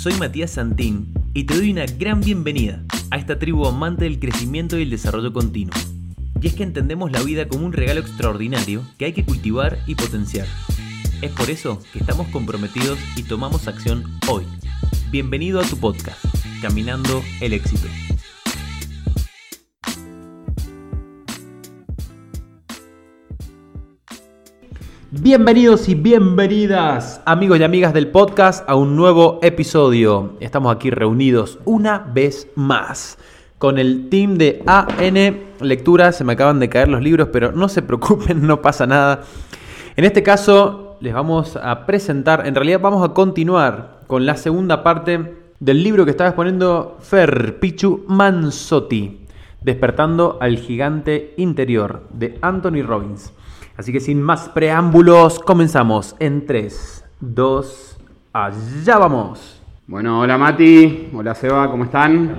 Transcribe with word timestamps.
Soy 0.00 0.14
Matías 0.14 0.52
Santín 0.52 1.12
y 1.34 1.44
te 1.44 1.54
doy 1.54 1.72
una 1.72 1.84
gran 1.84 2.22
bienvenida 2.22 2.82
a 3.10 3.18
esta 3.18 3.38
tribu 3.38 3.66
amante 3.66 4.04
del 4.04 4.18
crecimiento 4.18 4.78
y 4.78 4.84
el 4.84 4.88
desarrollo 4.88 5.30
continuo. 5.30 5.74
Y 6.40 6.46
es 6.46 6.54
que 6.54 6.62
entendemos 6.62 7.12
la 7.12 7.22
vida 7.22 7.48
como 7.48 7.66
un 7.66 7.74
regalo 7.74 8.00
extraordinario 8.00 8.82
que 8.96 9.04
hay 9.04 9.12
que 9.12 9.26
cultivar 9.26 9.76
y 9.86 9.96
potenciar. 9.96 10.46
Es 11.20 11.32
por 11.32 11.50
eso 11.50 11.82
que 11.92 11.98
estamos 11.98 12.28
comprometidos 12.28 12.98
y 13.14 13.24
tomamos 13.24 13.68
acción 13.68 14.04
hoy. 14.26 14.46
Bienvenido 15.10 15.60
a 15.60 15.64
tu 15.64 15.76
podcast, 15.76 16.24
Caminando 16.62 17.22
el 17.42 17.52
éxito. 17.52 17.86
Bienvenidos 25.12 25.88
y 25.88 25.96
bienvenidas, 25.96 27.20
amigos 27.24 27.58
y 27.58 27.64
amigas 27.64 27.92
del 27.92 28.12
podcast, 28.12 28.62
a 28.70 28.76
un 28.76 28.94
nuevo 28.94 29.40
episodio. 29.42 30.36
Estamos 30.38 30.72
aquí 30.72 30.88
reunidos 30.90 31.58
una 31.64 31.98
vez 31.98 32.46
más 32.54 33.18
con 33.58 33.80
el 33.80 34.08
team 34.08 34.36
de 34.36 34.62
AN 34.66 35.40
Lectura. 35.62 36.12
Se 36.12 36.22
me 36.22 36.34
acaban 36.34 36.60
de 36.60 36.68
caer 36.68 36.86
los 36.86 37.02
libros, 37.02 37.30
pero 37.32 37.50
no 37.50 37.68
se 37.68 37.82
preocupen, 37.82 38.46
no 38.46 38.62
pasa 38.62 38.86
nada. 38.86 39.22
En 39.96 40.04
este 40.04 40.22
caso, 40.22 40.96
les 41.00 41.12
vamos 41.12 41.56
a 41.56 41.86
presentar, 41.86 42.46
en 42.46 42.54
realidad 42.54 42.78
vamos 42.78 43.04
a 43.04 43.12
continuar 43.12 44.02
con 44.06 44.26
la 44.26 44.36
segunda 44.36 44.84
parte 44.84 45.34
del 45.58 45.82
libro 45.82 46.04
que 46.04 46.12
estaba 46.12 46.30
exponiendo 46.30 46.98
Fer 47.00 47.58
Pichu 47.58 48.04
Manzotti, 48.06 49.26
Despertando 49.60 50.38
al 50.40 50.56
Gigante 50.56 51.34
Interior, 51.36 52.04
de 52.12 52.38
Anthony 52.42 52.82
Robbins. 52.86 53.32
Así 53.80 53.94
que 53.94 54.00
sin 54.00 54.20
más 54.20 54.50
preámbulos, 54.50 55.38
comenzamos 55.38 56.14
en 56.18 56.44
3, 56.44 57.02
2, 57.20 57.96
allá 58.30 58.98
vamos. 58.98 59.62
Bueno, 59.86 60.20
hola 60.20 60.36
Mati, 60.36 61.08
hola 61.14 61.34
Seba, 61.34 61.70
¿cómo 61.70 61.84
están? 61.84 62.38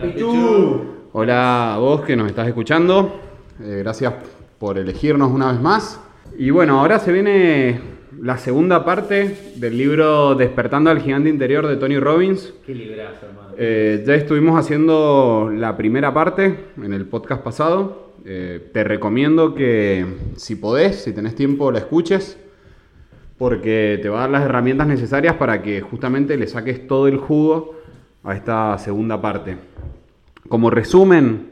Hola 1.13 1.73
a 1.73 1.77
vos 1.79 2.01
que 2.01 2.15
nos 2.15 2.27
estás 2.27 2.47
escuchando. 2.47 3.19
Eh, 3.59 3.77
gracias 3.79 4.13
por 4.59 4.77
elegirnos 4.77 5.31
una 5.31 5.51
vez 5.51 5.59
más. 5.59 5.99
Y 6.37 6.51
bueno, 6.51 6.79
ahora 6.79 6.99
se 6.99 7.11
viene 7.11 7.81
la 8.21 8.37
segunda 8.37 8.85
parte 8.85 9.55
del 9.55 9.75
libro 9.75 10.35
Despertando 10.35 10.91
al 10.91 10.99
Gigante 10.99 11.29
Interior 11.29 11.65
de 11.65 11.77
Tony 11.77 11.97
Robbins. 11.97 12.53
Qué 12.67 12.75
librazo, 12.75 13.25
hermano. 13.25 13.55
Eh, 13.57 14.03
ya 14.05 14.13
estuvimos 14.13 14.59
haciendo 14.59 15.49
la 15.51 15.75
primera 15.75 16.13
parte 16.13 16.65
en 16.77 16.93
el 16.93 17.07
podcast 17.07 17.41
pasado. 17.41 18.10
Eh, 18.23 18.69
te 18.71 18.83
recomiendo 18.83 19.55
que 19.55 20.05
si 20.35 20.55
podés, 20.55 21.03
si 21.03 21.13
tenés 21.13 21.35
tiempo, 21.35 21.71
la 21.71 21.79
escuches, 21.79 22.37
porque 23.37 23.99
te 24.01 24.09
va 24.09 24.19
a 24.19 24.21
dar 24.21 24.29
las 24.29 24.43
herramientas 24.43 24.87
necesarias 24.87 25.35
para 25.35 25.63
que 25.63 25.81
justamente 25.81 26.37
le 26.37 26.45
saques 26.45 26.85
todo 26.85 27.07
el 27.07 27.17
jugo 27.17 27.75
a 28.23 28.35
esta 28.35 28.77
segunda 28.77 29.19
parte. 29.19 29.57
Como 30.47 30.69
resumen, 30.69 31.49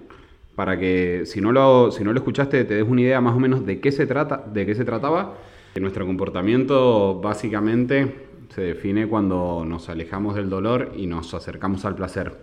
para 0.56 0.78
que 0.78 1.24
si 1.26 1.42
no 1.42 1.52
lo, 1.52 1.92
si 1.92 2.04
no 2.04 2.14
lo 2.14 2.20
escuchaste 2.20 2.64
te 2.66 2.76
des 2.76 2.88
una 2.88 3.02
idea 3.02 3.22
más 3.22 3.36
o 3.36 3.40
menos 3.40 3.66
de 3.66 3.80
qué 3.80 3.92
se, 3.92 4.06
trata, 4.06 4.44
de 4.54 4.66
qué 4.66 4.76
se 4.76 4.86
trataba, 4.86 5.38
que 5.74 5.80
nuestro 5.80 6.06
comportamiento 6.06 7.20
básicamente 7.20 8.28
se 8.50 8.62
define 8.62 9.08
cuando 9.08 9.64
nos 9.66 9.90
alejamos 9.90 10.36
del 10.36 10.50
dolor 10.50 10.92
y 10.96 11.08
nos 11.08 11.34
acercamos 11.34 11.86
al 11.86 11.96
placer. 11.96 12.34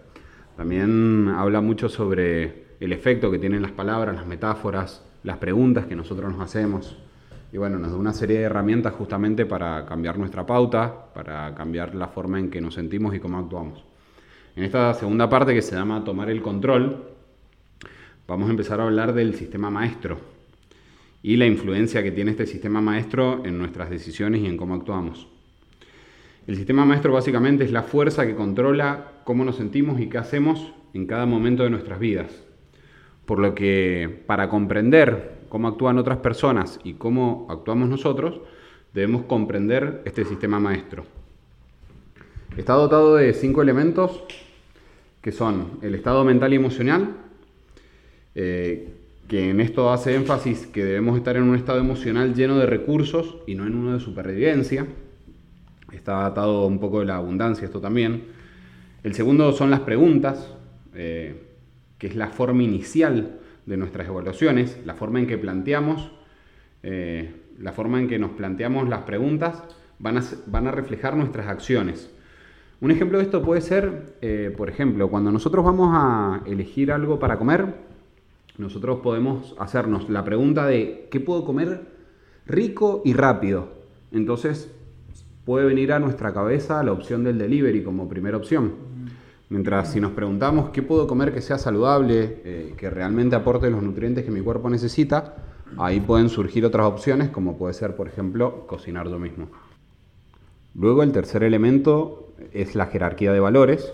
También 0.56 1.32
habla 1.36 1.60
mucho 1.60 1.88
sobre 1.88 2.65
el 2.80 2.92
efecto 2.92 3.30
que 3.30 3.38
tienen 3.38 3.62
las 3.62 3.72
palabras, 3.72 4.14
las 4.14 4.26
metáforas, 4.26 5.04
las 5.22 5.38
preguntas 5.38 5.86
que 5.86 5.96
nosotros 5.96 6.32
nos 6.32 6.40
hacemos. 6.40 6.96
Y 7.52 7.58
bueno, 7.58 7.78
nos 7.78 7.92
da 7.92 7.96
una 7.96 8.12
serie 8.12 8.38
de 8.38 8.44
herramientas 8.44 8.94
justamente 8.94 9.46
para 9.46 9.86
cambiar 9.86 10.18
nuestra 10.18 10.44
pauta, 10.44 11.12
para 11.14 11.54
cambiar 11.54 11.94
la 11.94 12.08
forma 12.08 12.38
en 12.38 12.50
que 12.50 12.60
nos 12.60 12.74
sentimos 12.74 13.14
y 13.14 13.20
cómo 13.20 13.38
actuamos. 13.38 13.84
En 14.56 14.64
esta 14.64 14.94
segunda 14.94 15.28
parte 15.28 15.54
que 15.54 15.62
se 15.62 15.74
llama 15.74 16.04
tomar 16.04 16.30
el 16.30 16.42
control, 16.42 17.04
vamos 18.26 18.48
a 18.48 18.50
empezar 18.50 18.80
a 18.80 18.84
hablar 18.84 19.12
del 19.12 19.34
sistema 19.34 19.70
maestro 19.70 20.18
y 21.22 21.36
la 21.36 21.46
influencia 21.46 22.02
que 22.02 22.12
tiene 22.12 22.30
este 22.30 22.46
sistema 22.46 22.80
maestro 22.80 23.44
en 23.44 23.58
nuestras 23.58 23.90
decisiones 23.90 24.42
y 24.42 24.46
en 24.46 24.56
cómo 24.56 24.74
actuamos. 24.74 25.28
El 26.46 26.56
sistema 26.56 26.84
maestro 26.84 27.12
básicamente 27.12 27.64
es 27.64 27.72
la 27.72 27.82
fuerza 27.82 28.26
que 28.26 28.36
controla 28.36 29.12
cómo 29.24 29.44
nos 29.44 29.56
sentimos 29.56 30.00
y 30.00 30.08
qué 30.08 30.18
hacemos 30.18 30.72
en 30.94 31.06
cada 31.06 31.26
momento 31.26 31.64
de 31.64 31.70
nuestras 31.70 31.98
vidas. 31.98 32.45
Por 33.26 33.38
lo 33.40 33.54
que 33.54 34.22
para 34.26 34.48
comprender 34.48 35.36
cómo 35.48 35.68
actúan 35.68 35.98
otras 35.98 36.18
personas 36.18 36.80
y 36.84 36.94
cómo 36.94 37.46
actuamos 37.50 37.88
nosotros, 37.88 38.40
debemos 38.94 39.24
comprender 39.24 40.02
este 40.04 40.24
sistema 40.24 40.58
maestro. 40.58 41.04
Está 42.56 42.72
dotado 42.72 43.16
de 43.16 43.34
cinco 43.34 43.60
elementos 43.60 44.22
que 45.20 45.32
son 45.32 45.78
el 45.82 45.94
estado 45.94 46.24
mental 46.24 46.52
y 46.52 46.56
emocional, 46.56 47.16
eh, 48.34 48.94
que 49.28 49.50
en 49.50 49.60
esto 49.60 49.92
hace 49.92 50.14
énfasis 50.14 50.66
que 50.68 50.84
debemos 50.84 51.18
estar 51.18 51.36
en 51.36 51.42
un 51.42 51.56
estado 51.56 51.80
emocional 51.80 52.34
lleno 52.34 52.56
de 52.58 52.66
recursos 52.66 53.38
y 53.46 53.56
no 53.56 53.66
en 53.66 53.74
uno 53.74 53.94
de 53.94 54.00
supervivencia. 54.00 54.86
Está 55.92 56.26
atado 56.26 56.66
un 56.66 56.78
poco 56.78 57.00
de 57.00 57.06
la 57.06 57.16
abundancia 57.16 57.64
esto 57.64 57.80
también. 57.80 58.24
El 59.02 59.14
segundo 59.14 59.52
son 59.52 59.70
las 59.70 59.80
preguntas. 59.80 60.48
Eh, 60.94 61.45
que 61.98 62.06
es 62.06 62.16
la 62.16 62.28
forma 62.28 62.62
inicial 62.62 63.38
de 63.66 63.76
nuestras 63.76 64.08
evaluaciones, 64.08 64.78
la 64.84 64.94
forma 64.94 65.18
en 65.18 65.26
que 65.26 65.38
planteamos, 65.38 66.10
eh, 66.82 67.34
la 67.58 67.72
forma 67.72 67.98
en 67.98 68.08
que 68.08 68.18
nos 68.18 68.32
planteamos 68.32 68.88
las 68.88 69.02
preguntas, 69.02 69.62
van 69.98 70.66
a, 70.66 70.70
reflejar 70.70 71.16
nuestras 71.16 71.48
acciones. 71.48 72.10
Un 72.80 72.90
ejemplo 72.90 73.18
de 73.18 73.24
esto 73.24 73.42
puede 73.42 73.62
ser, 73.62 74.16
eh, 74.20 74.54
por 74.56 74.68
ejemplo, 74.68 75.08
cuando 75.08 75.32
nosotros 75.32 75.64
vamos 75.64 75.90
a 75.92 76.42
elegir 76.46 76.92
algo 76.92 77.18
para 77.18 77.38
comer, 77.38 77.74
nosotros 78.58 79.00
podemos 79.02 79.54
hacernos 79.58 80.08
la 80.08 80.24
pregunta 80.24 80.66
de 80.66 81.08
¿qué 81.10 81.20
puedo 81.20 81.44
comer 81.44 81.82
rico 82.46 83.02
y 83.04 83.14
rápido? 83.14 83.68
Entonces 84.12 84.70
puede 85.44 85.66
venir 85.66 85.92
a 85.92 85.98
nuestra 85.98 86.32
cabeza 86.32 86.82
la 86.82 86.92
opción 86.92 87.24
del 87.24 87.38
delivery 87.38 87.82
como 87.82 88.08
primera 88.08 88.36
opción. 88.36 88.95
Mientras 89.48 89.92
si 89.92 90.00
nos 90.00 90.12
preguntamos 90.12 90.70
qué 90.70 90.82
puedo 90.82 91.06
comer 91.06 91.32
que 91.32 91.40
sea 91.40 91.56
saludable, 91.56 92.40
eh, 92.44 92.74
que 92.76 92.90
realmente 92.90 93.36
aporte 93.36 93.70
los 93.70 93.82
nutrientes 93.82 94.24
que 94.24 94.30
mi 94.32 94.40
cuerpo 94.40 94.68
necesita, 94.68 95.36
ahí 95.78 96.00
pueden 96.00 96.28
surgir 96.28 96.64
otras 96.64 96.86
opciones 96.86 97.30
como 97.30 97.56
puede 97.56 97.74
ser, 97.74 97.94
por 97.94 98.08
ejemplo, 98.08 98.66
cocinar 98.66 99.08
yo 99.08 99.18
mismo. 99.20 99.48
Luego 100.74 101.02
el 101.04 101.12
tercer 101.12 101.44
elemento 101.44 102.32
es 102.52 102.74
la 102.74 102.86
jerarquía 102.86 103.32
de 103.32 103.40
valores, 103.40 103.92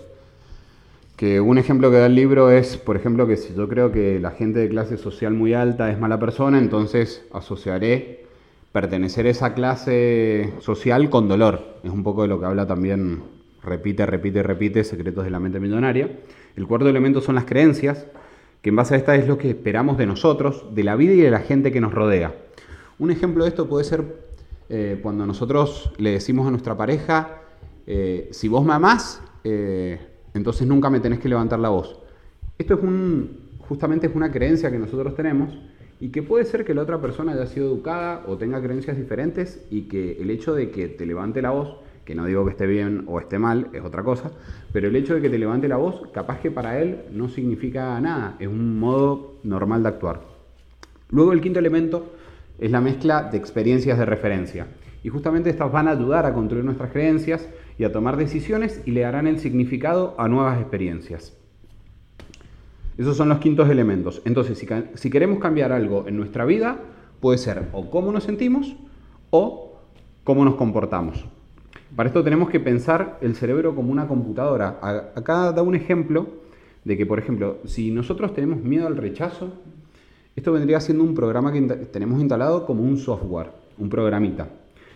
que 1.15 1.39
un 1.39 1.59
ejemplo 1.59 1.91
que 1.91 1.97
da 1.97 2.07
el 2.07 2.15
libro 2.15 2.49
es, 2.49 2.77
por 2.77 2.95
ejemplo, 2.95 3.27
que 3.27 3.37
si 3.37 3.53
yo 3.53 3.69
creo 3.69 3.91
que 3.91 4.19
la 4.19 4.31
gente 4.31 4.59
de 4.59 4.69
clase 4.69 4.97
social 4.97 5.33
muy 5.33 5.53
alta 5.53 5.91
es 5.91 5.99
mala 5.99 6.19
persona, 6.19 6.57
entonces 6.57 7.25
asociaré 7.31 8.25
pertenecer 8.71 9.27
a 9.27 9.29
esa 9.29 9.53
clase 9.53 10.51
social 10.59 11.11
con 11.11 11.27
dolor. 11.27 11.77
Es 11.83 11.91
un 11.91 12.03
poco 12.03 12.23
de 12.23 12.27
lo 12.27 12.39
que 12.39 12.47
habla 12.47 12.65
también 12.65 13.21
repite, 13.63 14.05
repite, 14.05 14.43
repite, 14.43 14.83
secretos 14.83 15.23
de 15.23 15.31
la 15.31 15.39
mente 15.39 15.59
millonaria. 15.59 16.19
El 16.55 16.67
cuarto 16.67 16.89
elemento 16.89 17.21
son 17.21 17.35
las 17.35 17.45
creencias, 17.45 18.05
que 18.61 18.69
en 18.69 18.75
base 18.75 18.95
a 18.95 18.97
esta 18.97 19.15
es 19.15 19.27
lo 19.27 19.37
que 19.37 19.49
esperamos 19.49 19.97
de 19.97 20.05
nosotros, 20.05 20.65
de 20.73 20.83
la 20.83 20.95
vida 20.95 21.13
y 21.13 21.21
de 21.21 21.31
la 21.31 21.39
gente 21.39 21.71
que 21.71 21.81
nos 21.81 21.93
rodea. 21.93 22.35
Un 22.99 23.11
ejemplo 23.11 23.43
de 23.43 23.49
esto 23.49 23.67
puede 23.67 23.83
ser 23.83 24.03
eh, 24.69 24.99
cuando 25.01 25.25
nosotros 25.25 25.91
le 25.97 26.11
decimos 26.11 26.47
a 26.47 26.51
nuestra 26.51 26.77
pareja, 26.77 27.41
eh, 27.85 28.29
si 28.31 28.47
vos 28.47 28.65
me 28.65 28.73
amás, 28.73 29.21
eh, 29.43 29.99
entonces 30.33 30.67
nunca 30.67 30.89
me 30.89 30.99
tenés 30.99 31.19
que 31.19 31.29
levantar 31.29 31.59
la 31.59 31.69
voz. 31.69 31.99
Esto 32.57 32.75
es 32.75 32.83
un, 32.83 33.49
justamente 33.59 34.07
es 34.07 34.15
una 34.15 34.31
creencia 34.31 34.71
que 34.71 34.79
nosotros 34.79 35.15
tenemos 35.15 35.57
y 35.99 36.09
que 36.09 36.23
puede 36.23 36.45
ser 36.45 36.65
que 36.65 36.73
la 36.73 36.81
otra 36.81 37.01
persona 37.01 37.33
haya 37.33 37.45
sido 37.45 37.67
educada 37.67 38.23
o 38.27 38.37
tenga 38.37 38.61
creencias 38.61 38.97
diferentes 38.97 39.65
y 39.69 39.83
que 39.83 40.21
el 40.21 40.29
hecho 40.29 40.53
de 40.53 40.69
que 40.69 40.87
te 40.87 41.05
levante 41.05 41.41
la 41.41 41.51
voz 41.51 41.77
que 42.05 42.15
no 42.15 42.25
digo 42.25 42.45
que 42.45 42.51
esté 42.51 42.67
bien 42.67 43.03
o 43.07 43.19
esté 43.19 43.39
mal, 43.39 43.69
es 43.73 43.81
otra 43.81 44.03
cosa, 44.03 44.31
pero 44.71 44.87
el 44.87 44.95
hecho 44.95 45.15
de 45.15 45.21
que 45.21 45.29
te 45.29 45.37
levante 45.37 45.67
la 45.67 45.77
voz, 45.77 46.01
capaz 46.13 46.39
que 46.39 46.51
para 46.51 46.79
él 46.81 47.03
no 47.11 47.29
significa 47.29 47.99
nada, 48.01 48.35
es 48.39 48.47
un 48.47 48.79
modo 48.79 49.35
normal 49.43 49.83
de 49.83 49.89
actuar. 49.89 50.21
Luego 51.09 51.31
el 51.31 51.41
quinto 51.41 51.59
elemento 51.59 52.13
es 52.59 52.71
la 52.71 52.81
mezcla 52.81 53.23
de 53.23 53.37
experiencias 53.37 53.97
de 53.97 54.05
referencia. 54.05 54.67
Y 55.03 55.09
justamente 55.09 55.49
estas 55.49 55.71
van 55.71 55.87
a 55.87 55.91
ayudar 55.91 56.25
a 56.25 56.33
construir 56.33 56.63
nuestras 56.63 56.91
creencias 56.91 57.49
y 57.77 57.83
a 57.83 57.91
tomar 57.91 58.17
decisiones 58.17 58.81
y 58.85 58.91
le 58.91 59.01
darán 59.01 59.27
el 59.27 59.39
significado 59.39 60.15
a 60.17 60.27
nuevas 60.27 60.59
experiencias. 60.59 61.37
Esos 62.97 63.17
son 63.17 63.29
los 63.29 63.39
quintos 63.39 63.69
elementos. 63.69 64.21
Entonces, 64.23 64.57
si, 64.57 64.67
si 64.93 65.09
queremos 65.09 65.39
cambiar 65.39 65.71
algo 65.71 66.07
en 66.07 66.15
nuestra 66.15 66.45
vida, 66.45 66.79
puede 67.19 67.37
ser 67.37 67.69
o 67.73 67.89
cómo 67.89 68.11
nos 68.11 68.23
sentimos 68.23 68.75
o 69.29 69.81
cómo 70.23 70.45
nos 70.45 70.55
comportamos. 70.55 71.25
Para 71.95 72.09
esto 72.09 72.23
tenemos 72.23 72.49
que 72.49 72.59
pensar 72.59 73.19
el 73.21 73.35
cerebro 73.35 73.75
como 73.75 73.91
una 73.91 74.07
computadora. 74.07 74.79
Acá 75.15 75.51
da 75.51 75.61
un 75.61 75.75
ejemplo 75.75 76.27
de 76.83 76.97
que, 76.97 77.05
por 77.05 77.19
ejemplo, 77.19 77.59
si 77.65 77.91
nosotros 77.91 78.33
tenemos 78.33 78.63
miedo 78.63 78.87
al 78.87 78.97
rechazo, 78.97 79.51
esto 80.35 80.51
vendría 80.51 80.79
siendo 80.79 81.03
un 81.03 81.13
programa 81.13 81.53
que 81.53 81.61
tenemos 81.61 82.19
instalado 82.19 82.65
como 82.65 82.81
un 82.81 82.97
software, 82.97 83.51
un 83.77 83.89
programita. 83.89 84.47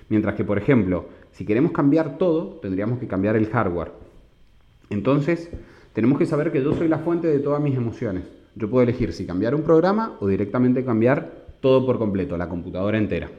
Mientras 0.09 0.33
que, 0.33 0.43
por 0.43 0.57
ejemplo, 0.57 1.05
si 1.33 1.45
queremos 1.45 1.71
cambiar 1.71 2.17
todo, 2.17 2.59
tendríamos 2.63 2.97
que 2.97 3.07
cambiar 3.07 3.35
el 3.35 3.47
hardware. 3.47 3.91
Entonces, 4.89 5.51
tenemos 5.93 6.17
que 6.17 6.25
saber 6.25 6.51
que 6.51 6.63
yo 6.63 6.73
soy 6.73 6.87
la 6.87 6.97
fuente 6.97 7.27
de 7.27 7.39
todas 7.39 7.61
mis 7.61 7.75
emociones. 7.75 8.23
Yo 8.55 8.71
puedo 8.71 8.81
elegir 8.81 9.13
si 9.13 9.27
cambiar 9.27 9.53
un 9.53 9.61
programa 9.61 10.17
o 10.19 10.27
directamente 10.27 10.83
cambiar 10.83 11.45
todo 11.61 11.85
por 11.85 11.99
completo, 11.99 12.37
la 12.37 12.49
computadora 12.49 12.97
entera. 12.97 13.29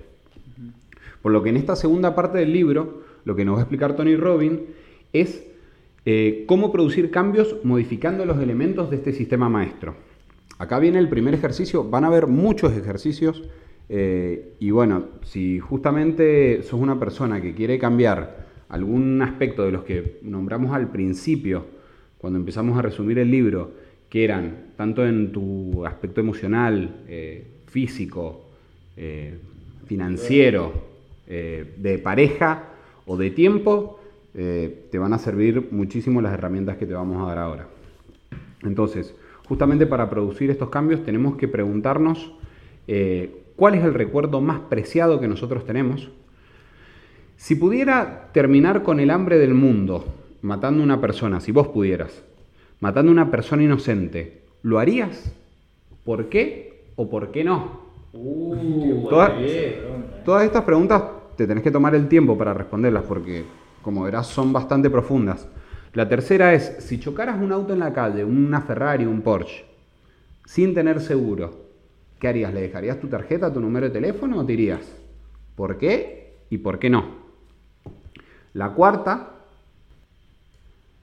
Por 1.22 1.32
lo 1.32 1.42
que 1.42 1.50
en 1.50 1.56
esta 1.56 1.74
segunda 1.74 2.14
parte 2.14 2.38
del 2.38 2.52
libro, 2.52 3.07
lo 3.24 3.36
que 3.36 3.44
nos 3.44 3.56
va 3.56 3.60
a 3.60 3.62
explicar 3.62 3.96
Tony 3.96 4.16
Robbins 4.16 4.60
es 5.12 5.44
eh, 6.10 6.44
cómo 6.46 6.72
producir 6.72 7.10
cambios 7.10 7.56
modificando 7.64 8.24
los 8.24 8.38
elementos 8.38 8.88
de 8.88 8.96
este 8.96 9.12
sistema 9.12 9.50
maestro. 9.50 9.94
Acá 10.58 10.78
viene 10.78 10.98
el 10.98 11.10
primer 11.10 11.34
ejercicio, 11.34 11.84
van 11.84 12.04
a 12.04 12.06
haber 12.06 12.26
muchos 12.26 12.72
ejercicios 12.72 13.44
eh, 13.90 14.54
y 14.58 14.70
bueno, 14.70 15.04
si 15.24 15.58
justamente 15.58 16.62
sos 16.62 16.80
una 16.80 16.98
persona 16.98 17.42
que 17.42 17.54
quiere 17.54 17.78
cambiar 17.78 18.46
algún 18.70 19.20
aspecto 19.20 19.64
de 19.64 19.72
los 19.72 19.84
que 19.84 20.18
nombramos 20.22 20.72
al 20.72 20.90
principio, 20.90 21.66
cuando 22.16 22.38
empezamos 22.38 22.78
a 22.78 22.82
resumir 22.82 23.18
el 23.18 23.30
libro, 23.30 23.72
que 24.08 24.24
eran 24.24 24.72
tanto 24.76 25.06
en 25.06 25.30
tu 25.30 25.84
aspecto 25.84 26.22
emocional, 26.22 27.02
eh, 27.06 27.46
físico, 27.66 28.46
financiero, 29.86 30.72
de 31.26 32.00
pareja 32.02 32.67
o 33.08 33.16
de 33.16 33.30
tiempo, 33.30 33.98
te 34.34 34.98
van 34.98 35.12
a 35.12 35.18
servir 35.18 35.68
muchísimo 35.72 36.20
las 36.20 36.32
herramientas 36.32 36.76
que 36.76 36.86
te 36.86 36.94
vamos 36.94 37.20
a 37.20 37.26
dar 37.26 37.38
ahora. 37.38 37.66
Entonces, 38.62 39.12
Justamente 39.48 39.86
para 39.86 40.10
producir 40.10 40.50
estos 40.50 40.68
cambios 40.68 41.02
tenemos 41.04 41.36
que 41.36 41.48
preguntarnos 41.48 42.32
eh, 42.86 43.44
cuál 43.56 43.74
es 43.74 43.84
el 43.84 43.94
recuerdo 43.94 44.42
más 44.42 44.60
preciado 44.60 45.20
que 45.20 45.28
nosotros 45.28 45.64
tenemos. 45.64 46.10
Si 47.36 47.54
pudiera 47.54 48.28
terminar 48.32 48.82
con 48.82 49.00
el 49.00 49.10
hambre 49.10 49.38
del 49.38 49.54
mundo 49.54 50.04
matando 50.42 50.82
a 50.82 50.84
una 50.84 51.00
persona, 51.00 51.40
si 51.40 51.50
vos 51.50 51.68
pudieras, 51.68 52.22
matando 52.80 53.10
a 53.10 53.12
una 53.12 53.30
persona 53.30 53.62
inocente, 53.62 54.42
¿lo 54.62 54.78
harías? 54.78 55.32
¿Por 56.04 56.28
qué 56.28 56.82
o 56.96 57.08
por 57.08 57.30
qué 57.30 57.42
no? 57.42 57.88
Uh, 58.12 59.08
todas 59.08 60.44
estas 60.44 60.64
preguntas 60.64 61.02
te 61.38 61.46
tenés 61.46 61.62
que 61.62 61.70
tomar 61.70 61.94
el 61.94 62.08
tiempo 62.08 62.36
para 62.36 62.52
responderlas 62.52 63.04
porque, 63.04 63.44
como 63.80 64.02
verás, 64.02 64.26
son 64.26 64.52
bastante 64.52 64.90
profundas. 64.90 65.46
La 65.92 66.08
tercera 66.08 66.52
es, 66.52 66.78
si 66.80 66.98
chocaras 66.98 67.40
un 67.40 67.52
auto 67.52 67.72
en 67.72 67.78
la 67.78 67.92
calle, 67.92 68.24
una 68.24 68.60
Ferrari, 68.60 69.06
un 69.06 69.22
Porsche, 69.22 69.64
sin 70.44 70.74
tener 70.74 71.00
seguro, 71.00 71.54
¿qué 72.18 72.26
harías? 72.26 72.52
¿Le 72.52 72.62
dejarías 72.62 72.98
tu 72.98 73.06
tarjeta, 73.06 73.52
tu 73.52 73.60
número 73.60 73.86
de 73.86 73.92
teléfono 73.92 74.40
o 74.40 74.44
te? 74.44 74.80
¿Por 75.54 75.78
qué 75.78 76.38
y 76.50 76.58
por 76.58 76.80
qué 76.80 76.90
no? 76.90 77.04
La 78.52 78.70
cuarta, 78.70 79.34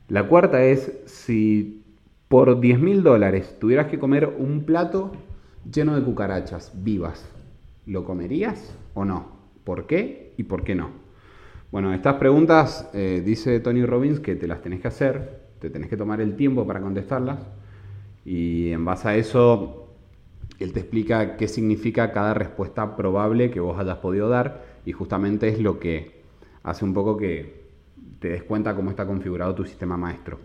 la 0.10 0.28
cuarta 0.28 0.66
es 0.66 1.00
si 1.06 1.82
por 2.28 2.60
10 2.60 2.78
mil 2.82 3.04
dólares 3.04 3.56
tuvieras 3.58 3.88
que 3.88 4.00
comer 4.00 4.36
un 4.38 4.66
plato 4.66 5.14
lleno 5.72 5.96
de 5.96 6.04
cucarachas 6.04 6.74
vivas, 6.84 7.26
¿lo 7.86 8.04
comerías 8.04 8.76
o 8.94 9.06
no? 9.06 9.34
¿Por 9.64 9.88
qué 9.88 10.25
y 10.38 10.44
por 10.44 10.64
qué 10.64 10.76
no? 10.76 10.90
Bueno, 11.72 11.94
estas 11.94 12.16
preguntas, 12.16 12.90
eh, 12.94 13.22
dice 13.26 13.60
Tony 13.60 13.86
Robbins, 13.86 14.20
que 14.20 14.36
te 14.36 14.48
las 14.48 14.62
tenés 14.62 14.82
que 14.82 14.88
hacer, 14.88 15.42
te 15.60 15.70
tenés 15.70 15.90
que 15.90 15.98
tomar 15.98 16.22
el 16.22 16.36
tiempo 16.36 16.66
para 16.66 16.80
contestarlas 16.80 17.40
y 18.24 18.72
en 18.72 18.86
base 18.86 19.08
a 19.08 19.16
eso 19.16 19.90
él 20.60 20.72
te 20.74 20.80
explica 20.80 21.38
qué 21.38 21.48
significa 21.48 22.12
cada 22.12 22.34
respuesta 22.34 22.96
probable 22.96 23.52
que 23.52 23.60
vos 23.60 23.78
hayas 23.80 23.98
podido 23.98 24.30
dar 24.30 24.64
y 24.86 24.92
justamente 24.92 25.50
es 25.50 25.60
lo 25.60 25.80
que 25.80 26.22
hace 26.64 26.86
un 26.86 26.94
poco 26.94 27.18
que 27.18 27.66
te 28.20 28.30
des 28.30 28.44
cuenta 28.44 28.76
cómo 28.76 28.90
está 28.90 29.06
configurado 29.06 29.56
tu 29.56 29.66
sistema 29.66 29.98
maestro. 29.98 30.40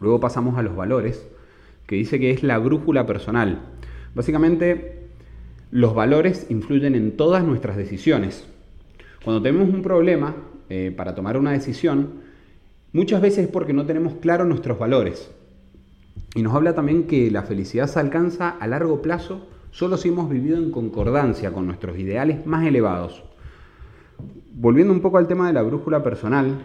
Luego 0.00 0.20
pasamos 0.20 0.58
a 0.58 0.62
los 0.62 0.76
valores, 0.76 1.26
que 1.86 1.96
dice 1.96 2.20
que 2.20 2.30
es 2.30 2.42
la 2.42 2.58
brújula 2.58 3.06
personal. 3.06 3.60
Básicamente, 4.14 5.08
los 5.70 5.94
valores 5.94 6.46
influyen 6.50 6.94
en 6.94 7.16
todas 7.16 7.44
nuestras 7.44 7.76
decisiones. 7.76 8.46
Cuando 9.26 9.42
tenemos 9.42 9.74
un 9.74 9.82
problema 9.82 10.36
eh, 10.68 10.94
para 10.96 11.16
tomar 11.16 11.36
una 11.36 11.50
decisión, 11.50 12.20
muchas 12.92 13.20
veces 13.20 13.46
es 13.46 13.48
porque 13.48 13.72
no 13.72 13.84
tenemos 13.84 14.14
claros 14.20 14.46
nuestros 14.46 14.78
valores. 14.78 15.32
Y 16.36 16.42
nos 16.42 16.54
habla 16.54 16.76
también 16.76 17.08
que 17.08 17.28
la 17.32 17.42
felicidad 17.42 17.88
se 17.88 17.98
alcanza 17.98 18.50
a 18.50 18.68
largo 18.68 19.02
plazo 19.02 19.48
solo 19.72 19.96
si 19.96 20.10
hemos 20.10 20.30
vivido 20.30 20.58
en 20.58 20.70
concordancia 20.70 21.52
con 21.52 21.66
nuestros 21.66 21.98
ideales 21.98 22.46
más 22.46 22.64
elevados. 22.68 23.24
Volviendo 24.52 24.92
un 24.92 25.00
poco 25.00 25.18
al 25.18 25.26
tema 25.26 25.48
de 25.48 25.54
la 25.54 25.62
brújula 25.62 26.04
personal, 26.04 26.60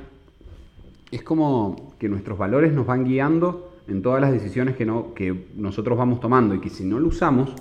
es 1.09 1.23
como 1.23 1.95
que 1.97 2.09
nuestros 2.09 2.37
valores 2.37 2.73
nos 2.73 2.85
van 2.85 3.05
guiando 3.05 3.73
en 3.87 4.03
todas 4.03 4.21
las 4.21 4.31
decisiones 4.31 4.75
que, 4.75 4.85
que 5.15 5.47
nosotros 5.55 5.97
vamos 5.97 6.19
tomando 6.19 6.53
y 6.53 6.59
que 6.59 6.69
si 6.69 6.83
no 6.83 6.99
lo 6.99 7.07
usamos 7.07 7.55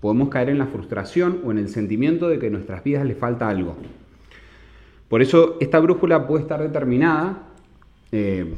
podemos 0.00 0.28
caer 0.28 0.50
en 0.50 0.58
la 0.58 0.66
frustración 0.66 1.40
o 1.44 1.50
en 1.50 1.58
el 1.58 1.68
sentimiento 1.68 2.28
de 2.28 2.38
que 2.38 2.46
a 2.46 2.50
nuestras 2.50 2.84
vidas 2.84 3.04
le 3.04 3.16
falta 3.16 3.48
algo. 3.48 3.74
Por 5.08 5.22
eso 5.22 5.56
esta 5.60 5.80
brújula 5.80 6.26
puede 6.26 6.42
estar 6.42 6.60
determinada 6.60 7.48
eh, 8.12 8.54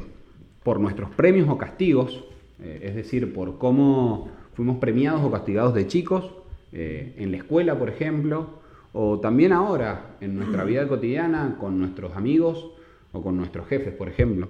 por 0.63 0.79
nuestros 0.79 1.09
premios 1.11 1.47
o 1.49 1.57
castigos, 1.57 2.23
eh, 2.61 2.81
es 2.83 2.95
decir, 2.95 3.33
por 3.33 3.57
cómo 3.57 4.29
fuimos 4.55 4.77
premiados 4.77 5.21
o 5.23 5.31
castigados 5.31 5.73
de 5.73 5.87
chicos, 5.87 6.31
eh, 6.71 7.13
en 7.17 7.31
la 7.31 7.37
escuela, 7.37 7.77
por 7.77 7.89
ejemplo, 7.89 8.47
o 8.93 9.19
también 9.19 9.53
ahora 9.53 10.15
en 10.21 10.35
nuestra 10.35 10.63
vida 10.63 10.87
cotidiana 10.87 11.57
con 11.59 11.79
nuestros 11.79 12.15
amigos 12.15 12.71
o 13.11 13.21
con 13.21 13.37
nuestros 13.37 13.67
jefes, 13.67 13.93
por 13.93 14.09
ejemplo. 14.09 14.49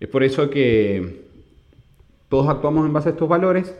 Es 0.00 0.08
por 0.08 0.22
eso 0.22 0.50
que 0.50 1.24
todos 2.28 2.48
actuamos 2.48 2.86
en 2.86 2.92
base 2.92 3.10
a 3.10 3.12
estos 3.12 3.28
valores 3.28 3.74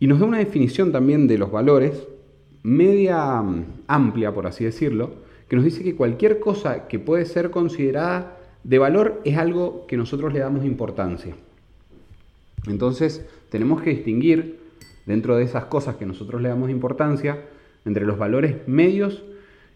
y 0.00 0.06
nos 0.06 0.20
da 0.20 0.26
una 0.26 0.38
definición 0.38 0.92
también 0.92 1.26
de 1.26 1.38
los 1.38 1.50
valores 1.50 2.06
media 2.62 3.42
mm, 3.42 3.64
amplia, 3.86 4.32
por 4.32 4.46
así 4.46 4.64
decirlo, 4.64 5.23
que 5.48 5.56
nos 5.56 5.64
dice 5.64 5.82
que 5.82 5.94
cualquier 5.94 6.40
cosa 6.40 6.88
que 6.88 6.98
puede 6.98 7.26
ser 7.26 7.50
considerada 7.50 8.38
de 8.62 8.78
valor 8.78 9.20
es 9.24 9.36
algo 9.36 9.86
que 9.86 9.96
nosotros 9.96 10.32
le 10.32 10.40
damos 10.40 10.64
importancia. 10.64 11.34
Entonces, 12.66 13.26
tenemos 13.50 13.82
que 13.82 13.90
distinguir 13.90 14.58
dentro 15.06 15.36
de 15.36 15.44
esas 15.44 15.66
cosas 15.66 15.96
que 15.96 16.06
nosotros 16.06 16.40
le 16.40 16.48
damos 16.48 16.70
importancia 16.70 17.44
entre 17.84 18.06
los 18.06 18.18
valores 18.18 18.66
medios 18.66 19.22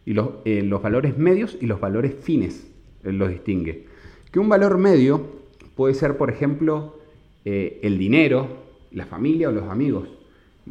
y 0.07 0.15
los, 0.15 0.31
eh, 0.47 0.63
los 0.63 0.81
valores 0.81 1.19
medios 1.19 1.59
y 1.61 1.67
los 1.67 1.81
valores 1.81 2.15
fines. 2.21 2.71
Él 3.05 3.19
los 3.19 3.29
distingue. 3.29 3.87
Que 4.33 4.39
un 4.39 4.49
valor 4.49 4.79
medio 4.79 5.39
puede 5.75 5.95
ser, 5.95 6.17
por 6.17 6.31
ejemplo, 6.31 6.99
eh, 7.45 7.79
el 7.83 7.99
dinero, 7.99 8.49
la 8.91 9.07
familia 9.07 9.49
o 9.49 9.53
los 9.53 9.69
amigos, 9.69 10.09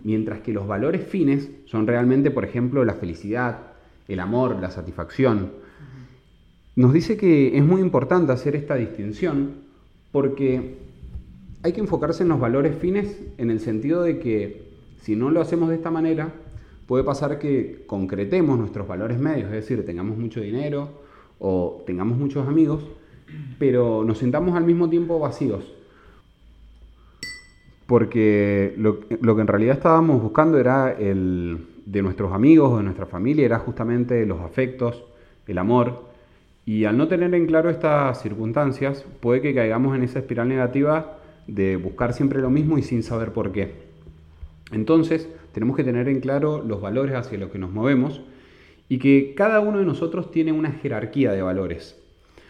mientras 0.04 0.42
que 0.42 0.54
los 0.54 0.68
valores 0.68 1.06
fines 1.06 1.50
son 1.66 1.88
realmente, 1.88 2.32
por 2.32 2.46
ejemplo, 2.46 2.84
la 2.84 2.96
felicidad, 2.96 3.67
el 4.08 4.20
amor, 4.20 4.58
la 4.60 4.72
satisfacción. 4.72 5.52
Nos 6.76 6.94
dice 6.94 7.18
que 7.18 7.58
es 7.58 7.64
muy 7.64 7.82
importante 7.82 8.32
hacer 8.32 8.56
esta 8.56 8.76
distinción 8.76 9.56
porque 10.12 10.78
hay 11.64 11.74
que 11.74 11.82
enfocarse 11.82 12.24
en 12.24 12.30
los 12.30 12.40
valores 12.40 12.78
fines 12.78 13.20
en 13.38 13.50
el 13.50 13.60
sentido 13.60 14.04
de 14.04 14.20
que 14.20 14.68
si 15.02 15.16
no 15.16 15.30
lo 15.32 15.42
hacemos 15.42 15.70
de 15.70 15.76
esta 15.76 15.92
manera, 15.92 16.34
puede 16.86 17.04
pasar 17.04 17.40
que 17.40 17.84
concretemos 17.88 18.58
nuestros 18.58 18.88
valores 18.88 19.20
medios, 19.20 19.48
es 19.48 19.56
decir, 19.56 19.86
tengamos 19.86 20.18
mucho 20.18 20.40
dinero 20.40 21.02
o 21.40 21.84
tengamos 21.86 22.18
muchos 22.18 22.48
amigos, 22.48 22.84
pero 23.60 24.04
nos 24.04 24.20
sintamos 24.20 24.56
al 24.56 24.64
mismo 24.64 24.90
tiempo 24.90 25.20
vacíos. 25.20 25.74
Porque 27.86 28.74
lo, 28.78 29.00
lo 29.22 29.36
que 29.36 29.42
en 29.42 29.48
realidad 29.48 29.76
estábamos 29.76 30.22
buscando 30.22 30.58
era 30.58 30.92
el, 30.92 31.66
de 31.88 32.02
nuestros 32.02 32.34
amigos 32.34 32.74
o 32.74 32.78
de 32.78 32.84
nuestra 32.84 33.06
familia 33.06 33.46
era 33.46 33.60
justamente 33.60 34.26
los 34.26 34.42
afectos, 34.42 35.06
el 35.48 35.58
amor. 35.58 36.04
Y 36.66 36.84
al 36.84 36.98
no 36.98 37.08
tener 37.08 37.34
en 37.34 37.48
claro 37.48 37.70
estas 37.70 38.22
circunstancias, 38.22 39.06
puede 39.22 39.42
que 39.42 39.56
caigamos 39.56 39.96
en 39.96 40.04
esa 40.04 40.20
espiral 40.20 40.50
negativa 40.50 41.20
de 41.48 41.78
buscar 41.78 42.12
siempre 42.12 42.42
lo 42.42 42.50
mismo 42.50 42.78
y 42.78 42.84
sin 42.84 43.04
saber 43.04 43.32
por 43.32 43.54
qué. 43.54 43.88
Entonces, 44.74 45.30
tenemos 45.54 45.78
que 45.78 45.86
tener 45.86 46.10
en 46.10 46.20
claro 46.20 46.62
los 46.62 46.82
valores 46.82 47.16
hacia 47.16 47.38
los 47.38 47.52
que 47.52 47.58
nos 47.58 47.72
movemos 47.72 48.22
y 48.90 49.00
que 49.00 49.34
cada 49.34 49.62
uno 49.62 49.80
de 49.80 49.86
nosotros 49.86 50.30
tiene 50.30 50.52
una 50.52 50.72
jerarquía 50.72 51.32
de 51.32 51.42
valores. 51.42 51.98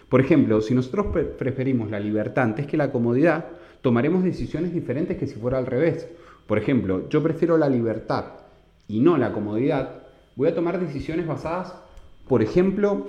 Por 0.10 0.20
ejemplo, 0.20 0.62
si 0.62 0.74
nosotros 0.74 1.16
preferimos 1.38 1.92
la 1.92 2.00
libertad 2.00 2.46
antes 2.46 2.66
que 2.66 2.76
la 2.76 2.92
comodidad, 2.92 3.46
tomaremos 3.82 4.24
decisiones 4.24 4.74
diferentes 4.74 5.18
que 5.18 5.28
si 5.28 5.36
fuera 5.36 5.60
al 5.60 5.68
revés. 5.68 6.10
Por 6.48 6.58
ejemplo, 6.58 7.08
yo 7.10 7.22
prefiero 7.22 7.56
la 7.58 7.70
libertad 7.70 8.47
y 8.88 9.00
no 9.00 9.18
la 9.18 9.34
comodidad, 9.34 10.04
voy 10.36 10.48
a 10.48 10.56
tomar 10.56 10.80
decisiones 10.80 11.28
basadas, 11.28 11.74
por 12.28 12.42
ejemplo, 12.42 13.08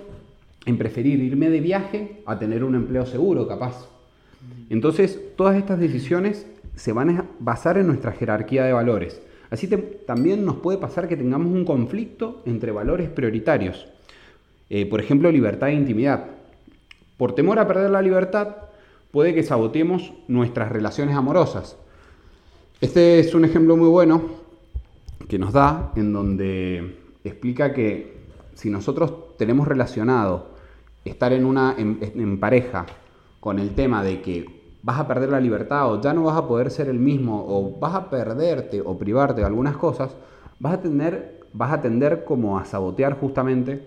en 0.66 0.78
preferir 0.78 1.20
irme 1.20 1.50
de 1.50 1.60
viaje 1.60 2.22
a 2.26 2.38
tener 2.38 2.64
un 2.64 2.74
empleo 2.74 3.06
seguro, 3.06 3.46
capaz. 3.46 3.88
Entonces, 4.70 5.18
todas 5.36 5.56
estas 5.56 5.78
decisiones 5.78 6.46
se 6.74 6.92
van 6.92 7.10
a 7.10 7.24
basar 7.38 7.78
en 7.78 7.86
nuestra 7.86 8.12
jerarquía 8.12 8.64
de 8.64 8.72
valores. 8.72 9.20
Así 9.50 9.66
también 10.06 10.44
nos 10.44 10.56
puede 10.56 10.78
pasar 10.78 11.08
que 11.08 11.16
tengamos 11.16 11.52
un 11.52 11.64
conflicto 11.64 12.42
entre 12.44 12.70
valores 12.70 13.08
prioritarios. 13.08 13.86
Eh, 14.68 14.86
por 14.86 15.00
ejemplo, 15.00 15.32
libertad 15.32 15.70
e 15.70 15.74
intimidad. 15.74 16.26
Por 17.16 17.34
temor 17.34 17.58
a 17.58 17.66
perder 17.66 17.90
la 17.90 18.02
libertad, 18.02 18.56
puede 19.10 19.34
que 19.34 19.42
saboteemos 19.42 20.12
nuestras 20.28 20.70
relaciones 20.70 21.16
amorosas. 21.16 21.76
Este 22.80 23.18
es 23.18 23.34
un 23.34 23.44
ejemplo 23.44 23.76
muy 23.76 23.88
bueno 23.88 24.37
que 25.28 25.38
nos 25.38 25.52
da 25.52 25.92
en 25.94 26.12
donde 26.12 26.98
explica 27.22 27.72
que 27.72 28.18
si 28.54 28.70
nosotros 28.70 29.36
tenemos 29.36 29.68
relacionado 29.68 30.48
estar 31.04 31.32
en 31.32 31.44
una 31.44 31.74
en, 31.78 32.40
pareja 32.40 32.86
con 33.40 33.58
el 33.58 33.74
tema 33.74 34.02
de 34.02 34.20
que 34.20 34.46
vas 34.82 34.98
a 34.98 35.06
perder 35.06 35.30
la 35.30 35.40
libertad 35.40 35.92
o 35.92 36.00
ya 36.00 36.12
no 36.12 36.24
vas 36.24 36.36
a 36.36 36.48
poder 36.48 36.70
ser 36.70 36.88
el 36.88 36.98
mismo 36.98 37.44
o 37.46 37.78
vas 37.78 37.94
a 37.94 38.10
perderte 38.10 38.80
o 38.80 38.98
privarte 38.98 39.42
de 39.42 39.46
algunas 39.46 39.76
cosas, 39.76 40.16
vas 40.58 40.74
a 40.74 40.80
tener 40.80 41.38
vas 41.52 41.72
a 41.72 41.80
tender 41.80 42.24
como 42.24 42.58
a 42.58 42.64
sabotear 42.64 43.18
justamente 43.18 43.86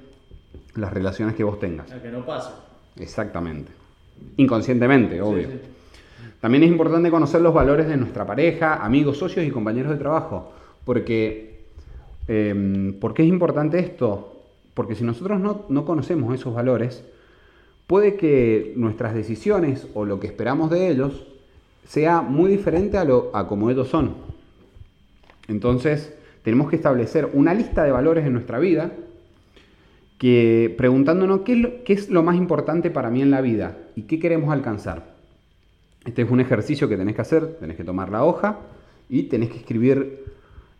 las 0.75 0.93
relaciones 0.93 1.36
que 1.36 1.43
vos 1.43 1.60
tengas. 1.60 1.91
que 1.91 2.10
no 2.10 2.25
pase. 2.25 2.51
Exactamente. 2.98 3.71
Inconscientemente, 4.38 5.21
obvio. 5.21 5.48
También 6.39 6.63
es 6.63 6.69
importante 6.69 7.12
conocer 7.12 7.41
los 7.41 7.53
valores 7.53 7.88
de 7.88 7.98
nuestra 7.98 8.25
pareja, 8.25 8.83
amigos, 8.83 9.17
socios 9.17 9.45
y 9.45 9.51
compañeros 9.51 9.91
de 9.91 9.98
trabajo. 9.98 10.53
Porque, 10.86 11.66
eh, 12.28 12.94
¿Por 13.00 13.14
qué 13.14 13.24
es 13.24 13.30
importante 13.30 13.80
esto? 13.80 14.44
Porque 14.74 14.96
si 14.96 15.04
nosotros 15.04 15.40
no, 15.40 15.66
no 15.70 15.86
conocemos 15.86 16.34
esos 16.34 16.54
valores, 16.54 17.04
puede 17.88 18.16
que 18.16 18.74
nuestras 18.76 19.14
decisiones 19.14 19.88
o 19.94 20.06
lo 20.06 20.20
que 20.20 20.28
esperamos 20.28 20.70
de 20.70 20.90
ellos 20.90 21.28
sea 21.86 22.22
muy 22.22 22.50
diferente 22.50 22.98
a, 22.98 23.04
lo, 23.04 23.32
a 23.34 23.48
como 23.48 23.70
ellos 23.70 23.90
son. 23.90 24.16
Entonces, 25.48 26.16
tenemos 26.44 26.70
que 26.70 26.78
establecer 26.78 27.30
una 27.34 27.54
lista 27.54 27.84
de 27.84 27.92
valores 27.92 28.26
en 28.26 28.34
nuestra 28.34 28.60
vida 28.60 28.92
que 30.18 30.74
preguntándonos 30.78 31.42
qué 31.42 31.54
es, 31.54 31.58
lo, 31.58 31.84
qué 31.84 31.94
es 31.94 32.10
lo 32.10 32.24
más 32.24 32.36
importante 32.36 32.92
para 32.92 33.10
mí 33.10 33.22
en 33.22 33.32
la 33.32 33.42
vida 33.42 33.78
y 33.96 34.04
qué 34.04 34.20
queremos 34.20 34.54
alcanzar. 34.54 35.16
Este 36.06 36.22
es 36.22 36.32
un 36.32 36.40
ejercicio 36.40 36.88
que 36.88 36.98
tenés 36.98 37.16
que 37.16 37.22
hacer, 37.22 37.58
tenés 37.60 37.76
que 37.76 37.84
tomar 37.84 38.10
la 38.10 38.24
hoja 38.24 38.60
y 39.10 39.24
tenés 39.24 39.50
que 39.50 39.58
escribir 39.58 40.24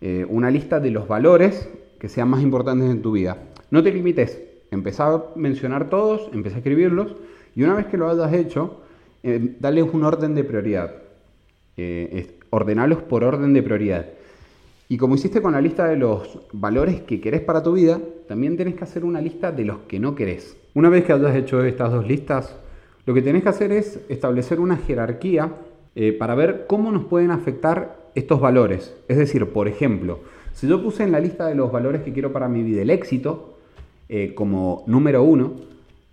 eh, 0.02 0.26
una 0.28 0.52
lista 0.52 0.80
de 0.80 0.92
los 0.92 1.08
valores 1.08 1.70
que 2.00 2.10
sean 2.10 2.30
más 2.30 2.42
importantes 2.42 2.90
en 2.90 3.02
tu 3.02 3.12
vida. 3.12 3.38
No 3.70 3.84
te 3.84 3.92
limites, 3.92 4.42
empezá 4.72 5.14
a 5.14 5.24
mencionar 5.36 5.90
todos, 5.90 6.30
empezá 6.34 6.56
a 6.56 6.60
escribirlos 6.60 7.16
y 7.56 7.64
una 7.64 7.76
vez 7.76 7.86
que 7.86 7.98
lo 7.98 8.10
hayas 8.10 8.34
hecho, 8.34 8.82
eh, 9.24 9.56
dale 9.60 9.84
un 9.84 10.04
orden 10.04 10.36
de 10.36 10.44
prioridad. 10.44 10.96
Eh, 11.78 12.40
ordenalos 12.50 13.02
por 13.02 13.24
orden 13.24 13.54
de 13.54 13.64
prioridad. 13.64 14.06
Y 14.90 14.98
como 14.98 15.16
hiciste 15.16 15.42
con 15.42 15.54
la 15.54 15.62
lista 15.62 15.88
de 15.88 15.96
los 15.96 16.40
valores 16.52 17.02
que 17.02 17.22
querés 17.22 17.42
para 17.42 17.64
tu 17.64 17.74
vida, 17.74 18.00
también 18.28 18.58
tenés 18.58 18.76
que 18.76 18.84
hacer 18.84 19.06
una 19.06 19.22
lista 19.22 19.52
de 19.52 19.64
los 19.64 19.80
que 19.88 20.00
no 20.00 20.16
querés. 20.16 20.58
Una 20.74 20.90
vez 20.90 21.06
que 21.06 21.14
hayas 21.14 21.36
hecho 21.36 21.64
estas 21.64 21.92
dos 21.92 22.06
listas, 22.06 22.58
lo 23.06 23.14
que 23.14 23.22
tenés 23.22 23.44
que 23.44 23.50
hacer 23.50 23.72
es 23.72 24.02
establecer 24.10 24.60
una 24.60 24.78
jerarquía 24.78 25.54
eh, 25.96 26.12
para 26.12 26.36
ver 26.36 26.66
cómo 26.68 26.92
nos 26.92 27.06
pueden 27.06 27.32
afectar 27.32 28.01
estos 28.16 28.40
valores. 28.40 28.96
Es 29.08 29.18
decir, 29.18 29.48
por 29.48 29.68
ejemplo, 29.68 30.20
si 30.54 30.68
yo 30.68 30.82
puse 30.82 31.04
en 31.04 31.12
la 31.12 31.20
lista 31.20 31.48
de 31.48 31.56
los 31.56 31.72
valores 31.72 32.02
que 32.02 32.14
quiero 32.14 32.32
para 32.32 32.48
mi 32.48 32.64
vida 32.64 32.82
el 32.82 32.90
éxito 32.90 33.58
eh, 34.10 34.34
como 34.34 34.84
número 34.88 35.24
uno, 35.24 35.54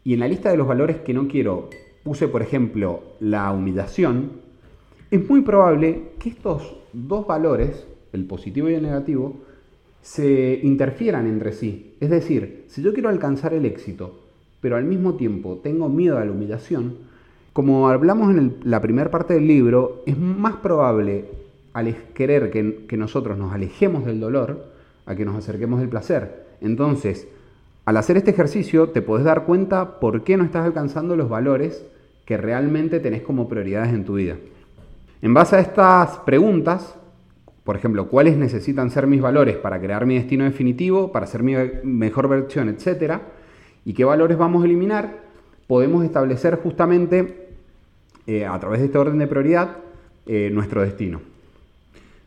y 0.05 0.15
en 0.15 0.21
la 0.21 0.29
lista 0.29 0.51
de 0.51 0.57
los 0.57 0.67
valores 0.67 0.99
que 0.99 1.13
no 1.13 1.29
quiero 1.29 1.69
puse, 2.03 2.29
por 2.29 2.41
ejemplo, 2.41 3.03
la 3.21 3.51
humillación, 3.53 4.31
es 5.11 5.29
muy 5.29 5.43
probable 5.43 6.13
que 6.19 6.31
estos 6.31 6.77
dos 6.93 7.27
valores 7.27 7.87
el 8.13 8.25
positivo 8.25 8.69
y 8.69 8.75
el 8.75 8.83
negativo, 8.83 9.37
se 10.03 10.61
interfieran 10.63 11.27
entre 11.27 11.53
sí. 11.53 11.95
Es 12.01 12.11
decir, 12.11 12.65
si 12.69 12.83
yo 12.83 12.93
quiero 12.93 13.09
alcanzar 13.09 13.55
el 13.55 13.65
éxito, 13.65 14.21
pero 14.61 14.77
al 14.77 14.85
mismo 14.85 15.15
tiempo 15.15 15.61
tengo 15.63 15.89
miedo 15.89 16.19
a 16.19 16.25
la 16.25 16.33
humillación, 16.33 16.97
como 17.53 17.89
hablamos 17.89 18.35
en 18.37 18.57
la 18.63 18.81
primera 18.81 19.11
parte 19.11 19.35
del 19.35 19.47
libro, 19.47 20.03
es 20.07 20.17
más 20.17 20.57
probable 20.57 21.25
querer 22.15 22.51
que, 22.51 22.87
que 22.89 22.97
nosotros 22.97 23.39
nos 23.39 23.53
alejemos 23.53 24.05
del 24.05 24.21
dolor 24.21 24.67
a 25.07 25.15
que 25.15 25.25
nos 25.25 25.37
acerquemos 25.37 25.81
del 25.81 25.89
placer. 25.89 26.47
Entonces, 26.61 27.29
al 27.85 27.97
hacer 27.97 28.17
este 28.19 28.33
ejercicio 28.33 28.91
te 28.91 29.01
podés 29.01 29.25
dar 29.25 29.45
cuenta 29.45 29.99
por 30.01 30.23
qué 30.23 30.37
no 30.37 30.45
estás 30.45 30.67
alcanzando 30.67 31.17
los 31.17 31.29
valores 31.29 31.85
que 32.27 32.37
realmente 32.37 33.01
tenés 33.01 33.23
como 33.23 33.49
prioridades 33.49 33.95
en 33.95 34.05
tu 34.05 34.17
vida. 34.17 34.37
En 35.23 35.33
base 35.33 35.57
a 35.57 35.61
estas 35.61 36.19
preguntas, 36.19 36.95
por 37.65 37.77
ejemplo, 37.77 38.09
cuáles 38.09 38.37
necesitan 38.37 38.91
ser 38.91 39.07
mis 39.07 39.21
valores 39.21 39.57
para 39.57 39.81
crear 39.81 40.05
mi 40.05 40.17
destino 40.17 40.45
definitivo, 40.45 41.11
para 41.11 41.27
ser 41.27 41.43
mi 41.43 41.55
mejor 41.83 42.29
versión, 42.29 42.69
etcétera, 42.69 43.23
y 43.85 43.95
qué 43.95 44.05
valores 44.05 44.37
vamos 44.37 44.63
a 44.63 44.67
eliminar, 44.67 45.21
podemos 45.67 46.05
establecer 46.05 46.57
justamente 46.57 47.49
eh, 48.27 48.45
a 48.45 48.59
través 48.61 48.81
de 48.81 48.87
este 48.87 48.99
orden 48.99 49.19
de 49.19 49.27
prioridad 49.27 49.79
eh, 50.27 50.51
nuestro 50.53 50.83
destino. 50.83 51.21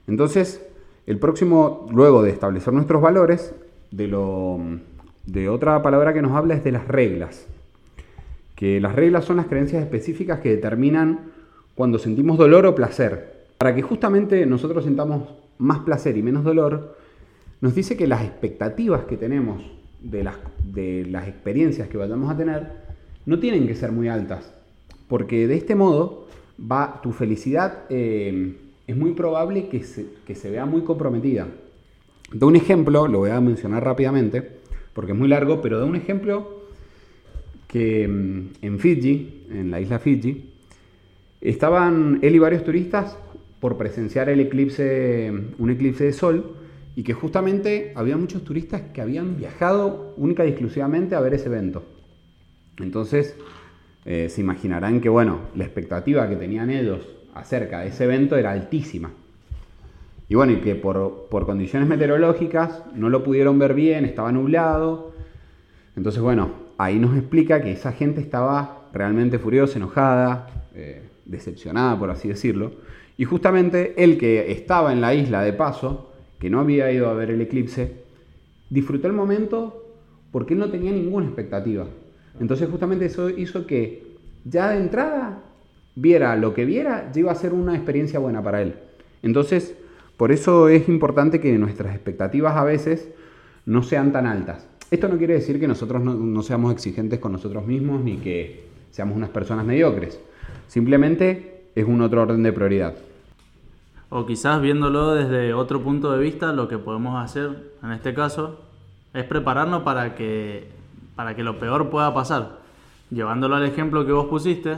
Entonces, 0.08 0.66
el 1.06 1.20
próximo, 1.20 1.88
luego 1.92 2.24
de 2.24 2.32
establecer 2.32 2.74
nuestros 2.74 3.02
valores, 3.02 3.54
de, 3.92 4.08
lo, 4.08 4.60
de 5.26 5.50
otra 5.50 5.82
palabra 5.82 6.14
que 6.14 6.22
nos 6.22 6.34
habla 6.34 6.56
es 6.56 6.64
de 6.64 6.72
las 6.72 6.88
reglas. 6.88 7.48
Que 8.56 8.80
las 8.80 8.96
reglas 8.96 9.26
son 9.26 9.38
las 9.38 9.48
creencias 9.48 9.84
específicas 9.84 10.40
que 10.40 10.50
determinan 10.50 11.32
cuando 11.76 12.00
sentimos 12.00 12.38
dolor 12.38 12.66
o 12.66 12.76
placer. 12.76 13.48
Para 13.58 13.76
que 13.76 13.82
justamente 13.82 14.46
nosotros 14.46 14.84
sintamos 14.86 15.30
más 15.58 15.80
placer 15.80 16.18
y 16.18 16.24
menos 16.24 16.44
dolor, 16.44 16.98
nos 17.62 17.76
dice 17.76 17.96
que 17.96 18.08
las 18.08 18.24
expectativas 18.24 19.06
que 19.06 19.18
tenemos 19.18 19.64
de 20.02 20.24
las, 20.24 20.36
de 20.64 21.06
las 21.06 21.28
experiencias 21.28 21.88
que 21.88 21.98
vayamos 21.98 22.32
a 22.32 22.38
tener 22.38 22.72
no 23.26 23.40
tienen 23.40 23.68
que 23.68 23.76
ser 23.76 23.92
muy 23.92 24.08
altas, 24.08 24.52
porque 25.08 25.48
de 25.48 25.56
este 25.56 25.76
modo 25.76 26.28
va 26.60 27.02
tu 27.04 27.12
felicidad 27.12 27.84
eh, 27.90 28.58
es 28.88 28.96
muy 28.96 29.14
probable 29.14 29.68
que 29.68 29.84
se, 29.84 30.08
que 30.26 30.36
se 30.36 30.50
vea 30.50 30.66
muy 30.66 30.82
comprometida. 30.82 31.48
De 32.32 32.46
un 32.46 32.56
ejemplo, 32.56 33.08
lo 33.08 33.20
voy 33.20 33.32
a 33.32 33.42
mencionar 33.42 33.84
rápidamente, 33.84 34.48
porque 34.94 35.12
es 35.12 35.18
muy 35.18 35.28
largo, 35.28 35.62
pero 35.62 35.80
de 35.80 35.86
un 35.86 35.96
ejemplo 35.96 36.62
que 37.68 38.08
mm, 38.08 38.50
en 38.62 38.80
Fiji, 38.80 39.46
en 39.50 39.72
la 39.72 39.80
isla 39.82 40.00
Fiji, 40.00 40.50
estaban 41.40 42.20
él 42.22 42.36
y 42.36 42.40
varios 42.40 42.64
turistas 42.64 43.18
por 43.60 43.78
presenciar 43.78 44.30
el 44.30 44.40
eclipse, 44.40 45.32
un 45.58 45.70
eclipse 45.70 46.06
de 46.06 46.14
sol 46.14 46.56
y 46.96 47.04
que 47.04 47.14
justamente 47.14 47.94
había 47.96 48.18
muchos 48.18 48.44
turistas 48.44 48.82
que 48.94 49.02
habían 49.02 49.38
viajado 49.38 50.14
única 50.18 50.46
y 50.46 50.50
exclusivamente 50.50 51.16
a 51.16 51.22
ver 51.22 51.34
ese 51.34 51.46
evento. 51.46 51.84
Entonces, 52.80 53.36
eh, 54.06 54.30
se 54.30 54.42
imaginarán 54.42 55.00
que, 55.00 55.10
bueno, 55.10 55.42
la 55.56 55.64
expectativa 55.64 56.28
que 56.28 56.36
tenían 56.36 56.70
ellos 56.70 57.08
acerca 57.36 57.82
de 57.82 57.88
ese 57.88 58.06
evento 58.06 58.36
era 58.38 58.52
altísima. 58.52 59.12
Y 60.30 60.36
bueno, 60.36 60.54
y 60.54 60.58
que 60.58 60.76
por, 60.76 61.28
por 61.30 61.46
condiciones 61.46 61.90
meteorológicas 61.90 62.84
no 62.96 63.10
lo 63.10 63.24
pudieron 63.24 63.60
ver 63.60 63.74
bien, 63.74 64.06
estaba 64.06 64.32
nublado. 64.32 65.12
Entonces, 65.96 66.22
bueno, 66.22 66.52
ahí 66.78 67.00
nos 67.00 67.18
explica 67.18 67.62
que 67.62 67.74
esa 67.74 67.92
gente 67.92 68.22
estaba 68.22 68.88
realmente 68.94 69.40
furiosa, 69.40 69.78
enojada, 69.78 70.48
eh, 70.74 71.04
decepcionada, 71.26 72.00
por 72.00 72.10
así 72.12 72.30
decirlo. 72.30 72.72
Y 73.18 73.26
justamente 73.26 73.94
el 74.02 74.18
que 74.18 74.52
estaba 74.52 74.94
en 74.94 75.02
la 75.02 75.14
isla 75.14 75.44
de 75.44 75.54
paso, 75.54 76.12
que 76.40 76.50
no 76.50 76.60
había 76.60 76.92
ido 76.92 77.10
a 77.10 77.14
ver 77.14 77.30
el 77.30 77.42
eclipse, 77.42 78.02
disfrutó 78.70 79.08
el 79.08 79.14
momento 79.14 79.86
porque 80.32 80.54
él 80.54 80.60
no 80.60 80.72
tenía 80.72 80.92
ninguna 80.92 81.28
expectativa. 81.28 81.86
Entonces 82.40 82.70
justamente 82.70 83.06
eso 83.06 83.30
hizo 83.30 83.68
que 83.68 84.18
ya 84.46 84.70
de 84.70 84.78
entrada 84.78 85.44
viera 85.96 86.36
lo 86.36 86.54
que 86.54 86.66
viera, 86.66 87.12
iba 87.16 87.32
a 87.32 87.36
ser 87.36 87.54
una 87.54 87.76
experiencia 87.76 88.20
buena 88.20 88.42
para 88.42 88.62
él. 88.62 88.76
Entonces, 89.24 89.76
por 90.18 90.32
eso 90.32 90.70
es 90.70 90.88
importante 90.88 91.40
que 91.40 91.58
nuestras 91.58 91.96
expectativas 91.96 92.56
a 92.56 92.64
veces 92.64 93.10
no 93.66 93.84
sean 93.84 94.12
tan 94.12 94.26
altas. 94.26 94.68
Esto 94.90 95.08
no 95.08 95.18
quiere 95.18 95.36
decir 95.36 95.60
que 95.60 95.68
nosotros 95.68 96.02
no, 96.02 96.14
no 96.14 96.42
seamos 96.44 96.74
exigentes 96.74 97.20
con 97.20 97.32
nosotros 97.32 97.66
mismos 97.66 98.04
ni 98.04 98.18
que 98.18 98.66
seamos 98.92 99.16
unas 99.16 99.30
personas 99.30 99.66
mediocres. 99.66 100.20
Simplemente 100.68 101.66
es 101.76 101.86
un 101.86 102.02
otro 102.02 102.22
orden 102.22 102.44
de 102.44 102.54
prioridad. 102.54 102.96
O 104.10 104.26
quizás 104.26 104.62
viéndolo 104.62 105.14
desde 105.14 105.54
otro 105.54 105.82
punto 105.82 106.12
de 106.12 106.20
vista, 106.20 106.52
lo 106.52 106.68
que 106.68 106.78
podemos 106.78 107.24
hacer 107.24 107.72
en 107.82 107.92
este 107.92 108.14
caso 108.14 108.60
es 109.14 109.24
prepararnos 109.24 109.84
para 109.84 110.16
que, 110.16 110.68
para 111.16 111.36
que 111.36 111.44
lo 111.44 111.60
peor 111.60 111.90
pueda 111.90 112.14
pasar. 112.14 112.60
Llevándolo 113.10 113.56
al 113.56 113.66
ejemplo 113.66 114.06
que 114.06 114.12
vos 114.12 114.28
pusiste, 114.28 114.78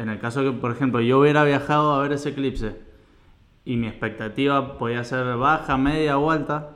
en 0.00 0.08
el 0.08 0.18
caso 0.18 0.42
que, 0.42 0.52
por 0.52 0.72
ejemplo, 0.72 1.02
yo 1.02 1.20
hubiera 1.20 1.44
viajado 1.44 1.92
a 1.92 2.00
ver 2.00 2.12
ese 2.12 2.30
eclipse 2.30 2.74
y 3.66 3.76
mi 3.76 3.86
expectativa 3.86 4.78
podía 4.78 5.04
ser 5.04 5.36
baja, 5.36 5.76
media 5.76 6.16
o 6.16 6.30
alta, 6.30 6.70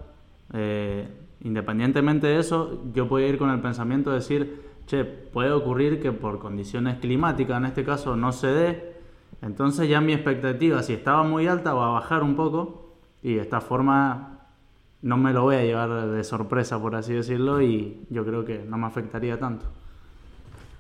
eh, 0.53 1.09
independientemente 1.41 2.27
de 2.27 2.39
eso, 2.39 2.85
yo 2.93 3.09
podía 3.09 3.29
ir 3.29 3.39
con 3.39 3.49
el 3.49 3.61
pensamiento 3.61 4.11
de 4.11 4.17
decir, 4.17 4.63
che, 4.87 5.05
puede 5.07 5.53
ocurrir 5.53 6.03
que 6.03 6.13
por 6.13 6.39
condiciones 6.39 6.99
climáticas, 6.99 7.57
en 7.57 7.65
este 7.65 7.83
caso, 7.83 8.15
no 8.15 8.31
se 8.31 8.49
dé, 8.49 8.97
entonces 9.41 9.89
ya 9.89 10.03
mi 10.03 10.13
expectativa, 10.13 10.83
si 10.83 10.93
estaba 10.93 11.23
muy 11.23 11.47
alta, 11.47 11.73
va 11.73 11.87
a 11.87 11.93
bajar 11.93 12.23
un 12.23 12.37
poco 12.37 12.99
y 13.23 13.37
de 13.37 13.41
esta 13.41 13.63
forma 13.63 14.49
no 15.01 15.17
me 15.17 15.33
lo 15.33 15.45
voy 15.45 15.57
a 15.57 15.65
llevar 15.65 16.09
de 16.09 16.25
sorpresa, 16.25 16.79
por 16.79 16.95
así 16.95 17.15
decirlo, 17.15 17.63
y 17.63 18.07
yo 18.11 18.27
creo 18.27 18.45
que 18.45 18.65
no 18.67 18.77
me 18.77 18.87
afectaría 18.87 19.39
tanto. 19.39 19.65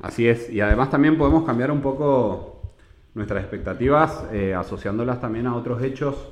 Así 0.05 0.29
es, 0.29 0.51
y 0.51 0.61
además 0.61 0.91
también 0.91 1.17
podemos 1.17 1.45
cambiar 1.45 1.71
un 1.71 1.81
poco 1.81 2.61
nuestras 3.15 3.41
expectativas 3.41 4.27
eh, 4.35 4.53
asociándolas 4.53 5.19
también 5.19 5.47
a 5.47 5.57
otros 5.57 5.83
hechos 5.83 6.29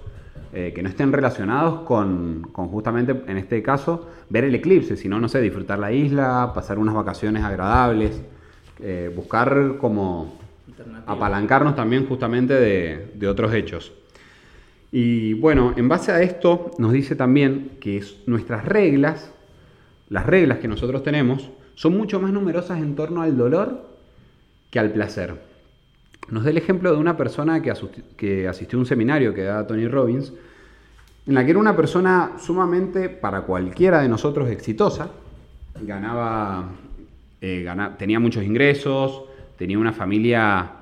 eh, 0.52 0.72
que 0.74 0.82
no 0.82 0.90
estén 0.90 1.10
relacionados 1.10 1.80
con, 1.80 2.50
con, 2.52 2.68
justamente, 2.68 3.22
en 3.26 3.38
este 3.38 3.62
caso, 3.62 4.10
ver 4.28 4.44
el 4.44 4.54
eclipse, 4.54 4.94
sino, 4.98 5.18
no 5.18 5.26
sé, 5.26 5.40
disfrutar 5.40 5.78
la 5.78 5.90
isla, 5.90 6.52
pasar 6.54 6.78
unas 6.78 6.94
vacaciones 6.94 7.44
agradables, 7.44 8.20
eh, 8.78 9.10
buscar 9.16 9.78
como 9.78 10.38
apalancarnos 11.06 11.74
también 11.74 12.06
justamente 12.06 12.52
de, 12.52 13.12
de, 13.14 13.26
otros 13.26 13.54
hechos. 13.54 13.90
Y 14.90 15.32
bueno, 15.32 15.72
en 15.78 15.88
base 15.88 16.12
a 16.12 16.20
esto 16.20 16.72
nos 16.76 16.92
dice 16.92 17.16
también 17.16 17.78
que 17.80 18.04
nuestras 18.26 18.66
reglas, 18.66 19.32
las 20.10 20.26
reglas 20.26 20.58
que 20.58 20.68
nosotros 20.68 21.02
tenemos, 21.02 21.48
son 21.74 21.96
mucho 21.96 22.20
más 22.20 22.32
numerosas 22.32 22.78
en 22.80 22.94
torno 22.94 23.22
al 23.22 23.36
dolor 23.36 23.86
que 24.70 24.78
al 24.78 24.92
placer. 24.92 25.34
Nos 26.28 26.44
da 26.44 26.50
el 26.50 26.56
ejemplo 26.56 26.92
de 26.92 26.98
una 26.98 27.16
persona 27.16 27.60
que, 27.62 28.48
asistió 28.48 28.78
a 28.78 28.80
un 28.80 28.86
seminario 28.86 29.34
que 29.34 29.42
da 29.42 29.66
Tony 29.66 29.88
Robbins, 29.88 30.32
en 31.26 31.34
la 31.34 31.44
que 31.44 31.50
era 31.50 31.60
una 31.60 31.76
persona 31.76 32.32
sumamente, 32.38 33.08
para 33.08 33.42
cualquiera 33.42 34.00
de 34.00 34.08
nosotros, 34.08 34.48
exitosa. 34.50 35.10
Ganaba, 35.80 36.70
eh, 37.40 37.66
tenía 37.98 38.20
muchos 38.20 38.44
ingresos, 38.44 39.24
tenía 39.56 39.78
una 39.78 39.92
familia 39.92 40.72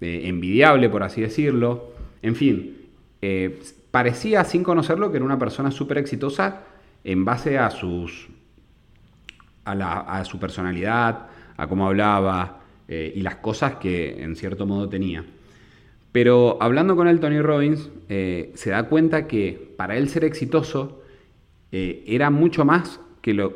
eh, 0.00 0.22
envidiable, 0.24 0.88
por 0.88 1.02
así 1.02 1.20
decirlo. 1.20 1.90
En 2.22 2.34
fin, 2.34 2.76
eh, 3.20 3.60
parecía, 3.90 4.44
sin 4.44 4.62
conocerlo, 4.62 5.10
que 5.10 5.16
era 5.16 5.26
una 5.26 5.38
persona 5.38 5.70
súper 5.70 5.98
exitosa 5.98 6.62
en 7.04 7.24
base 7.24 7.58
a, 7.58 7.70
sus, 7.70 8.28
a 9.72 10.24
su 10.24 10.38
personalidad, 10.38 11.26
a 11.56 11.66
cómo 11.66 11.86
hablaba, 11.86 12.58
eh, 12.88 13.12
y 13.14 13.20
las 13.20 13.36
cosas 13.36 13.74
que 13.74 14.22
en 14.22 14.34
cierto 14.34 14.64
modo 14.64 14.88
tenía. 14.88 15.22
Pero 16.10 16.56
hablando 16.60 16.96
con 16.96 17.06
él, 17.06 17.20
Tony 17.20 17.40
Robbins 17.40 17.90
eh, 18.08 18.50
se 18.54 18.70
da 18.70 18.84
cuenta 18.84 19.26
que 19.26 19.74
para 19.76 19.98
él 19.98 20.08
ser 20.08 20.24
exitoso 20.24 21.02
eh, 21.70 22.02
era 22.06 22.30
mucho 22.30 22.64
más 22.64 22.98
que 23.20 23.34
lo, 23.34 23.52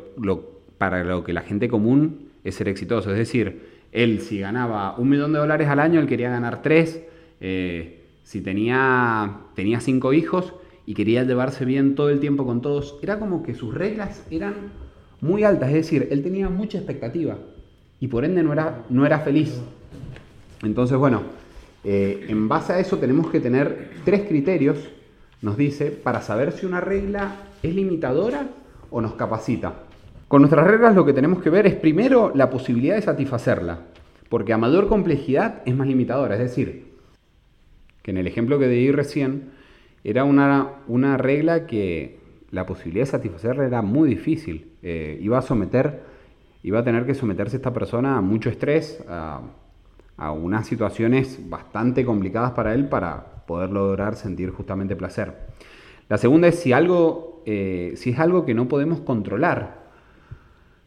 para 0.77 1.03
lo 1.03 1.23
que 1.23 1.33
la 1.33 1.41
gente 1.41 1.67
común 1.67 2.29
es 2.43 2.53
ser 2.53 2.67
exitoso. 2.67 3.11
Es 3.11 3.17
decir, 3.17 3.81
él 3.91 4.21
si 4.21 4.39
ganaba 4.39 4.95
un 4.97 5.09
millón 5.09 5.33
de 5.33 5.39
dólares 5.39 5.67
al 5.67 5.79
año, 5.79 5.99
él 5.99 6.07
quería 6.07 6.29
ganar 6.29 6.61
tres. 6.61 7.01
si 7.39 8.41
tenía, 8.41 9.39
tenía 9.55 9.79
cinco 9.79 10.13
hijos 10.13 10.53
y 10.85 10.93
quería 10.93 11.23
llevarse 11.23 11.65
bien 11.65 11.95
todo 11.95 12.09
el 12.09 12.19
tiempo 12.19 12.45
con 12.45 12.61
todos, 12.61 12.99
era 13.01 13.17
como 13.17 13.41
que 13.41 13.55
sus 13.55 13.73
reglas 13.73 14.27
eran 14.29 14.71
muy 15.23 15.43
altas. 15.43 15.69
Es 15.69 15.75
decir, 15.75 16.09
él 16.11 16.21
tenía 16.21 16.49
mucha 16.49 16.77
expectativa 16.77 17.37
y 17.99 18.07
por 18.07 18.25
ende 18.25 18.43
no 18.43 18.53
era, 18.53 18.83
no 18.89 19.05
era 19.05 19.19
feliz. 19.19 19.59
Entonces, 20.61 20.97
bueno, 20.97 21.23
eh, 21.83 22.25
en 22.27 22.47
base 22.47 22.73
a 22.73 22.79
eso 22.79 22.97
tenemos 22.97 23.31
que 23.31 23.39
tener 23.39 23.91
tres 24.05 24.23
criterios, 24.27 24.77
nos 25.41 25.57
dice, 25.57 25.91
para 25.91 26.21
saber 26.21 26.51
si 26.51 26.65
una 26.65 26.81
regla 26.81 27.35
es 27.63 27.73
limitadora 27.73 28.47
o 28.91 29.01
nos 29.01 29.13
capacita. 29.13 29.73
Con 30.27 30.41
nuestras 30.41 30.67
reglas 30.67 30.95
lo 30.95 31.05
que 31.05 31.13
tenemos 31.13 31.41
que 31.41 31.49
ver 31.49 31.67
es 31.67 31.75
primero 31.75 32.31
la 32.35 32.49
posibilidad 32.49 32.95
de 32.95 33.01
satisfacerla, 33.01 33.79
porque 34.29 34.53
a 34.53 34.57
mayor 34.57 34.87
complejidad 34.87 35.61
es 35.65 35.75
más 35.75 35.87
limitadora. 35.87 36.35
Es 36.35 36.41
decir, 36.41 36.93
que 38.01 38.11
en 38.11 38.17
el 38.17 38.27
ejemplo 38.27 38.59
que 38.59 38.67
di 38.67 38.91
recién, 38.91 39.51
era 40.03 40.25
una, 40.25 40.67
una 40.87 41.17
regla 41.17 41.65
que 41.65 42.22
la 42.53 42.65
posibilidad 42.65 43.03
de 43.03 43.11
satisfacerla 43.11 43.65
era 43.65 43.81
muy 43.81 44.07
difícil. 44.07 44.71
Eh, 44.81 45.19
iba 45.21 45.37
a 45.37 45.41
someter 45.41 46.13
iba 46.63 46.79
a 46.79 46.83
tener 46.83 47.05
que 47.05 47.13
someterse 47.13 47.57
esta 47.57 47.73
persona 47.73 48.17
a 48.17 48.21
mucho 48.21 48.49
estrés, 48.49 49.03
a, 49.07 49.41
unas 50.17 50.65
situaciones 50.65 51.49
bastante 51.49 52.05
complicadas 52.05 52.51
para 52.51 52.73
él 52.73 52.87
para 52.87 53.43
poder 53.45 53.71
lograr 53.71 54.15
sentir 54.15 54.51
justamente 54.51 54.95
placer. 54.95 55.33
La 56.07 56.17
segunda 56.17 56.47
es 56.47 56.59
si, 56.59 56.71
algo, 56.71 57.43
eh, 57.45 57.93
si 57.97 58.11
es 58.11 58.19
algo 58.19 58.45
que 58.45 58.53
no 58.53 58.69
podemos 58.69 59.01
controlar. 59.01 59.83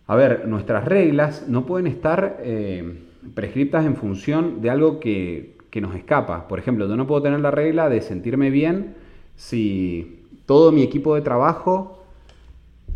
A 0.06 0.16
ver, 0.16 0.48
nuestras 0.48 0.86
reglas 0.86 1.46
no 1.48 1.66
pueden 1.66 1.86
estar 1.86 2.38
eh, 2.40 2.98
prescriptas 3.34 3.84
en 3.84 3.96
función 3.96 4.62
de 4.62 4.70
algo 4.70 5.00
que, 5.00 5.54
nos 5.76 5.94
escapa. 5.94 6.48
Por 6.48 6.58
ejemplo, 6.58 6.88
yo 6.88 6.96
no 6.96 7.06
puedo 7.06 7.20
tener 7.20 7.40
la 7.40 7.50
regla 7.50 7.90
de 7.90 8.00
sentirme 8.00 8.48
bien 8.48 8.94
si 9.34 10.15
todo 10.46 10.72
mi 10.72 10.82
equipo 10.82 11.14
de 11.14 11.20
trabajo 11.20 12.04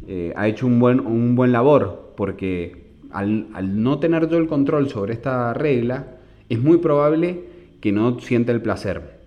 eh, 0.06 0.32
ha 0.36 0.48
hecho 0.48 0.66
un 0.66 0.78
buen, 0.80 1.00
un 1.00 1.34
buen 1.36 1.52
labor, 1.52 2.12
porque 2.16 2.90
al, 3.12 3.82
no 3.82 3.98
tener 3.98 4.28
yo 4.28 4.38
el 4.38 4.46
control 4.46 4.88
sobre 4.88 5.12
esta 5.12 5.52
regla, 5.52 6.16
es 6.48 6.60
muy 6.60 6.78
probable 6.78 7.44
que 7.80 7.92
no 7.92 8.18
sienta 8.20 8.52
el 8.52 8.62
placer. 8.62 9.20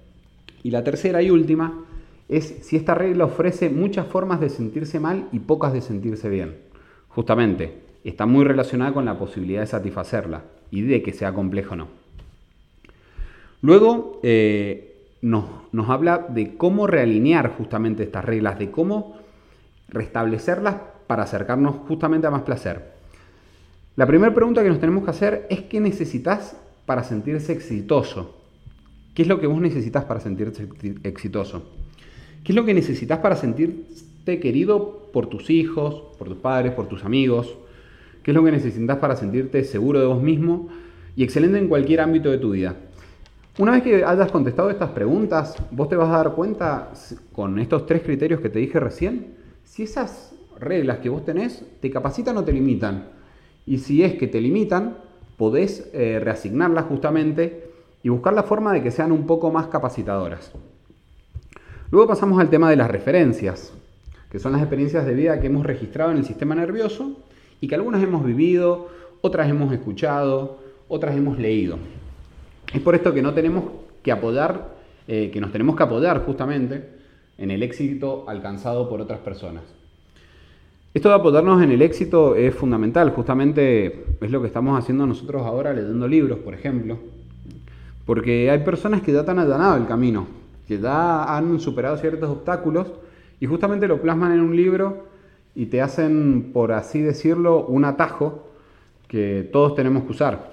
Y 0.64 0.72
la 0.72 0.84
tercera 0.84 1.22
y 1.22 1.30
última 1.30 1.86
es 2.30 2.60
si 2.62 2.76
esta 2.76 2.96
regla 2.96 3.26
ofrece 3.26 3.70
muchas 3.70 4.08
formas 4.08 4.40
de 4.40 4.50
sentirse 4.50 5.00
mal 5.00 5.28
y 5.32 5.40
pocas 5.40 5.74
de 5.74 5.82
sentirse 5.82 6.30
bien. 6.30 6.56
Justamente, 7.10 7.82
está 8.04 8.26
muy 8.26 8.44
relacionada 8.44 8.94
con 8.94 9.06
la 9.06 9.18
posibilidad 9.18 9.62
de 9.62 9.68
satisfacerla 9.68 10.44
y 10.72 10.82
de 10.82 11.04
que 11.04 11.14
sea 11.14 11.34
complejo 11.34 11.74
o 11.74 11.78
no. 11.78 11.88
Luego 13.62 14.20
eh, 14.24 14.93
nos, 15.24 15.90
habla 15.90 16.28
de 16.30 16.58
cómo 16.58 16.86
realinear 16.86 17.56
justamente 17.58 18.04
estas 18.04 18.26
reglas, 18.26 18.60
de 18.60 18.70
cómo 18.70 19.16
restablecerlas 19.88 20.76
para 21.08 21.24
acercarnos 21.24 21.76
justamente 21.88 22.28
a 22.28 22.32
más 22.32 22.42
placer. 22.42 22.92
La 23.96 24.06
primera 24.06 24.34
pregunta 24.34 24.62
que 24.62 24.70
nos 24.70 24.82
tenemos 24.82 25.06
que 25.06 25.12
hacer 25.12 25.48
es 25.50 25.62
qué 25.62 25.80
necesitas 25.80 26.58
para 26.86 27.04
sentirse 27.04 27.54
exitoso. 27.54 28.36
¿Qué 29.14 29.22
es 29.22 29.28
lo 29.30 29.40
que 29.40 29.48
vos 29.48 29.62
necesitas 29.62 30.04
para 30.04 30.20
sentirse 30.20 30.68
exitoso? 31.04 31.64
¿Qué 32.44 32.52
es 32.52 32.56
lo 32.56 32.66
que 32.66 32.74
necesitas 32.74 33.20
para 33.20 33.38
sentirte 33.38 34.42
querido 34.42 35.10
por 35.14 35.28
tus 35.28 35.50
hijos, 35.50 36.04
por 36.18 36.28
tus 36.28 36.38
padres, 36.38 36.74
por 36.74 36.88
tus 36.88 37.06
amigos? 37.06 37.56
¿Qué 38.24 38.32
es 38.32 38.36
lo 38.36 38.44
que 38.44 38.52
necesitas 38.52 38.98
para 38.98 39.16
sentirte 39.16 39.64
seguro 39.64 40.02
de 40.02 40.08
vos 40.08 40.22
mismo 40.22 40.68
y 41.16 41.24
excelente 41.24 41.60
en 41.60 41.70
cualquier 41.70 42.02
ámbito 42.02 42.30
de 42.30 42.40
tu 42.40 42.52
vida? 42.52 42.76
Una 43.60 43.74
vez 43.74 43.84
que 43.84 44.04
hayas 44.04 44.32
contestado 44.32 44.72
estas 44.72 44.90
preguntas, 44.90 45.56
vos 45.70 45.88
te 45.88 45.96
vas 45.96 46.10
a 46.10 46.18
dar 46.18 46.34
cuenta 46.34 46.92
con 47.32 47.60
estos 47.60 47.86
tres 47.86 48.02
criterios 48.02 48.42
que 48.42 48.50
te 48.50 48.58
dije 48.58 48.80
recién, 48.80 49.36
si 49.64 49.84
esas 49.84 50.34
reglas 50.60 50.98
que 50.98 51.10
vos 51.10 51.24
tenés 51.24 51.64
te 51.80 51.92
capacitan 51.92 52.36
o 52.38 52.44
te 52.44 52.52
limitan. 52.52 53.10
Y 53.68 53.78
si 53.78 54.04
es 54.04 54.16
que 54.16 54.26
te 54.26 54.42
limitan, 54.42 54.98
podés 55.38 55.88
eh, 55.94 56.20
reasignarlas 56.20 56.86
justamente 56.86 57.70
y 58.02 58.10
buscar 58.10 58.34
la 58.34 58.42
forma 58.42 58.74
de 58.74 58.82
que 58.82 58.90
sean 58.90 59.12
un 59.12 59.28
poco 59.28 59.52
más 59.52 59.68
capacitadoras. 59.68 60.52
Luego 61.92 62.08
pasamos 62.08 62.40
al 62.40 62.50
tema 62.50 62.72
de 62.72 62.76
las 62.76 62.90
referencias, 62.90 63.72
que 64.32 64.40
son 64.40 64.54
las 64.54 64.62
experiencias 64.62 65.06
de 65.06 65.14
vida 65.14 65.40
que 65.40 65.46
hemos 65.46 65.64
registrado 65.64 66.10
en 66.10 66.18
el 66.18 66.26
sistema 66.26 66.56
nervioso 66.56 67.20
y 67.62 67.68
que 67.68 67.76
algunas 67.76 68.02
hemos 68.02 68.26
vivido, 68.26 68.88
otras 69.22 69.48
hemos 69.48 69.72
escuchado, 69.72 70.58
otras 70.88 71.16
hemos 71.16 71.38
leído. 71.38 71.78
Es 72.74 72.82
por 72.82 72.96
esto 72.96 73.14
que 73.14 73.22
no 73.22 73.34
tenemos 73.36 73.66
que 74.02 74.12
apoyar, 74.12 74.74
eh, 75.08 75.30
que 75.32 75.40
nos 75.40 75.52
tenemos 75.52 75.76
que 75.76 75.84
apoyar 75.84 76.26
justamente 76.26 76.90
en 77.38 77.52
el 77.52 77.62
éxito 77.62 78.26
alcanzado 78.28 78.90
por 78.90 79.00
otras 79.00 79.20
personas. 79.20 79.64
Esto 80.92 81.10
de 81.10 81.16
apoyarnos 81.16 81.62
en 81.62 81.72
el 81.72 81.84
éxito 81.84 82.36
es 82.36 82.54
fundamental, 82.56 83.12
justamente 83.12 84.06
es 84.20 84.32
lo 84.32 84.42
que 84.42 84.48
estamos 84.48 84.78
haciendo 84.78 85.06
nosotros 85.06 85.46
ahora 85.46 85.72
leyendo 85.74 86.08
libros, 86.08 86.40
por 86.40 86.54
ejemplo, 86.56 86.98
porque 88.06 88.50
hay 88.50 88.60
personas 88.60 89.02
que 89.02 89.12
ya 89.12 89.22
han 89.22 89.40
allanado 89.40 89.78
el 89.78 89.86
camino, 89.86 90.28
que 90.68 90.80
ya 90.80 91.36
han 91.36 91.60
superado 91.60 91.98
ciertos 91.98 92.30
obstáculos 92.30 92.88
y 93.40 93.46
justamente 93.46 93.88
lo 93.88 94.02
plasman 94.02 94.34
en 94.34 94.42
un 94.42 94.56
libro 94.56 95.06
y 95.56 95.68
te 95.68 95.82
hacen, 95.82 96.52
por 96.54 96.72
así 96.72 97.02
decirlo, 97.02 97.66
un 97.66 97.86
atajo 97.86 98.48
que 99.08 99.48
todos 99.52 99.76
tenemos 99.76 100.04
que 100.04 100.12
usar. 100.12 100.53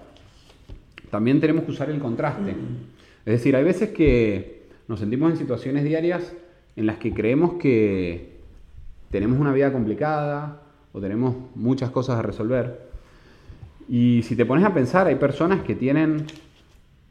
También 1.11 1.41
tenemos 1.41 1.65
que 1.65 1.73
usar 1.73 1.91
el 1.91 1.99
contraste. 1.99 2.51
Es 3.25 3.33
decir, 3.33 3.57
hay 3.57 3.65
veces 3.65 3.91
que 3.91 4.63
nos 4.89 5.01
sentimos 5.01 5.31
en 5.31 5.37
situaciones 5.37 5.85
diarias 5.85 6.33
en 6.77 6.87
las 6.87 6.97
que 6.97 7.13
creemos 7.13 7.55
que 7.55 8.39
tenemos 9.11 9.39
una 9.39 9.53
vida 9.53 9.73
complicada 9.73 10.63
o 10.93 11.01
tenemos 11.01 11.35
muchas 11.55 11.91
cosas 11.91 12.19
a 12.19 12.23
resolver. 12.23 12.89
Y 13.89 14.23
si 14.23 14.37
te 14.37 14.47
pones 14.47 14.65
a 14.65 14.73
pensar, 14.73 15.09
hay 15.09 15.17
personas 15.17 15.63
que 15.63 15.75
tienen, 15.75 16.27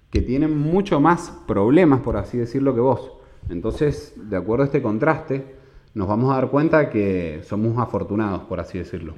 que 0.09 0.21
tienen 0.21 0.57
mucho 0.57 0.99
más 0.99 1.31
problemas, 1.47 1.99
por 1.99 2.17
así 2.17 2.37
decirlo, 2.37 2.73
que 2.73 2.81
vos. 2.81 3.11
Entonces, 3.49 4.13
de 4.15 4.37
acuerdo 4.37 4.63
a 4.63 4.65
este 4.67 4.81
contraste, 4.81 5.45
nos 5.93 6.07
vamos 6.07 6.31
a 6.31 6.35
dar 6.35 6.49
cuenta 6.49 6.89
que 6.89 7.41
somos 7.43 7.77
afortunados, 7.77 8.43
por 8.43 8.59
así 8.59 8.77
decirlo. 8.77 9.13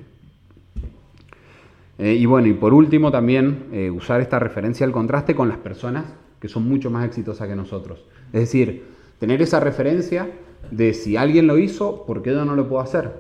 Eh, 1.97 2.13
y 2.13 2.25
bueno, 2.25 2.47
y 2.47 2.54
por 2.54 2.73
último 2.73 3.12
también 3.12 3.65
eh, 3.71 3.91
usar 3.91 4.21
esta 4.21 4.39
referencia 4.39 4.86
al 4.86 4.91
contraste 4.91 5.36
con 5.36 5.49
las 5.49 5.58
personas 5.58 6.06
que 6.39 6.47
son 6.47 6.67
mucho 6.67 6.89
más 6.89 7.06
exitosas 7.06 7.47
que 7.47 7.56
nosotros. 7.56 8.06
Es 8.34 8.41
decir, 8.41 8.86
tener 9.19 9.41
esa 9.41 9.60
referencia 9.60 10.32
de 10.71 10.93
si 10.93 11.17
alguien 11.17 11.45
lo 11.45 11.58
hizo, 11.60 12.06
¿por 12.06 12.23
qué 12.23 12.32
yo 12.32 12.43
no 12.45 12.56
lo 12.56 12.67
puedo 12.67 12.82
hacer? 12.82 13.12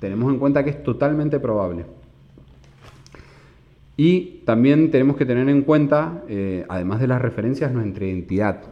Tenemos 0.00 0.30
en 0.32 0.38
cuenta 0.38 0.64
que 0.64 0.70
es 0.70 0.82
totalmente 0.82 1.40
probable. 1.40 1.86
Y 3.96 4.42
también 4.44 4.90
tenemos 4.90 5.16
que 5.16 5.24
tener 5.24 5.48
en 5.48 5.62
cuenta, 5.62 6.24
eh, 6.28 6.66
además 6.68 7.00
de 7.00 7.06
las 7.06 7.22
referencias, 7.22 7.72
nuestra 7.72 8.04
identidad. 8.04 8.62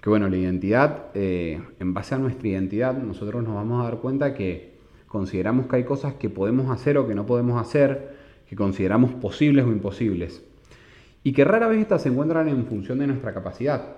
Que 0.00 0.10
bueno, 0.10 0.28
la 0.28 0.36
identidad, 0.36 1.10
en 1.14 1.94
base 1.94 2.14
a 2.14 2.18
nuestra 2.18 2.48
identidad, 2.48 2.96
nosotros 2.96 3.42
nos 3.42 3.54
vamos 3.54 3.80
a 3.80 3.84
dar 3.84 3.98
cuenta 3.98 4.34
que 4.34 4.75
consideramos 5.16 5.66
que 5.66 5.76
hay 5.76 5.84
cosas 5.84 6.12
que 6.12 6.28
podemos 6.28 6.70
hacer 6.70 6.98
o 6.98 7.08
que 7.08 7.14
no 7.14 7.24
podemos 7.24 7.58
hacer, 7.58 8.16
que 8.46 8.54
consideramos 8.54 9.12
posibles 9.12 9.64
o 9.64 9.72
imposibles. 9.72 10.44
Y 11.24 11.32
que 11.32 11.42
rara 11.42 11.68
vez 11.68 11.80
estas 11.80 12.02
se 12.02 12.10
encuentran 12.10 12.50
en 12.50 12.66
función 12.66 12.98
de 12.98 13.06
nuestra 13.06 13.32
capacidad. 13.32 13.96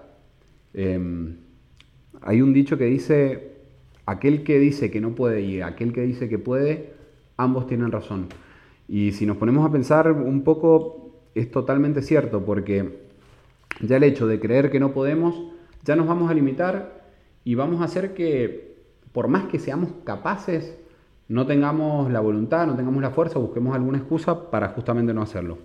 Em, 0.75 1.39
hay 2.23 2.41
un 2.41 2.53
dicho 2.53 2.79
que 2.79 2.85
dice, 2.85 3.51
aquel 4.07 4.45
que 4.45 4.61
dice 4.61 4.93
que 4.93 5.01
no 5.01 5.17
puede 5.17 5.41
y 5.41 5.61
aquel 5.61 5.93
que 5.93 6.03
dice 6.03 6.29
que 6.29 6.39
puede, 6.39 6.93
ambos 7.37 7.67
tienen 7.67 7.91
razón. 7.91 8.29
Y 8.87 9.11
si 9.11 9.27
nos 9.27 9.39
ponemos 9.39 9.69
a 9.69 9.73
pensar 9.73 10.13
un 10.13 10.45
poco, 10.45 11.17
es 11.35 11.51
totalmente 11.51 12.01
cierto, 12.01 12.45
porque 12.45 13.09
ya 13.81 13.97
el 13.97 14.05
hecho 14.05 14.29
de 14.29 14.39
creer 14.39 14.71
que 14.71 14.79
no 14.79 14.93
podemos, 14.93 15.35
ya 15.83 15.97
nos 15.97 16.07
vamos 16.07 16.31
a 16.31 16.35
limitar 16.35 17.03
y 17.43 17.57
vamos 17.57 17.81
a 17.81 17.87
hacer 17.87 18.15
que, 18.15 18.77
por 19.11 19.27
más 19.27 19.47
que 19.47 19.59
seamos 19.59 19.91
capaces, 20.05 20.79
no 21.29 21.47
tengamos 21.47 22.11
la 22.11 22.21
voluntad, 22.21 22.67
no 22.67 22.75
tengamos 22.75 23.03
la 23.03 23.11
fuerza, 23.11 23.39
busquemos 23.39 23.75
alguna 23.75 23.99
excusa 23.99 24.51
para 24.51 24.69
justamente 24.69 25.13
no 25.15 25.23
hacerlo. 25.23 25.59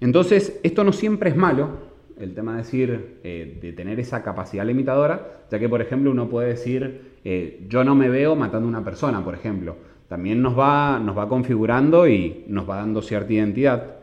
Entonces, 0.00 0.60
esto 0.62 0.84
no 0.84 0.92
siempre 0.92 1.30
es 1.30 1.36
malo, 1.36 1.92
el 2.18 2.34
tema 2.34 2.52
de 2.52 2.58
decir, 2.58 3.18
eh, 3.24 3.58
de 3.60 3.72
tener 3.72 3.98
esa 4.00 4.22
capacidad 4.22 4.64
limitadora, 4.64 5.42
ya 5.50 5.58
que, 5.58 5.68
por 5.68 5.80
ejemplo, 5.80 6.10
uno 6.10 6.28
puede 6.28 6.48
decir, 6.48 7.12
eh, 7.24 7.64
yo 7.68 7.84
no 7.84 7.94
me 7.94 8.08
veo 8.08 8.36
matando 8.36 8.66
a 8.66 8.68
una 8.68 8.84
persona, 8.84 9.22
por 9.24 9.34
ejemplo 9.34 9.76
también 10.12 10.42
nos 10.42 10.58
va, 10.58 10.98
nos 10.98 11.16
va 11.16 11.26
configurando 11.26 12.06
y 12.06 12.44
nos 12.46 12.68
va 12.68 12.76
dando 12.76 13.00
cierta 13.00 13.32
identidad. 13.32 13.96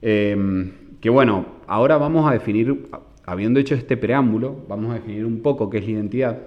Em, 0.00 0.72
que 1.02 1.10
bueno, 1.10 1.44
ahora 1.66 1.98
vamos 1.98 2.26
a 2.26 2.32
definir, 2.32 2.88
habiendo 3.26 3.60
hecho 3.60 3.74
este 3.74 3.98
preámbulo, 3.98 4.56
vamos 4.70 4.90
a 4.90 4.94
definir 4.94 5.26
un 5.26 5.42
poco 5.42 5.68
qué 5.68 5.78
es 5.78 5.84
la 5.84 5.90
identidad. 5.90 6.38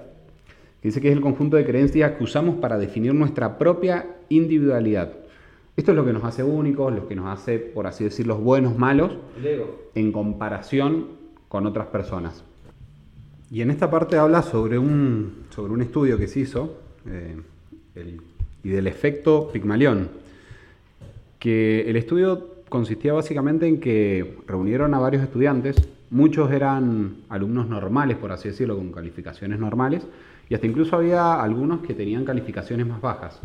Dice 0.81 1.01
que 1.01 1.09
es 1.09 1.13
el 1.13 1.21
conjunto 1.21 1.57
de 1.57 1.65
creencias 1.65 2.13
que 2.13 2.23
usamos 2.23 2.55
para 2.55 2.77
definir 2.77 3.13
nuestra 3.13 3.57
propia 3.57 4.17
individualidad. 4.29 5.13
Esto 5.77 5.91
es 5.91 5.97
lo 5.97 6.05
que 6.05 6.13
nos 6.13 6.23
hace 6.23 6.43
únicos, 6.43 6.93
lo 6.93 7.07
que 7.07 7.15
nos 7.15 7.27
hace, 7.27 7.57
por 7.59 7.87
así 7.87 8.03
decir, 8.03 8.27
los 8.27 8.41
buenos, 8.41 8.77
malos, 8.77 9.13
en 9.95 10.11
comparación 10.11 11.07
con 11.47 11.65
otras 11.65 11.87
personas. 11.87 12.43
Y 13.49 13.61
en 13.61 13.71
esta 13.71 13.89
parte 13.89 14.17
habla 14.17 14.41
sobre 14.41 14.77
un, 14.77 15.45
sobre 15.49 15.73
un 15.73 15.81
estudio 15.81 16.17
que 16.17 16.27
se 16.27 16.41
hizo, 16.41 16.77
eh, 17.05 17.35
el 17.95 18.21
y 18.63 18.69
del 18.69 18.87
efecto 18.87 19.49
Pigmalión, 19.51 20.09
que 21.39 21.89
el 21.89 21.95
estudio 21.95 22.49
consistía 22.69 23.13
básicamente 23.13 23.67
en 23.67 23.79
que 23.79 24.37
reunieron 24.47 24.93
a 24.93 24.99
varios 24.99 25.23
estudiantes, 25.23 25.75
muchos 26.09 26.51
eran 26.51 27.15
alumnos 27.29 27.67
normales, 27.67 28.17
por 28.17 28.31
así 28.31 28.49
decirlo, 28.49 28.77
con 28.77 28.91
calificaciones 28.91 29.59
normales, 29.59 30.03
y 30.51 30.53
hasta 30.53 30.67
incluso 30.67 30.97
había 30.97 31.41
algunos 31.41 31.79
que 31.79 31.93
tenían 31.93 32.25
calificaciones 32.25 32.85
más 32.85 32.99
bajas. 32.99 33.39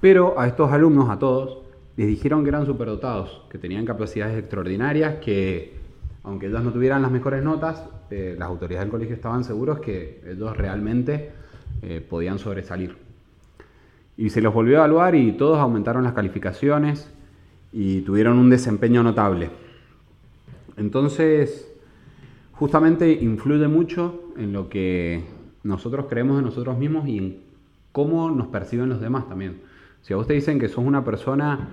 Pero 0.00 0.38
a 0.38 0.46
estos 0.46 0.70
alumnos, 0.70 1.10
a 1.10 1.18
todos, 1.18 1.58
les 1.96 2.06
dijeron 2.06 2.44
que 2.44 2.50
eran 2.50 2.66
superdotados, 2.66 3.42
que 3.50 3.58
tenían 3.58 3.84
capacidades 3.84 4.38
extraordinarias, 4.38 5.16
que 5.16 5.74
aunque 6.22 6.46
ellos 6.46 6.62
no 6.62 6.72
tuvieran 6.72 7.02
las 7.02 7.10
mejores 7.10 7.42
notas, 7.42 7.84
eh, 8.12 8.36
las 8.38 8.48
autoridades 8.48 8.84
del 8.84 8.92
colegio 8.92 9.16
estaban 9.16 9.42
seguros 9.42 9.80
que 9.80 10.22
ellos 10.24 10.56
realmente 10.56 11.32
eh, 11.82 12.00
podían 12.00 12.38
sobresalir. 12.38 12.96
Y 14.16 14.30
se 14.30 14.40
los 14.40 14.54
volvió 14.54 14.76
a 14.76 14.78
evaluar 14.84 15.16
y 15.16 15.32
todos 15.32 15.58
aumentaron 15.58 16.04
las 16.04 16.12
calificaciones 16.12 17.10
y 17.72 18.02
tuvieron 18.02 18.38
un 18.38 18.50
desempeño 18.50 19.02
notable. 19.02 19.50
Entonces, 20.76 21.68
justamente 22.52 23.10
influye 23.10 23.66
mucho 23.66 24.32
en 24.36 24.52
lo 24.52 24.68
que 24.68 25.39
nosotros 25.62 26.06
creemos 26.08 26.36
de 26.36 26.42
nosotros 26.42 26.78
mismos 26.78 27.08
y 27.08 27.18
en 27.18 27.38
cómo 27.92 28.30
nos 28.30 28.48
perciben 28.48 28.88
los 28.88 29.00
demás 29.00 29.28
también. 29.28 29.60
Si 30.02 30.12
a 30.12 30.16
vos 30.16 30.26
te 30.26 30.32
dicen 30.32 30.58
que 30.58 30.68
sos 30.68 30.84
una 30.84 31.04
persona, 31.04 31.68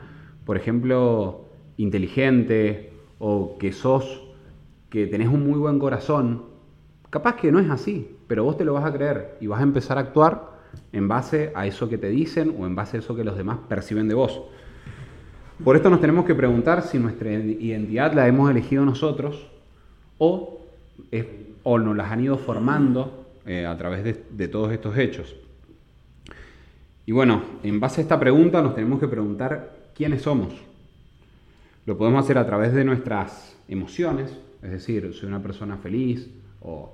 por 0.46 0.58
ejemplo, 0.58 1.46
inteligente 1.78 2.94
o 3.20 3.58
que 3.58 3.72
sos, 3.72 4.24
que 4.90 5.08
tenés 5.08 5.30
un 5.30 5.48
muy 5.48 5.60
buen 5.60 5.80
corazón, 5.80 6.44
capaz 7.10 7.36
que 7.36 7.52
no 7.52 7.60
es 7.60 7.70
así, 7.70 8.16
pero 8.28 8.44
vos 8.44 8.58
te 8.58 8.66
lo 8.66 8.74
vas 8.74 8.86
a 8.86 8.94
creer 8.94 9.38
y 9.40 9.48
vas 9.48 9.60
a 9.60 9.64
empezar 9.64 9.98
a 9.98 10.02
actuar 10.02 10.58
en 10.92 11.08
base 11.08 11.52
a 11.56 11.66
eso 11.66 11.88
que 11.88 11.98
te 11.98 12.10
dicen 12.10 12.56
o 12.60 12.66
en 12.66 12.76
base 12.76 12.98
a 12.98 13.00
eso 13.00 13.16
que 13.16 13.24
los 13.24 13.38
demás 13.38 13.60
perciben 13.70 14.08
de 14.08 14.16
vos. 14.16 14.42
Por 15.64 15.76
esto 15.76 15.90
nos 15.90 16.02
tenemos 16.02 16.26
que 16.26 16.36
preguntar 16.36 16.84
si 16.84 17.00
nuestra 17.00 17.32
identidad 17.32 18.14
la 18.14 18.28
hemos 18.28 18.52
elegido 18.52 18.86
nosotros 18.86 19.48
o, 20.18 20.60
o 21.64 21.80
nos 21.80 21.96
las 21.96 22.12
han 22.12 22.24
ido 22.24 22.38
formando 22.38 23.27
eh, 23.48 23.66
a 23.66 23.78
través 23.78 24.04
de, 24.04 24.48
todos 24.50 24.74
estos 24.74 24.98
hechos. 24.98 25.36
Y 27.06 27.14
bueno, 27.14 27.42
en 27.64 27.80
base 27.80 28.02
a 28.02 28.04
esta 28.04 28.20
pregunta 28.20 28.62
nos 28.62 28.76
tenemos 28.76 29.00
que 29.00 29.08
preguntar 29.08 29.92
quiénes 29.96 30.24
somos. 30.24 30.54
Lo 31.86 31.98
podemos 31.98 32.26
hacer 32.26 32.38
a 32.38 32.46
través 32.46 32.74
de 32.74 32.84
nuestras 32.84 33.58
emociones, 33.70 34.38
es 34.62 34.72
decir, 34.72 35.14
soy 35.14 35.30
una 35.30 35.42
persona 35.42 35.78
feliz 35.78 36.30
o 36.62 36.94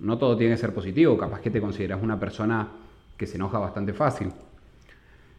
no 0.00 0.18
todo 0.18 0.36
tiene 0.36 0.54
que 0.54 0.60
ser 0.60 0.74
positivo, 0.74 1.16
capaz 1.16 1.40
que 1.40 1.50
te 1.50 1.60
consideras 1.60 2.02
una 2.02 2.18
persona 2.18 2.68
que 3.16 3.28
se 3.28 3.36
enoja 3.36 3.60
bastante 3.60 3.92
fácil. 3.92 4.32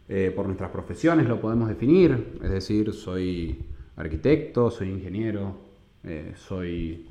Eh, 0.08 0.32
por 0.34 0.46
nuestras 0.46 0.70
profesiones 0.70 1.28
lo 1.28 1.38
podemos 1.38 1.68
definir, 1.68 2.38
es 2.42 2.50
decir, 2.50 2.94
soy 2.94 3.58
arquitecto, 3.96 4.70
soy 4.70 4.88
ingeniero, 4.88 5.54
eh, 6.04 6.32
soy, 6.34 7.06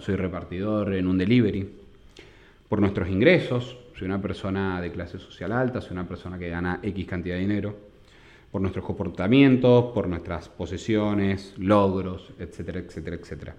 soy 0.00 0.16
repartidor 0.16 0.94
en 0.94 1.06
un 1.06 1.16
delivery. 1.16 1.85
Por 2.68 2.80
nuestros 2.80 3.08
ingresos, 3.08 3.78
soy 3.96 4.06
una 4.06 4.20
persona 4.20 4.80
de 4.80 4.90
clase 4.90 5.18
social 5.18 5.52
alta, 5.52 5.80
soy 5.80 5.92
una 5.92 6.08
persona 6.08 6.36
que 6.36 6.48
gana 6.48 6.80
X 6.82 7.06
cantidad 7.06 7.36
de 7.36 7.40
dinero. 7.40 7.76
Por 8.50 8.60
nuestros 8.60 8.84
comportamientos, 8.84 9.92
por 9.92 10.08
nuestras 10.08 10.48
posesiones, 10.48 11.54
logros, 11.58 12.32
etcétera, 12.38 12.80
etcétera, 12.80 13.16
etcétera. 13.16 13.54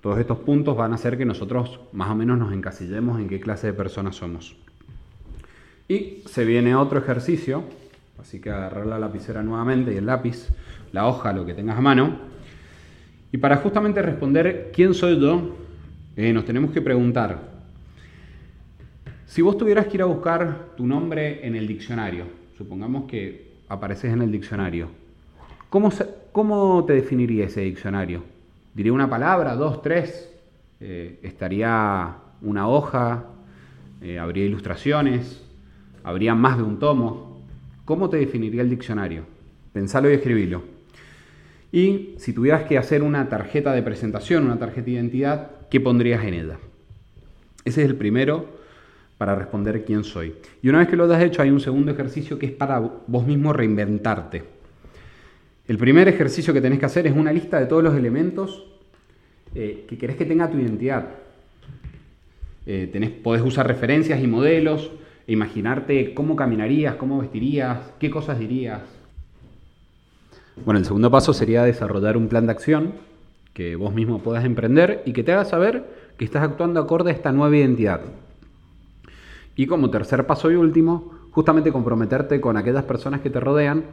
Todos 0.00 0.18
estos 0.18 0.38
puntos 0.40 0.76
van 0.76 0.92
a 0.92 0.96
hacer 0.96 1.16
que 1.16 1.24
nosotros 1.24 1.80
más 1.92 2.10
o 2.10 2.14
menos 2.14 2.38
nos 2.38 2.52
encasillemos 2.52 3.18
en 3.18 3.28
qué 3.28 3.40
clase 3.40 3.68
de 3.68 3.72
personas 3.72 4.16
somos. 4.16 4.56
Y 5.88 6.22
se 6.26 6.44
viene 6.44 6.74
otro 6.74 6.98
ejercicio, 6.98 7.64
así 8.18 8.40
que 8.40 8.50
agarrar 8.50 8.86
la 8.86 8.98
lapicera 8.98 9.42
nuevamente 9.42 9.94
y 9.94 9.96
el 9.96 10.06
lápiz, 10.06 10.48
la 10.92 11.06
hoja, 11.06 11.32
lo 11.32 11.46
que 11.46 11.54
tengas 11.54 11.78
a 11.78 11.80
mano. 11.80 12.18
Y 13.32 13.38
para 13.38 13.56
justamente 13.56 14.02
responder 14.02 14.70
quién 14.74 14.94
soy 14.94 15.18
yo, 15.18 15.56
eh, 16.16 16.32
nos 16.32 16.44
tenemos 16.44 16.72
que 16.72 16.82
preguntar, 16.82 17.49
si 19.30 19.42
vos 19.42 19.56
tuvieras 19.56 19.86
que 19.86 19.96
ir 19.96 20.02
a 20.02 20.06
buscar 20.06 20.70
tu 20.76 20.84
nombre 20.84 21.46
en 21.46 21.54
el 21.54 21.68
diccionario, 21.68 22.24
supongamos 22.58 23.04
que 23.04 23.52
apareces 23.68 24.12
en 24.12 24.22
el 24.22 24.32
diccionario, 24.32 24.88
¿cómo, 25.68 25.92
cómo 26.32 26.84
te 26.84 26.94
definiría 26.94 27.44
ese 27.44 27.60
diccionario? 27.60 28.24
¿Diría 28.74 28.92
una 28.92 29.08
palabra, 29.08 29.54
dos, 29.54 29.82
tres? 29.82 30.28
Eh, 30.80 31.20
¿Estaría 31.22 32.12
una 32.42 32.66
hoja? 32.66 33.26
Eh, 34.02 34.18
¿Habría 34.18 34.46
ilustraciones? 34.46 35.44
habría 36.02 36.34
más 36.34 36.56
de 36.56 36.64
un 36.64 36.80
tomo. 36.80 37.40
¿Cómo 37.84 38.10
te 38.10 38.16
definiría 38.16 38.62
el 38.62 38.70
diccionario? 38.70 39.26
Pensalo 39.72 40.10
y 40.10 40.14
escribilo. 40.14 40.64
Y 41.70 42.14
si 42.18 42.32
tuvieras 42.32 42.64
que 42.64 42.78
hacer 42.78 43.04
una 43.04 43.28
tarjeta 43.28 43.72
de 43.74 43.82
presentación, 43.84 44.46
una 44.46 44.58
tarjeta 44.58 44.86
de 44.86 44.90
identidad, 44.90 45.50
¿qué 45.70 45.78
pondrías 45.78 46.24
en 46.24 46.34
ella? 46.34 46.58
Ese 47.64 47.84
es 47.84 47.88
el 47.88 47.94
primero 47.94 48.58
para 49.20 49.34
responder 49.34 49.84
quién 49.84 50.02
soy. 50.02 50.32
Y 50.62 50.70
una 50.70 50.78
vez 50.78 50.88
que 50.88 50.96
lo 50.96 51.04
has 51.04 51.22
hecho, 51.22 51.42
hay 51.42 51.50
un 51.50 51.60
segundo 51.60 51.92
ejercicio 51.92 52.38
que 52.38 52.46
es 52.46 52.52
para 52.52 52.78
vos 52.78 53.26
mismo 53.26 53.52
reinventarte. 53.52 54.42
El 55.68 55.76
primer 55.76 56.08
ejercicio 56.08 56.54
que 56.54 56.62
tenés 56.62 56.78
que 56.78 56.86
hacer 56.86 57.06
es 57.06 57.14
una 57.14 57.30
lista 57.30 57.60
de 57.60 57.66
todos 57.66 57.84
los 57.84 57.94
elementos 57.94 58.64
eh, 59.54 59.84
que 59.86 59.98
querés 59.98 60.16
que 60.16 60.24
tenga 60.24 60.50
tu 60.50 60.56
identidad. 60.56 61.04
Eh, 62.64 62.88
tenés, 62.90 63.10
podés 63.10 63.42
usar 63.42 63.66
referencias 63.66 64.22
y 64.22 64.26
modelos, 64.26 64.90
imaginarte 65.26 66.14
cómo 66.14 66.34
caminarías, 66.34 66.94
cómo 66.94 67.18
vestirías, 67.18 67.92
qué 67.98 68.08
cosas 68.08 68.38
dirías. 68.38 68.80
Bueno, 70.64 70.78
el 70.78 70.86
segundo 70.86 71.10
paso 71.10 71.34
sería 71.34 71.62
desarrollar 71.64 72.16
un 72.16 72.28
plan 72.28 72.46
de 72.46 72.52
acción 72.52 72.94
que 73.52 73.76
vos 73.76 73.92
mismo 73.92 74.22
puedas 74.22 74.46
emprender 74.46 75.02
y 75.04 75.12
que 75.12 75.24
te 75.24 75.32
haga 75.32 75.44
saber 75.44 75.84
que 76.16 76.24
estás 76.24 76.42
actuando 76.42 76.80
acorde 76.80 77.10
a 77.10 77.12
esta 77.12 77.32
nueva 77.32 77.54
identidad. 77.54 78.00
Y 79.60 79.66
como 79.66 79.90
tercer 79.90 80.26
paso 80.26 80.50
y 80.50 80.54
último, 80.54 81.10
justamente 81.32 81.70
comprometerte 81.70 82.40
con 82.40 82.56
aquellas 82.56 82.84
personas 82.84 83.20
que 83.20 83.28
te 83.28 83.40
rodean 83.40 83.84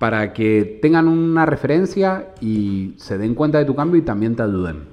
para 0.00 0.32
que 0.32 0.80
tengan 0.82 1.06
una 1.06 1.46
referencia 1.46 2.34
y 2.40 2.94
se 2.96 3.16
den 3.16 3.36
cuenta 3.36 3.58
de 3.58 3.64
tu 3.64 3.76
cambio 3.76 4.00
y 4.00 4.04
también 4.04 4.34
te 4.34 4.42
ayuden. 4.42 4.88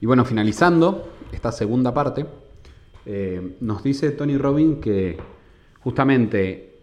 Y 0.00 0.06
bueno, 0.06 0.24
finalizando 0.24 1.10
esta 1.32 1.50
segunda 1.50 1.92
parte, 1.92 2.26
eh, 3.06 3.56
nos 3.60 3.82
dice 3.82 4.12
Tony 4.12 4.38
Robbins 4.38 4.78
que 4.78 5.18
justamente 5.80 6.78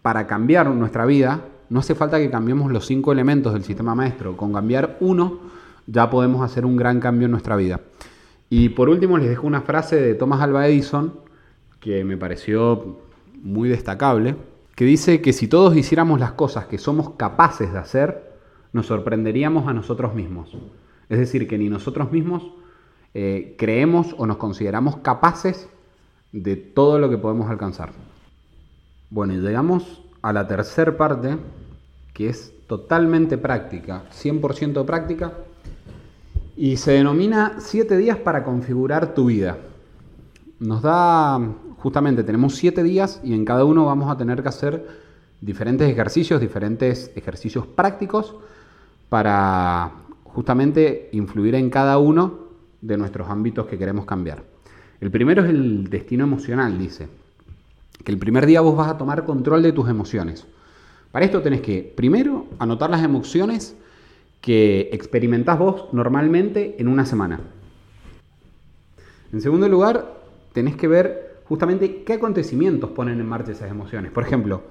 para 0.00 0.26
cambiar 0.26 0.70
nuestra 0.70 1.04
vida 1.04 1.44
no 1.68 1.80
hace 1.80 1.94
falta 1.94 2.16
que 2.16 2.30
cambiemos 2.30 2.72
los 2.72 2.86
cinco 2.86 3.12
elementos 3.12 3.52
del 3.52 3.64
sistema 3.64 3.94
maestro. 3.94 4.34
Con 4.34 4.54
cambiar 4.54 4.96
uno 5.00 5.40
ya 5.86 6.08
podemos 6.08 6.42
hacer 6.42 6.64
un 6.64 6.78
gran 6.78 7.00
cambio 7.00 7.26
en 7.26 7.32
nuestra 7.32 7.54
vida. 7.56 7.82
Y 8.54 8.68
por 8.68 8.90
último 8.90 9.16
les 9.16 9.30
dejo 9.30 9.46
una 9.46 9.62
frase 9.62 9.96
de 9.96 10.14
Thomas 10.14 10.42
Alva 10.42 10.68
Edison 10.68 11.14
que 11.80 12.04
me 12.04 12.18
pareció 12.18 12.98
muy 13.42 13.70
destacable, 13.70 14.36
que 14.74 14.84
dice 14.84 15.22
que 15.22 15.32
si 15.32 15.48
todos 15.48 15.74
hiciéramos 15.74 16.20
las 16.20 16.32
cosas 16.32 16.66
que 16.66 16.76
somos 16.76 17.14
capaces 17.16 17.72
de 17.72 17.78
hacer, 17.78 18.30
nos 18.74 18.88
sorprenderíamos 18.88 19.68
a 19.68 19.72
nosotros 19.72 20.14
mismos. 20.14 20.54
Es 21.08 21.18
decir, 21.18 21.48
que 21.48 21.56
ni 21.56 21.70
nosotros 21.70 22.12
mismos 22.12 22.42
eh, 23.14 23.56
creemos 23.56 24.14
o 24.18 24.26
nos 24.26 24.36
consideramos 24.36 24.98
capaces 24.98 25.70
de 26.32 26.56
todo 26.56 26.98
lo 26.98 27.08
que 27.08 27.16
podemos 27.16 27.48
alcanzar. 27.48 27.92
Bueno, 29.08 29.32
y 29.32 29.38
llegamos 29.38 30.02
a 30.20 30.34
la 30.34 30.46
tercera 30.46 30.94
parte, 30.98 31.38
que 32.12 32.28
es 32.28 32.52
totalmente 32.66 33.38
práctica, 33.38 34.04
100% 34.10 34.84
práctica, 34.84 35.32
y 36.56 36.76
se 36.76 36.92
denomina 36.92 37.56
7 37.58 37.96
días 37.96 38.18
para 38.18 38.44
configurar 38.44 39.14
tu 39.14 39.26
vida. 39.26 39.58
Nos 40.60 40.82
da, 40.82 41.40
justamente, 41.78 42.22
tenemos 42.22 42.56
7 42.56 42.82
días 42.82 43.20
y 43.24 43.34
en 43.34 43.44
cada 43.44 43.64
uno 43.64 43.86
vamos 43.86 44.10
a 44.10 44.16
tener 44.16 44.42
que 44.42 44.48
hacer 44.48 44.86
diferentes 45.40 45.90
ejercicios, 45.90 46.40
diferentes 46.40 47.10
ejercicios 47.16 47.66
prácticos 47.66 48.34
para 49.08 49.92
justamente 50.24 51.08
influir 51.12 51.54
en 51.54 51.68
cada 51.68 51.98
uno 51.98 52.38
de 52.80 52.96
nuestros 52.96 53.28
ámbitos 53.28 53.66
que 53.66 53.78
queremos 53.78 54.04
cambiar. 54.04 54.42
El 55.00 55.10
primero 55.10 55.42
es 55.42 55.50
el 55.50 55.90
destino 55.90 56.24
emocional, 56.24 56.78
dice. 56.78 57.08
Que 58.04 58.12
el 58.12 58.18
primer 58.18 58.46
día 58.46 58.60
vos 58.60 58.76
vas 58.76 58.88
a 58.88 58.98
tomar 58.98 59.24
control 59.24 59.62
de 59.62 59.72
tus 59.72 59.88
emociones. 59.88 60.46
Para 61.10 61.24
esto 61.24 61.42
tenés 61.42 61.60
que, 61.60 61.92
primero, 61.96 62.46
anotar 62.58 62.90
las 62.90 63.02
emociones 63.02 63.76
que 64.42 64.90
experimentás 64.92 65.58
vos 65.58 65.86
normalmente 65.92 66.74
en 66.78 66.88
una 66.88 67.06
semana. 67.06 67.40
En 69.32 69.40
segundo 69.40 69.68
lugar, 69.68 70.20
tenés 70.52 70.76
que 70.76 70.88
ver 70.88 71.40
justamente 71.44 72.02
qué 72.02 72.14
acontecimientos 72.14 72.90
ponen 72.90 73.20
en 73.20 73.26
marcha 73.26 73.52
esas 73.52 73.70
emociones. 73.70 74.10
Por 74.10 74.24
ejemplo, 74.24 74.62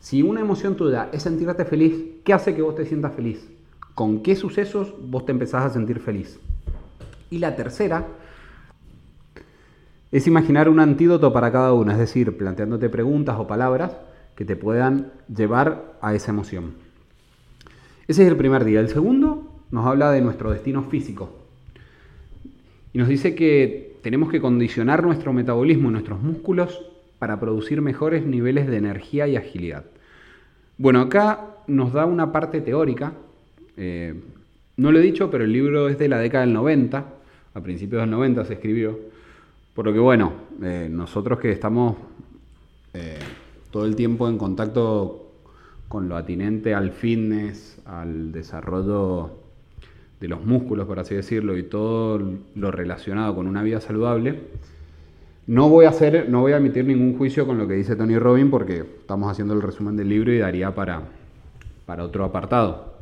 si 0.00 0.20
una 0.20 0.40
emoción 0.40 0.76
tuya 0.76 1.08
es 1.12 1.22
sentirte 1.22 1.64
feliz, 1.64 1.94
¿qué 2.24 2.34
hace 2.34 2.54
que 2.54 2.60
vos 2.60 2.74
te 2.74 2.84
sientas 2.84 3.14
feliz? 3.14 3.48
¿Con 3.94 4.22
qué 4.22 4.34
sucesos 4.34 4.92
vos 5.00 5.24
te 5.24 5.32
empezás 5.32 5.64
a 5.64 5.70
sentir 5.70 6.00
feliz? 6.00 6.40
Y 7.30 7.38
la 7.38 7.54
tercera 7.54 8.06
es 10.10 10.26
imaginar 10.26 10.68
un 10.68 10.80
antídoto 10.80 11.32
para 11.32 11.52
cada 11.52 11.72
una, 11.72 11.92
es 11.92 11.98
decir, 11.98 12.36
planteándote 12.36 12.88
preguntas 12.88 13.36
o 13.38 13.46
palabras 13.46 13.96
que 14.34 14.44
te 14.44 14.56
puedan 14.56 15.12
llevar 15.34 15.94
a 16.00 16.14
esa 16.14 16.32
emoción. 16.32 16.83
Ese 18.06 18.22
es 18.22 18.28
el 18.28 18.36
primer 18.36 18.64
día. 18.64 18.80
El 18.80 18.88
segundo 18.88 19.50
nos 19.70 19.86
habla 19.86 20.10
de 20.12 20.20
nuestro 20.20 20.50
destino 20.50 20.82
físico. 20.82 21.30
Y 22.92 22.98
nos 22.98 23.08
dice 23.08 23.34
que 23.34 23.96
tenemos 24.02 24.30
que 24.30 24.40
condicionar 24.40 25.02
nuestro 25.02 25.32
metabolismo 25.32 25.88
y 25.88 25.92
nuestros 25.92 26.20
músculos 26.20 26.80
para 27.18 27.40
producir 27.40 27.80
mejores 27.80 28.26
niveles 28.26 28.66
de 28.66 28.76
energía 28.76 29.26
y 29.26 29.36
agilidad. 29.36 29.84
Bueno, 30.76 31.00
acá 31.00 31.56
nos 31.66 31.92
da 31.94 32.04
una 32.04 32.30
parte 32.30 32.60
teórica. 32.60 33.14
Eh, 33.76 34.14
no 34.76 34.92
lo 34.92 34.98
he 34.98 35.02
dicho, 35.02 35.30
pero 35.30 35.44
el 35.44 35.52
libro 35.52 35.88
es 35.88 35.98
de 35.98 36.08
la 36.08 36.18
década 36.18 36.44
del 36.44 36.52
90. 36.52 37.04
A 37.54 37.60
principios 37.62 38.02
del 38.02 38.10
90 38.10 38.44
se 38.44 38.54
escribió. 38.54 38.98
Por 39.74 39.86
lo 39.86 39.92
que 39.92 39.98
bueno, 39.98 40.32
eh, 40.62 40.88
nosotros 40.90 41.38
que 41.40 41.50
estamos 41.50 41.96
eh, 42.92 43.18
todo 43.70 43.86
el 43.86 43.96
tiempo 43.96 44.28
en 44.28 44.36
contacto 44.36 45.23
con 45.94 46.08
lo 46.08 46.16
atinente 46.16 46.74
al 46.74 46.90
fitness, 46.90 47.80
al 47.84 48.32
desarrollo 48.32 49.30
de 50.18 50.26
los 50.26 50.44
músculos, 50.44 50.88
por 50.88 50.98
así 50.98 51.14
decirlo, 51.14 51.56
y 51.56 51.62
todo 51.62 52.20
lo 52.56 52.72
relacionado 52.72 53.32
con 53.36 53.46
una 53.46 53.62
vida 53.62 53.80
saludable, 53.80 54.40
no 55.46 55.68
voy 55.68 55.84
a 55.84 55.90
hacer, 55.90 56.28
no 56.28 56.40
voy 56.40 56.50
a 56.50 56.56
emitir 56.56 56.84
ningún 56.84 57.16
juicio 57.16 57.46
con 57.46 57.58
lo 57.58 57.68
que 57.68 57.74
dice 57.74 57.94
Tony 57.94 58.18
Robbins 58.18 58.50
porque 58.50 58.78
estamos 58.78 59.30
haciendo 59.30 59.54
el 59.54 59.62
resumen 59.62 59.96
del 59.96 60.08
libro 60.08 60.32
y 60.32 60.38
daría 60.38 60.74
para, 60.74 61.02
para 61.86 62.02
otro 62.02 62.24
apartado. 62.24 62.94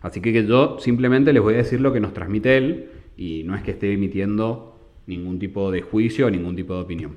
Así 0.00 0.22
que 0.22 0.46
yo 0.46 0.78
simplemente 0.80 1.34
les 1.34 1.42
voy 1.42 1.52
a 1.52 1.58
decir 1.58 1.82
lo 1.82 1.92
que 1.92 2.00
nos 2.00 2.14
transmite 2.14 2.56
él 2.56 2.88
y 3.18 3.42
no 3.44 3.54
es 3.54 3.62
que 3.62 3.72
esté 3.72 3.92
emitiendo 3.92 4.78
ningún 5.06 5.38
tipo 5.38 5.70
de 5.70 5.82
juicio 5.82 6.28
o 6.28 6.30
ningún 6.30 6.56
tipo 6.56 6.74
de 6.74 6.80
opinión. 6.80 7.16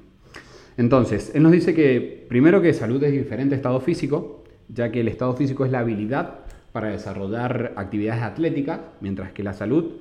Entonces, 0.75 1.31
él 1.33 1.43
nos 1.43 1.53
dice 1.53 1.73
que 1.73 2.25
primero 2.27 2.61
que 2.61 2.73
salud 2.73 3.01
es 3.05 3.13
diferente 3.13 3.55
estado 3.55 3.79
físico, 3.79 4.43
ya 4.69 4.91
que 4.91 5.01
el 5.01 5.07
estado 5.07 5.33
físico 5.33 5.65
es 5.65 5.71
la 5.71 5.79
habilidad 5.79 6.39
para 6.71 6.89
desarrollar 6.89 7.73
actividades 7.75 8.21
atléticas, 8.23 8.79
mientras 9.01 9.31
que 9.31 9.43
la 9.43 9.53
salud, 9.53 9.93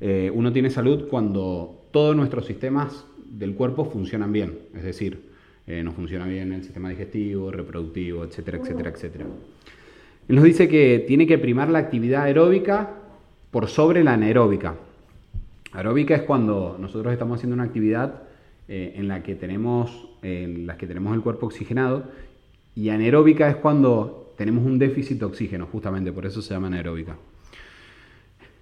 eh, 0.00 0.30
uno 0.34 0.52
tiene 0.52 0.70
salud 0.70 1.08
cuando 1.08 1.82
todos 1.90 2.16
nuestros 2.16 2.46
sistemas 2.46 3.04
del 3.26 3.54
cuerpo 3.54 3.84
funcionan 3.84 4.32
bien, 4.32 4.58
es 4.74 4.84
decir, 4.84 5.20
eh, 5.66 5.82
no 5.82 5.92
funciona 5.92 6.26
bien 6.26 6.52
el 6.52 6.62
sistema 6.62 6.90
digestivo, 6.90 7.50
reproductivo, 7.50 8.24
etcétera, 8.24 8.58
etcétera, 8.58 8.90
etcétera. 8.90 9.26
Él 10.28 10.36
nos 10.36 10.44
dice 10.44 10.68
que 10.68 11.04
tiene 11.06 11.26
que 11.26 11.38
primar 11.38 11.68
la 11.68 11.78
actividad 11.78 12.22
aeróbica 12.22 12.90
por 13.50 13.68
sobre 13.68 14.04
la 14.04 14.14
anaeróbica. 14.14 14.76
Aeróbica 15.72 16.14
es 16.14 16.22
cuando 16.22 16.76
nosotros 16.78 17.12
estamos 17.12 17.36
haciendo 17.36 17.54
una 17.54 17.64
actividad 17.64 18.22
eh, 18.68 18.94
en, 18.96 19.08
la 19.08 19.22
que 19.22 19.34
tenemos, 19.34 20.08
en 20.22 20.66
la 20.66 20.76
que 20.76 20.86
tenemos 20.86 21.14
el 21.14 21.20
cuerpo 21.20 21.46
oxigenado 21.46 22.04
y 22.76 22.88
anaeróbica 22.88 23.48
es 23.48 23.56
cuando 23.56 24.32
tenemos 24.36 24.64
un 24.64 24.78
déficit 24.78 25.18
de 25.18 25.24
oxígeno, 25.24 25.66
justamente, 25.66 26.12
por 26.12 26.26
eso 26.26 26.42
se 26.42 26.54
llama 26.54 26.66
anaeróbica. 26.66 27.16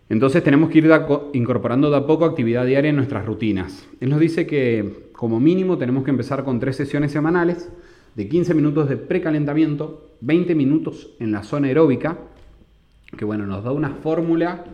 Entonces 0.08 0.44
tenemos 0.44 0.68
que 0.68 0.78
ir 0.78 0.90
incorporando 1.32 1.90
de 1.90 1.96
a 1.96 2.06
poco 2.06 2.26
actividad 2.26 2.66
diaria 2.66 2.90
en 2.90 2.96
nuestras 2.96 3.24
rutinas. 3.24 3.88
Él 4.00 4.10
nos 4.10 4.20
dice 4.20 4.46
que 4.46 5.10
como 5.12 5.40
mínimo 5.40 5.78
tenemos 5.78 6.04
que 6.04 6.10
empezar 6.10 6.44
con 6.44 6.60
tres 6.60 6.76
sesiones 6.76 7.12
semanales 7.12 7.70
de 8.14 8.28
15 8.28 8.52
minutos 8.52 8.88
de 8.90 8.98
precalentamiento, 8.98 10.10
20 10.20 10.54
minutos 10.54 11.14
en 11.18 11.32
la 11.32 11.42
zona 11.42 11.68
aeróbica, 11.68 12.18
que 13.16 13.24
bueno, 13.24 13.46
nos 13.46 13.64
da 13.64 13.72
una 13.72 13.90
fórmula 13.90 14.64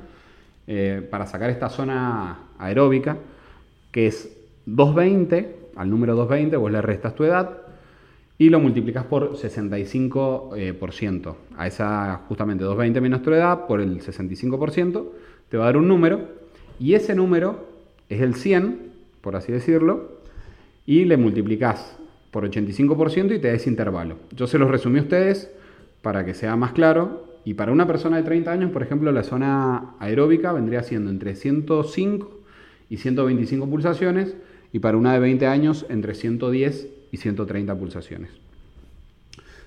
eh, 0.66 1.07
para 1.09 1.27
sacar 1.27 1.51
esta 1.51 1.68
zona 1.68 2.48
aeróbica, 2.59 3.18
que 3.92 4.09
es 4.09 4.37
220, 4.66 5.57
al 5.77 5.88
número 5.88 6.16
220 6.16 6.57
vos 6.57 6.72
le 6.72 6.83
restas 6.83 7.14
tu 7.14 7.24
edad, 7.24 7.67
y 8.38 8.51
lo 8.51 8.61
multiplicas 8.61 9.05
por 9.05 9.37
65%. 9.37 10.55
Eh, 10.57 11.35
a 11.57 11.66
esa 11.66 12.22
justamente 12.29 12.62
220 12.64 13.01
menos 13.01 13.22
tu 13.22 13.33
edad 13.33 13.66
por 13.66 13.81
el 13.81 14.01
65% 14.01 15.09
te 15.48 15.57
va 15.57 15.64
a 15.64 15.66
dar 15.66 15.77
un 15.77 15.88
número 15.88 16.29
y 16.79 16.94
ese 16.94 17.16
número 17.16 17.66
es 18.09 18.20
el 18.20 18.35
100, 18.37 18.92
por 19.20 19.35
así 19.35 19.51
decirlo, 19.51 20.20
y 20.87 21.05
le 21.05 21.16
multiplicas 21.16 21.98
por 22.31 22.48
85% 22.48 23.35
y 23.35 23.40
te 23.40 23.48
da 23.48 23.55
ese 23.55 23.68
intervalo. 23.68 24.18
Yo 24.37 24.46
se 24.46 24.59
los 24.59 24.70
resumí 24.70 25.01
a 25.01 25.03
ustedes 25.03 25.51
para 26.03 26.24
que 26.24 26.35
sea 26.35 26.55
más 26.55 26.72
claro 26.72 27.27
y 27.44 27.55
para 27.55 27.72
una 27.72 27.87
persona 27.87 28.18
de 28.18 28.22
30 28.22 28.53
años, 28.53 28.70
por 28.70 28.83
ejemplo, 28.83 29.11
la 29.11 29.24
zona 29.24 29.94
aeróbica 29.98 30.53
vendría 30.53 30.83
siendo 30.83 31.11
entre 31.11 31.35
105 31.35 32.31
y 32.88 32.98
125 32.98 33.68
pulsaciones 33.68 34.37
y 34.72 34.79
para 34.79 34.96
una 34.96 35.14
de 35.14 35.18
20 35.18 35.46
años 35.46 35.87
entre 35.88 36.14
110 36.14 36.97
y 37.11 37.16
130 37.16 37.75
pulsaciones. 37.75 38.31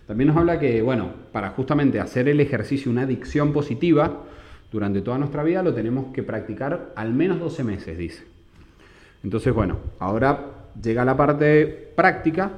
También 0.07 0.29
nos 0.29 0.37
habla 0.37 0.59
que, 0.59 0.81
bueno, 0.81 1.13
para 1.31 1.51
justamente 1.51 1.99
hacer 1.99 2.27
el 2.27 2.39
ejercicio 2.39 2.91
una 2.91 3.03
adicción 3.03 3.53
positiva 3.53 4.23
durante 4.71 5.01
toda 5.01 5.17
nuestra 5.17 5.43
vida 5.43 5.61
lo 5.63 5.73
tenemos 5.73 6.13
que 6.13 6.23
practicar 6.23 6.93
al 6.95 7.13
menos 7.13 7.39
12 7.39 7.63
meses, 7.63 7.97
dice. 7.97 8.23
Entonces, 9.23 9.53
bueno, 9.53 9.77
ahora 9.99 10.69
llega 10.81 11.03
la 11.03 11.17
parte 11.17 11.67
práctica 11.95 12.51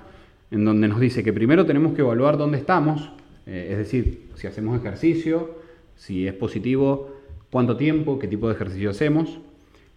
en 0.51 0.63
donde 0.63 0.87
nos 0.87 0.99
dice 0.99 1.23
que 1.23 1.33
primero 1.33 1.65
tenemos 1.65 1.93
que 1.93 2.01
evaluar 2.01 2.37
dónde 2.37 2.59
estamos, 2.59 3.11
eh, 3.47 3.69
es 3.71 3.77
decir, 3.77 4.29
si 4.35 4.45
hacemos 4.45 4.79
ejercicio, 4.79 5.57
si 5.95 6.27
es 6.27 6.33
positivo, 6.33 7.15
cuánto 7.51 7.75
tiempo, 7.75 8.19
qué 8.19 8.27
tipo 8.27 8.47
de 8.47 8.53
ejercicio 8.53 8.91
hacemos. 8.91 9.39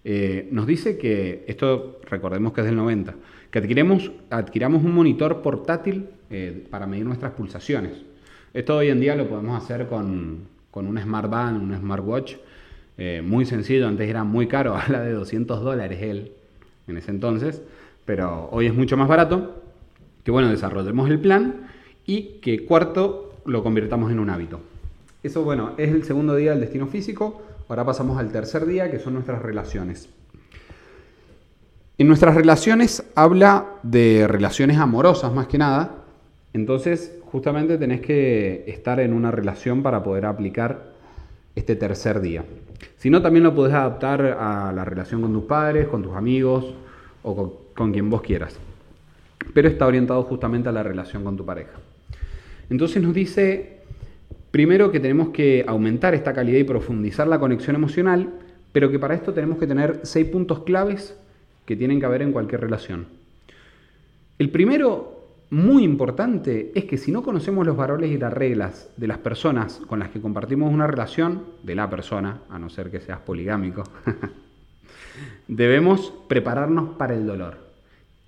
Eh, 0.03 0.49
nos 0.51 0.67
dice 0.67 0.97
que, 0.97 1.45
esto 1.47 2.01
recordemos 2.09 2.53
que 2.55 2.63
es 2.63 2.67
del 2.67 2.77
90, 2.77 3.15
que 3.57 3.61
adquiramos, 3.61 4.13
adquiramos 4.29 4.85
un 4.85 4.93
monitor 4.93 5.41
portátil 5.41 6.11
eh, 6.29 6.67
para 6.69 6.87
medir 6.87 7.07
nuestras 7.07 7.33
pulsaciones. 7.33 7.93
Esto 8.53 8.77
hoy 8.77 8.91
en 8.91 9.01
día 9.01 9.15
lo 9.17 9.31
podemos 9.31 9.57
hacer 9.57 9.87
con, 9.87 10.43
con 10.71 10.87
un 10.87 11.01
smartband, 11.01 11.63
un 11.63 11.75
smartwatch, 11.75 12.35
eh, 12.99 13.23
muy 13.25 13.47
sencillo, 13.47 13.89
antes 13.89 14.11
era 14.11 14.25
muy 14.25 14.47
caro, 14.47 14.77
habla 14.77 15.01
de 15.01 15.13
200 15.13 15.63
dólares 15.63 16.03
él 16.03 16.33
en 16.87 16.99
ese 16.99 17.11
entonces, 17.11 17.63
pero 18.05 18.51
hoy 18.53 18.67
es 18.67 18.75
mucho 18.75 18.99
más 18.99 19.09
barato, 19.09 19.63
que 20.23 20.31
bueno, 20.31 20.51
desarrollemos 20.51 21.09
el 21.09 21.19
plan 21.19 21.69
y 22.05 22.41
que 22.43 22.67
cuarto 22.67 23.37
lo 23.47 23.63
convirtamos 23.63 24.13
en 24.13 24.19
un 24.19 24.29
hábito. 24.29 24.61
Eso 25.23 25.45
bueno, 25.45 25.73
es 25.79 25.93
el 25.93 26.05
segundo 26.05 26.37
día 26.37 26.51
del 26.51 26.61
destino 26.61 26.89
físico, 26.89 27.41
ahora 27.71 27.87
pasamos 27.87 28.19
al 28.19 28.31
tercer 28.31 28.67
día 28.67 28.91
que 28.91 28.99
son 28.99 29.15
nuestras 29.15 29.41
relaciones. 29.41 30.11
En 31.99 32.09
nuestras 32.09 32.35
relaciones 32.35 33.11
habla 33.15 33.69
de 33.83 34.29
relaciones 34.29 34.77
amorosas 34.77 35.33
más 35.33 35.47
que 35.47 35.57
nada. 35.57 36.05
Entonces, 36.53 37.19
justamente 37.25 37.79
tenés 37.79 38.03
que 38.03 38.65
estar 38.67 39.01
en 39.01 39.15
una 39.15 39.31
relación 39.31 39.83
para 39.83 40.03
poder 40.03 40.27
aplicar 40.27 40.93
este 41.55 41.75
tercer 41.75 42.21
día. 42.21 42.45
Si 42.99 43.09
no, 43.09 43.23
también 43.23 43.45
lo 43.45 43.55
podés 43.55 43.73
adaptar 43.73 44.21
a 44.39 44.73
la 44.73 44.85
relación 44.85 45.23
con 45.23 45.33
tus 45.33 45.45
padres, 45.45 45.89
con 45.89 46.03
tus 46.03 46.15
amigos 46.15 46.75
o 47.23 47.35
con, 47.35 47.53
con 47.75 47.93
quien 47.93 48.11
vos 48.11 48.21
quieras. 48.21 48.59
Pero 49.55 49.67
está 49.67 49.87
orientado 49.87 50.23
justamente 50.25 50.69
a 50.69 50.73
la 50.73 50.83
relación 50.83 51.25
con 51.25 51.35
tu 51.39 51.47
pareja. 51.47 51.79
Entonces 52.69 53.03
nos 53.03 53.15
dice, 53.15 53.81
primero 54.51 54.93
que 54.93 55.01
tenemos 55.01 55.31
que 55.31 55.65
aumentar 55.67 56.13
esta 56.15 56.35
calidad 56.35 56.59
y 56.59 56.65
profundizar 56.65 57.27
la 57.27 57.41
conexión 57.41 57.75
emocional, 57.75 58.35
pero 58.73 58.91
que 58.91 58.99
para 58.99 59.15
esto 59.15 59.33
tenemos 59.33 59.57
que 59.57 59.67
tener 59.67 60.01
seis 60.03 60.27
puntos 60.27 60.59
claves 60.65 61.17
que 61.67 61.77
tienen 61.77 62.01
que 62.01 62.07
haber 62.07 62.23
en 62.23 62.33
cualquier 62.33 62.63
relación. 62.63 63.07
El 64.39 64.51
primero, 64.51 65.17
muy 65.51 65.83
importante, 65.83 66.73
es 66.75 66.85
que 66.85 66.97
si 66.97 67.11
no 67.11 67.23
conocemos 67.23 67.67
los 67.67 67.77
valores 67.77 68.11
y 68.11 68.19
las 68.19 68.33
reglas 68.33 68.89
de 68.97 69.07
las 69.07 69.19
personas 69.19 69.81
con 69.87 69.99
las 69.99 70.11
que 70.11 70.21
compartimos 70.21 70.73
una 70.73 70.87
relación, 70.87 71.45
de 71.63 71.75
la 71.75 71.91
persona, 71.91 72.43
a 72.49 72.59
no 72.59 72.71
ser 72.71 72.91
que 72.91 73.01
seas 73.01 73.21
poligámico, 73.21 73.83
debemos 75.49 76.13
prepararnos 76.29 76.97
para 76.97 77.15
el 77.15 77.27
dolor. 77.27 77.59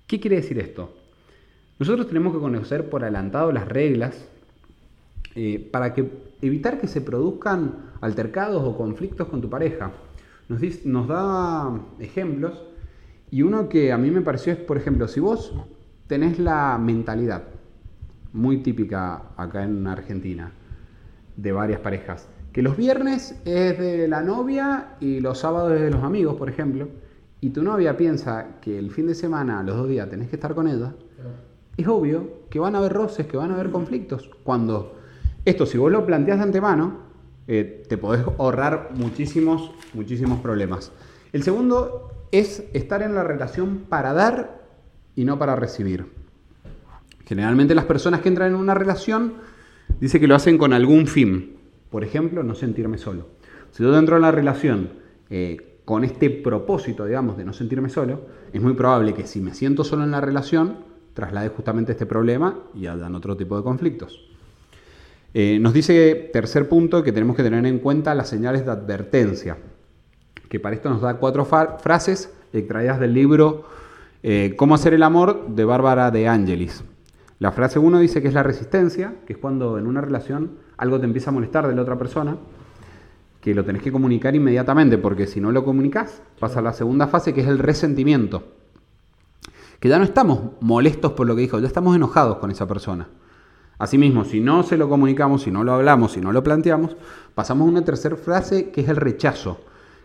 ¿Qué 0.05 0.19
quiere 0.19 0.37
decir 0.37 0.59
esto? 0.59 0.93
Nosotros 1.77 2.07
tenemos 2.07 2.33
que 2.33 2.39
conocer 2.39 2.89
por 2.89 3.03
adelantado 3.03 3.51
las 3.51 3.67
reglas 3.67 4.27
eh, 5.35 5.69
para 5.71 5.93
que, 5.93 6.09
evitar 6.41 6.81
que 6.81 6.87
se 6.87 7.01
produzcan 7.01 7.91
altercados 8.01 8.63
o 8.65 8.75
conflictos 8.75 9.27
con 9.27 9.41
tu 9.41 9.49
pareja. 9.49 9.91
Nos, 10.49 10.61
nos 10.85 11.07
da 11.07 11.79
ejemplos 11.99 12.68
y 13.31 13.41
uno 13.43 13.69
que 13.69 13.91
a 13.91 13.97
mí 13.97 14.11
me 14.11 14.21
pareció 14.21 14.53
es, 14.53 14.59
por 14.59 14.77
ejemplo, 14.77 15.07
si 15.07 15.19
vos 15.19 15.53
tenés 16.07 16.39
la 16.39 16.77
mentalidad 16.79 17.43
muy 18.33 18.57
típica 18.57 19.31
acá 19.37 19.63
en 19.63 19.85
Argentina 19.87 20.51
de 21.35 21.51
varias 21.51 21.79
parejas, 21.79 22.27
que 22.51 22.61
los 22.61 22.75
viernes 22.75 23.39
es 23.45 23.77
de 23.77 24.07
la 24.07 24.21
novia 24.21 24.95
y 24.99 25.19
los 25.19 25.39
sábados 25.39 25.73
es 25.73 25.81
de 25.81 25.91
los 25.91 26.03
amigos, 26.03 26.35
por 26.35 26.49
ejemplo, 26.49 26.89
y 27.41 27.51
tu 27.51 27.63
novia 27.63 27.95
piensa 27.95 28.59
que 28.61 28.77
el 28.77 28.91
fin 28.91 29.07
de 29.07 29.15
semana, 29.15 29.63
los 29.63 29.77
dos 29.77 29.87
días, 29.87 30.09
tenés 30.09 30.29
que 30.29 30.35
estar 30.35 30.55
con 30.55 30.67
ella, 30.67 30.93
es 31.77 31.87
obvio 31.87 32.41
que 32.49 32.59
van 32.59 32.75
a 32.75 32.79
haber 32.79 32.91
roces, 32.91 33.27
que 33.27 33.37
van 33.37 33.51
a 33.51 33.53
haber 33.53 33.69
conflictos. 33.69 34.29
Cuando 34.43 34.97
esto, 35.45 35.65
si 35.65 35.77
vos 35.77 35.91
lo 35.91 36.05
planteas 36.05 36.39
de 36.39 36.43
antemano, 36.43 36.97
eh, 37.47 37.83
te 37.87 37.97
podés 37.97 38.25
ahorrar 38.37 38.89
muchísimos, 38.95 39.71
muchísimos 39.93 40.39
problemas. 40.41 40.91
El 41.31 41.43
segundo 41.43 42.18
es 42.31 42.63
estar 42.73 43.01
en 43.01 43.15
la 43.15 43.23
relación 43.23 43.85
para 43.89 44.13
dar 44.13 44.61
y 45.15 45.25
no 45.25 45.37
para 45.39 45.55
recibir. 45.55 46.05
Generalmente 47.25 47.75
las 47.75 47.85
personas 47.85 48.21
que 48.21 48.29
entran 48.29 48.49
en 48.49 48.55
una 48.55 48.73
relación 48.73 49.33
dice 49.99 50.19
que 50.19 50.27
lo 50.27 50.35
hacen 50.35 50.57
con 50.57 50.73
algún 50.73 51.07
fin. 51.07 51.57
Por 51.89 52.03
ejemplo, 52.03 52.43
no 52.43 52.55
sentirme 52.55 52.97
solo. 52.97 53.27
Si 53.71 53.83
yo 53.83 53.95
entro 53.97 54.15
en 54.15 54.21
la 54.21 54.31
relación 54.31 54.89
eh, 55.29 55.79
con 55.85 56.03
este 56.03 56.29
propósito, 56.29 57.05
digamos, 57.05 57.37
de 57.37 57.45
no 57.45 57.53
sentirme 57.53 57.89
solo, 57.89 58.21
es 58.53 58.61
muy 58.61 58.73
probable 58.73 59.13
que 59.13 59.27
si 59.27 59.41
me 59.41 59.53
siento 59.53 59.83
solo 59.83 60.03
en 60.03 60.11
la 60.11 60.21
relación, 60.21 60.77
traslade 61.13 61.49
justamente 61.49 61.91
este 61.91 62.05
problema 62.05 62.59
y 62.73 62.85
hagan 62.85 63.15
otro 63.15 63.35
tipo 63.35 63.57
de 63.57 63.63
conflictos. 63.63 64.29
Eh, 65.33 65.59
nos 65.59 65.73
dice, 65.73 66.29
tercer 66.33 66.67
punto, 66.67 67.03
que 67.03 67.11
tenemos 67.11 67.35
que 67.35 67.43
tener 67.43 67.65
en 67.65 67.79
cuenta 67.79 68.15
las 68.15 68.29
señales 68.29 68.65
de 68.65 68.71
advertencia, 68.71 69.57
que 70.49 70.59
para 70.59 70.75
esto 70.75 70.89
nos 70.89 71.01
da 71.01 71.15
cuatro 71.15 71.45
frases 71.45 72.33
extraídas 72.51 72.99
del 72.99 73.13
libro 73.13 73.63
eh, 74.21 74.55
Cómo 74.57 74.75
hacer 74.75 74.93
el 74.93 75.03
amor 75.03 75.47
de 75.47 75.63
Bárbara 75.63 76.11
de 76.11 76.27
Angelis. 76.27 76.83
La 77.37 77.53
frase 77.53 77.79
1 77.79 77.99
dice 77.99 78.21
que 78.21 78.27
es 78.27 78.33
la 78.33 78.43
resistencia, 78.43 79.15
que 79.25 79.33
es 79.33 79.39
cuando 79.39 79.77
en 79.77 79.87
una 79.87 80.01
relación 80.01 80.57
algo 80.75 80.99
te 80.99 81.05
empieza 81.05 81.29
a 81.29 81.33
molestar 81.33 81.67
de 81.67 81.75
la 81.75 81.83
otra 81.83 81.97
persona, 81.97 82.35
que 83.39 83.55
lo 83.55 83.63
tenés 83.63 83.81
que 83.81 83.93
comunicar 83.93 84.35
inmediatamente, 84.35 84.97
porque 84.97 85.25
si 85.25 85.39
no 85.39 85.53
lo 85.53 85.63
comunicas, 85.63 86.21
pasa 86.37 86.59
a 86.59 86.61
la 86.61 86.73
segunda 86.73 87.07
fase, 87.07 87.33
que 87.33 87.39
es 87.39 87.47
el 87.47 87.59
resentimiento. 87.59 88.43
Que 89.79 89.87
ya 89.87 89.97
no 89.97 90.03
estamos 90.03 90.41
molestos 90.59 91.13
por 91.13 91.27
lo 91.27 91.35
que 91.35 91.43
dijo, 91.43 91.59
ya 91.59 91.67
estamos 91.67 91.95
enojados 91.95 92.39
con 92.39 92.51
esa 92.51 92.67
persona. 92.67 93.07
Asimismo, 93.77 94.25
si 94.25 94.41
no 94.41 94.63
se 94.63 94.75
lo 94.75 94.89
comunicamos, 94.89 95.43
si 95.43 95.51
no 95.51 95.63
lo 95.63 95.71
hablamos, 95.71 96.11
si 96.11 96.19
no 96.19 96.33
lo 96.33 96.43
planteamos, 96.43 96.97
pasamos 97.33 97.65
a 97.65 97.71
una 97.71 97.85
tercera 97.85 98.17
frase 98.17 98.71
que 98.71 98.81
es 98.81 98.89
el 98.89 98.97
rechazo, 98.97 99.61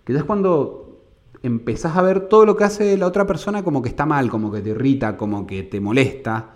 es 0.06 0.24
cuando 0.24 1.00
empezás 1.42 1.96
a 1.96 2.02
ver 2.02 2.28
todo 2.28 2.46
lo 2.46 2.56
que 2.56 2.64
hace 2.64 2.96
la 2.96 3.06
otra 3.06 3.26
persona 3.26 3.62
como 3.62 3.82
que 3.82 3.88
está 3.88 4.06
mal, 4.06 4.30
como 4.30 4.50
que 4.50 4.60
te 4.60 4.70
irrita, 4.70 5.16
como 5.16 5.46
que 5.46 5.62
te 5.62 5.80
molesta. 5.80 6.54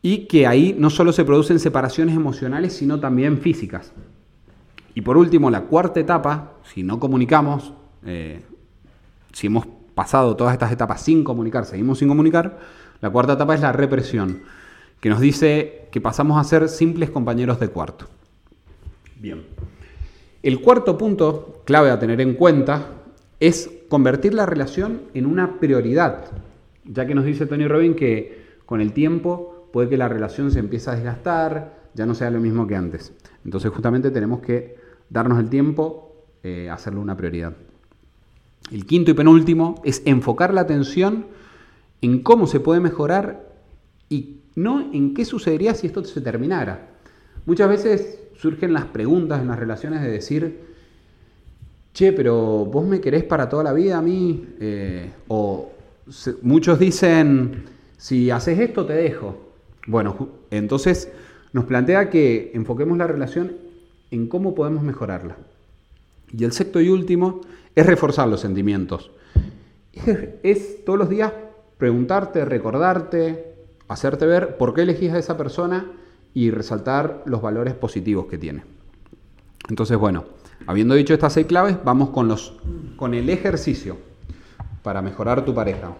Y 0.00 0.26
que 0.26 0.46
ahí 0.46 0.76
no 0.78 0.90
solo 0.90 1.12
se 1.12 1.24
producen 1.24 1.58
separaciones 1.58 2.14
emocionales, 2.14 2.72
sino 2.72 3.00
también 3.00 3.38
físicas. 3.38 3.92
Y 4.94 5.00
por 5.00 5.16
último, 5.16 5.50
la 5.50 5.62
cuarta 5.62 6.00
etapa, 6.00 6.54
si 6.62 6.82
no 6.82 6.98
comunicamos, 6.98 7.72
eh, 8.04 8.42
si 9.32 9.48
hemos 9.48 9.66
pasado 9.94 10.36
todas 10.36 10.52
estas 10.52 10.72
etapas 10.72 11.02
sin 11.02 11.24
comunicar, 11.24 11.64
seguimos 11.64 11.98
sin 11.98 12.08
comunicar, 12.08 12.58
la 13.00 13.10
cuarta 13.10 13.34
etapa 13.34 13.54
es 13.54 13.60
la 13.60 13.72
represión, 13.72 14.42
que 15.00 15.08
nos 15.08 15.20
dice 15.20 15.88
que 15.90 16.00
pasamos 16.00 16.38
a 16.38 16.44
ser 16.44 16.68
simples 16.68 17.10
compañeros 17.10 17.60
de 17.60 17.68
cuarto. 17.68 18.06
Bien. 19.16 19.44
El 20.42 20.60
cuarto 20.60 20.96
punto 20.96 21.62
clave 21.64 21.90
a 21.90 21.98
tener 21.98 22.20
en 22.20 22.34
cuenta 22.34 22.92
es 23.40 23.70
convertir 23.88 24.34
la 24.34 24.46
relación 24.46 25.02
en 25.14 25.26
una 25.26 25.58
prioridad, 25.58 26.26
ya 26.84 27.06
que 27.06 27.14
nos 27.14 27.24
dice 27.24 27.46
Tony 27.46 27.66
Robin 27.66 27.94
que 27.94 28.46
con 28.64 28.80
el 28.80 28.92
tiempo 28.92 29.68
puede 29.72 29.88
que 29.88 29.96
la 29.96 30.08
relación 30.08 30.50
se 30.50 30.60
empiece 30.60 30.90
a 30.90 30.94
desgastar, 30.94 31.90
ya 31.94 32.06
no 32.06 32.14
sea 32.14 32.30
lo 32.30 32.38
mismo 32.38 32.66
que 32.66 32.76
antes. 32.76 33.12
Entonces 33.44 33.72
justamente 33.72 34.10
tenemos 34.10 34.40
que 34.40 34.76
darnos 35.10 35.40
el 35.40 35.48
tiempo, 35.48 36.26
eh, 36.44 36.70
hacerlo 36.70 37.00
una 37.00 37.16
prioridad. 37.16 37.56
El 38.70 38.86
quinto 38.86 39.10
y 39.10 39.14
penúltimo 39.14 39.80
es 39.84 40.02
enfocar 40.04 40.54
la 40.54 40.60
atención 40.60 41.26
en 42.00 42.22
cómo 42.22 42.46
se 42.46 42.60
puede 42.60 42.80
mejorar 42.80 43.52
y 44.08 44.42
no 44.54 44.92
en 44.92 45.14
qué 45.14 45.24
sucedería 45.24 45.74
si 45.74 45.88
esto 45.88 46.04
se 46.04 46.20
terminara. 46.20 46.90
Muchas 47.44 47.68
veces 47.68 48.27
surgen 48.38 48.72
las 48.72 48.86
preguntas 48.86 49.40
en 49.40 49.48
las 49.48 49.58
relaciones 49.58 50.00
de 50.02 50.10
decir, 50.10 50.60
che, 51.92 52.12
pero 52.12 52.64
vos 52.64 52.86
me 52.86 53.00
querés 53.00 53.24
para 53.24 53.48
toda 53.48 53.64
la 53.64 53.72
vida 53.72 53.98
a 53.98 54.02
mí, 54.02 54.46
eh, 54.60 55.10
o 55.28 55.70
muchos 56.42 56.78
dicen, 56.78 57.64
si 57.96 58.30
haces 58.30 58.58
esto 58.58 58.86
te 58.86 58.94
dejo. 58.94 59.36
Bueno, 59.86 60.28
entonces 60.50 61.10
nos 61.52 61.64
plantea 61.64 62.10
que 62.10 62.52
enfoquemos 62.54 62.96
la 62.96 63.06
relación 63.06 63.56
en 64.10 64.28
cómo 64.28 64.54
podemos 64.54 64.82
mejorarla. 64.82 65.36
Y 66.32 66.44
el 66.44 66.52
sexto 66.52 66.80
y 66.80 66.88
último 66.88 67.40
es 67.74 67.86
reforzar 67.86 68.28
los 68.28 68.40
sentimientos. 68.40 69.10
Es, 70.42 70.84
todos 70.84 70.98
los 70.98 71.08
días 71.08 71.32
preguntarte, 71.76 72.44
recordarte, 72.44 73.54
hacerte 73.88 74.26
ver 74.26 74.56
por 74.56 74.74
qué 74.74 74.82
elegís 74.82 75.12
a 75.12 75.18
esa 75.18 75.36
persona 75.36 75.90
y 76.34 76.50
resaltar 76.50 77.22
los 77.26 77.42
valores 77.42 77.74
positivos 77.74 78.26
que 78.26 78.38
tiene. 78.38 78.62
Entonces, 79.68 79.96
bueno, 79.98 80.24
Habiendo 80.66 80.94
dicho 80.94 81.14
estas 81.14 81.32
seis 81.32 81.46
claves, 81.46 81.78
vamos 81.84 82.10
con, 82.10 82.28
los, 82.28 82.54
con 82.96 83.14
el 83.14 83.30
ejercicio 83.30 83.96
para 84.82 85.02
mejorar 85.02 85.44
tu 85.44 85.54
pareja. 85.54 85.94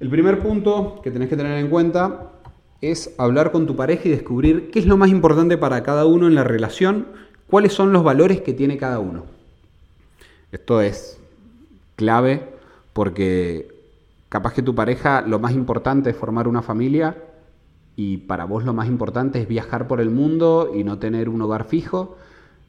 El 0.00 0.10
primer 0.10 0.40
punto 0.40 1.00
que 1.02 1.10
tenés 1.10 1.28
que 1.28 1.36
tener 1.36 1.58
en 1.58 1.70
cuenta 1.70 2.32
es 2.80 3.14
hablar 3.18 3.50
con 3.50 3.66
tu 3.66 3.74
pareja 3.74 4.02
y 4.04 4.10
descubrir 4.10 4.70
qué 4.70 4.78
es 4.80 4.86
lo 4.86 4.96
más 4.96 5.10
importante 5.10 5.56
para 5.56 5.82
cada 5.82 6.04
uno 6.04 6.26
en 6.26 6.34
la 6.34 6.44
relación, 6.44 7.06
cuáles 7.48 7.72
son 7.72 7.92
los 7.92 8.04
valores 8.04 8.40
que 8.42 8.52
tiene 8.52 8.76
cada 8.76 8.98
uno. 8.98 9.24
Esto 10.52 10.80
es 10.80 11.18
clave 11.96 12.50
porque 12.92 13.68
capaz 14.28 14.52
que 14.52 14.62
tu 14.62 14.74
pareja 14.74 15.22
lo 15.22 15.38
más 15.38 15.52
importante 15.52 16.10
es 16.10 16.16
formar 16.16 16.48
una 16.48 16.62
familia 16.62 17.16
y 17.98 18.16
para 18.16 18.46
vos 18.46 18.64
lo 18.64 18.72
más 18.72 18.88
importante 18.88 19.42
es 19.42 19.46
viajar 19.46 19.86
por 19.88 20.00
el 20.00 20.08
mundo 20.08 20.72
y 20.74 20.84
no 20.84 20.98
tener 20.98 21.28
un 21.28 21.42
hogar 21.42 21.64
fijo 21.64 22.16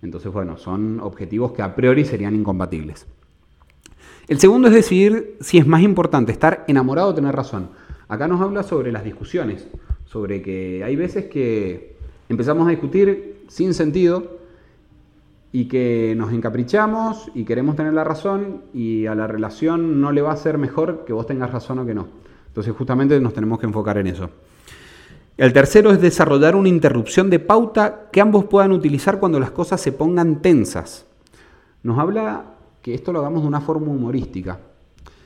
entonces, 0.01 0.31
bueno, 0.31 0.57
son 0.57 0.99
objetivos 1.01 1.51
que 1.51 1.61
a 1.61 1.75
priori 1.75 2.05
serían 2.05 2.35
incompatibles. 2.35 3.05
El 4.27 4.39
segundo 4.39 4.67
es 4.67 4.73
decidir 4.73 5.37
si 5.41 5.57
es 5.57 5.67
más 5.67 5.81
importante 5.81 6.31
estar 6.31 6.63
enamorado 6.67 7.09
o 7.09 7.15
tener 7.15 7.35
razón. 7.35 7.69
Acá 8.07 8.27
nos 8.27 8.41
habla 8.41 8.63
sobre 8.63 8.91
las 8.91 9.03
discusiones, 9.03 9.67
sobre 10.05 10.41
que 10.41 10.83
hay 10.83 10.95
veces 10.95 11.25
que 11.25 11.97
empezamos 12.29 12.67
a 12.67 12.71
discutir 12.71 13.43
sin 13.47 13.73
sentido 13.73 14.39
y 15.51 15.65
que 15.65 16.13
nos 16.15 16.31
encaprichamos 16.31 17.31
y 17.33 17.43
queremos 17.43 17.75
tener 17.75 17.93
la 17.93 18.03
razón 18.03 18.61
y 18.73 19.07
a 19.07 19.15
la 19.15 19.25
relación 19.25 19.99
no 19.99 20.11
le 20.11 20.21
va 20.21 20.31
a 20.31 20.37
ser 20.37 20.59
mejor 20.59 21.05
que 21.05 21.13
vos 21.13 21.25
tengas 21.25 21.51
razón 21.51 21.79
o 21.79 21.85
que 21.85 21.95
no. 21.95 22.07
Entonces 22.47 22.73
justamente 22.75 23.19
nos 23.19 23.33
tenemos 23.33 23.59
que 23.59 23.65
enfocar 23.65 23.97
en 23.97 24.07
eso. 24.07 24.29
El 25.39 25.53
tercero 25.53 25.91
es 25.91 26.01
desarrollar 26.01 26.57
una 26.57 26.67
interrupción 26.67 27.29
de 27.29 27.39
pauta 27.39 28.09
que 28.11 28.19
ambos 28.19 28.43
puedan 28.43 28.73
utilizar 28.73 29.21
cuando 29.21 29.39
las 29.39 29.51
cosas 29.51 29.79
se 29.79 29.93
pongan 29.93 30.41
tensas. 30.41 31.05
Nos 31.81 31.97
habla 31.97 32.55
que 32.81 32.93
esto 32.93 33.13
lo 33.13 33.19
hagamos 33.19 33.43
de 33.43 33.47
una 33.47 33.61
forma 33.61 33.87
humorística. 33.87 34.59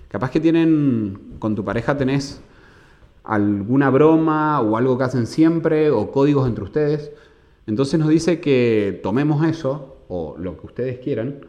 Capaz 0.09 0.29
que 0.29 0.39
tienen, 0.39 1.37
con 1.39 1.55
tu 1.55 1.65
pareja 1.65 1.97
tenés 1.97 2.43
alguna 3.23 3.89
broma 3.89 4.61
o 4.61 4.77
algo 4.77 4.99
que 4.99 5.03
hacen 5.03 5.25
siempre 5.25 5.89
o 5.89 6.11
códigos 6.11 6.47
entre 6.47 6.63
ustedes. 6.63 7.11
Entonces 7.65 7.99
nos 7.99 8.09
dice 8.09 8.39
que 8.39 8.99
tomemos 9.01 9.43
eso 9.43 9.97
o 10.09 10.35
lo 10.37 10.59
que 10.59 10.67
ustedes 10.67 10.99
quieran 10.99 11.47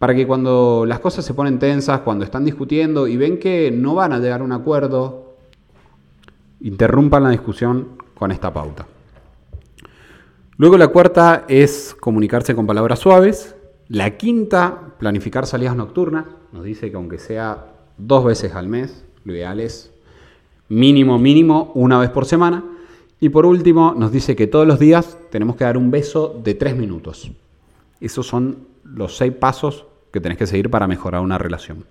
para 0.00 0.16
que 0.16 0.26
cuando 0.26 0.84
las 0.84 0.98
cosas 0.98 1.24
se 1.24 1.32
ponen 1.32 1.60
tensas, 1.60 2.00
cuando 2.00 2.24
están 2.24 2.44
discutiendo 2.44 3.06
y 3.06 3.16
ven 3.16 3.38
que 3.38 3.70
no 3.70 3.94
van 3.94 4.12
a 4.12 4.18
llegar 4.18 4.40
a 4.40 4.44
un 4.44 4.52
acuerdo, 4.52 5.27
interrumpan 6.60 7.24
la 7.24 7.30
discusión 7.30 7.88
con 8.14 8.32
esta 8.32 8.52
pauta. 8.52 8.86
Luego 10.56 10.76
la 10.76 10.88
cuarta 10.88 11.44
es 11.48 11.96
comunicarse 11.98 12.54
con 12.54 12.66
palabras 12.66 12.98
suaves. 12.98 13.54
La 13.88 14.16
quinta, 14.16 14.94
planificar 14.98 15.46
salidas 15.46 15.76
nocturnas. 15.76 16.26
Nos 16.52 16.64
dice 16.64 16.90
que 16.90 16.96
aunque 16.96 17.18
sea 17.18 17.66
dos 17.96 18.24
veces 18.24 18.54
al 18.54 18.68
mes, 18.68 19.04
lo 19.24 19.34
ideal 19.34 19.60
es 19.60 19.92
mínimo, 20.68 21.18
mínimo, 21.18 21.70
una 21.74 21.98
vez 21.98 22.10
por 22.10 22.26
semana. 22.26 22.64
Y 23.20 23.28
por 23.28 23.46
último, 23.46 23.94
nos 23.96 24.12
dice 24.12 24.36
que 24.36 24.46
todos 24.46 24.66
los 24.66 24.78
días 24.78 25.16
tenemos 25.30 25.56
que 25.56 25.64
dar 25.64 25.76
un 25.76 25.90
beso 25.90 26.40
de 26.42 26.54
tres 26.54 26.76
minutos. 26.76 27.30
Esos 28.00 28.26
son 28.26 28.66
los 28.84 29.16
seis 29.16 29.32
pasos 29.32 29.86
que 30.12 30.20
tenés 30.20 30.38
que 30.38 30.46
seguir 30.46 30.70
para 30.70 30.86
mejorar 30.86 31.20
una 31.20 31.38
relación. 31.38 31.84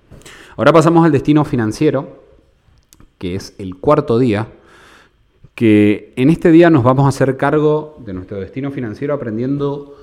Ahora 0.56 0.74
pasamos 0.74 1.06
al 1.06 1.12
destino 1.12 1.46
financiero, 1.46 2.27
que 3.18 3.36
es 3.36 3.56
el 3.58 3.78
cuarto 3.78 4.20
día, 4.20 4.48
que 5.56 6.14
en 6.16 6.30
este 6.30 6.52
día 6.52 6.70
nos 6.70 6.84
vamos 6.84 7.06
a 7.06 7.10
hacer 7.10 7.38
cargo 7.38 7.98
de 8.06 8.14
nuestro 8.14 8.40
destino 8.40 8.72
financiero 8.72 9.14
aprendiendo 9.14 9.96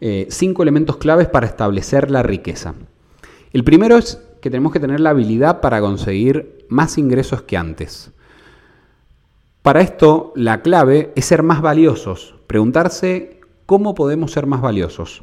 eh, 0.00 0.26
cinco 0.30 0.62
elementos 0.62 0.96
claves 0.96 1.28
para 1.28 1.46
establecer 1.46 2.10
la 2.10 2.22
riqueza. 2.22 2.74
El 3.52 3.64
primero 3.64 3.96
es 3.96 4.22
que 4.40 4.50
tenemos 4.50 4.72
que 4.72 4.80
tener 4.80 5.00
la 5.00 5.10
habilidad 5.10 5.60
para 5.60 5.80
conseguir 5.80 6.66
más 6.68 6.98
ingresos 6.98 7.42
que 7.42 7.56
antes. 7.56 8.12
Para 9.62 9.80
esto, 9.80 10.32
la 10.36 10.60
clave 10.60 11.12
es 11.16 11.24
ser 11.24 11.42
más 11.42 11.62
valiosos, 11.62 12.34
preguntarse 12.46 13.40
cómo 13.64 13.94
podemos 13.94 14.32
ser 14.32 14.46
más 14.46 14.60
valiosos. 14.60 15.22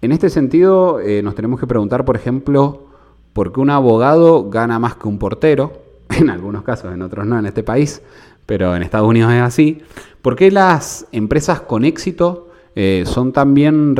En 0.00 0.12
este 0.12 0.30
sentido, 0.30 1.00
eh, 1.00 1.22
nos 1.22 1.34
tenemos 1.34 1.60
que 1.60 1.66
preguntar, 1.66 2.04
por 2.04 2.16
ejemplo, 2.16 2.88
por 3.32 3.52
qué 3.52 3.60
un 3.60 3.70
abogado 3.70 4.48
gana 4.48 4.78
más 4.78 4.96
que 4.96 5.08
un 5.08 5.18
portero, 5.18 5.83
en 6.18 6.30
algunos 6.30 6.62
casos, 6.62 6.92
en 6.92 7.02
otros 7.02 7.26
no, 7.26 7.38
en 7.38 7.46
este 7.46 7.62
país, 7.62 8.02
pero 8.46 8.74
en 8.76 8.82
Estados 8.82 9.08
Unidos 9.08 9.32
es 9.32 9.40
así. 9.40 9.82
¿Por 10.22 10.36
qué 10.36 10.50
las 10.50 11.06
empresas 11.12 11.60
con 11.60 11.84
éxito 11.84 12.50
eh, 12.74 13.04
son 13.06 13.32
también 13.32 13.96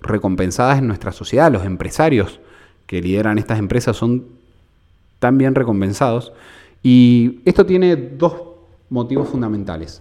recompensadas 0.00 0.78
en 0.78 0.86
nuestra 0.86 1.12
sociedad? 1.12 1.52
Los 1.52 1.64
empresarios 1.64 2.40
que 2.86 3.00
lideran 3.00 3.38
estas 3.38 3.58
empresas 3.58 3.96
son 3.96 4.24
tan 5.18 5.38
bien 5.38 5.54
recompensados. 5.54 6.32
Y 6.82 7.40
esto 7.44 7.66
tiene 7.66 7.96
dos 7.96 8.34
motivos 8.90 9.28
fundamentales. 9.28 10.00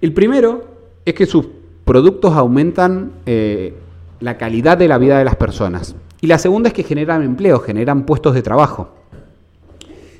El 0.00 0.12
primero 0.12 0.64
es 1.04 1.14
que 1.14 1.26
sus 1.26 1.46
productos 1.84 2.34
aumentan 2.34 3.12
eh, 3.26 3.74
la 4.20 4.36
calidad 4.36 4.76
de 4.76 4.88
la 4.88 4.98
vida 4.98 5.18
de 5.18 5.24
las 5.24 5.36
personas. 5.36 5.96
Y 6.20 6.26
la 6.26 6.38
segunda 6.38 6.68
es 6.68 6.74
que 6.74 6.82
generan 6.82 7.22
empleo, 7.22 7.60
generan 7.60 8.04
puestos 8.04 8.34
de 8.34 8.42
trabajo. 8.42 8.90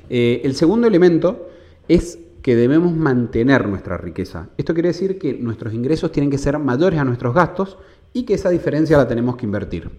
Eh, 0.09 0.41
el 0.43 0.55
segundo 0.55 0.87
elemento 0.87 1.49
es 1.87 2.19
que 2.41 2.55
debemos 2.55 2.95
mantener 2.95 3.67
nuestra 3.67 3.97
riqueza. 3.97 4.49
Esto 4.57 4.73
quiere 4.73 4.89
decir 4.89 5.19
que 5.19 5.33
nuestros 5.33 5.73
ingresos 5.73 6.11
tienen 6.11 6.29
que 6.29 6.37
ser 6.37 6.57
mayores 6.59 6.99
a 6.99 7.03
nuestros 7.03 7.33
gastos 7.33 7.77
y 8.13 8.23
que 8.23 8.35
esa 8.35 8.49
diferencia 8.49 8.97
la 8.97 9.07
tenemos 9.07 9.35
que 9.35 9.45
invertir. 9.45 9.89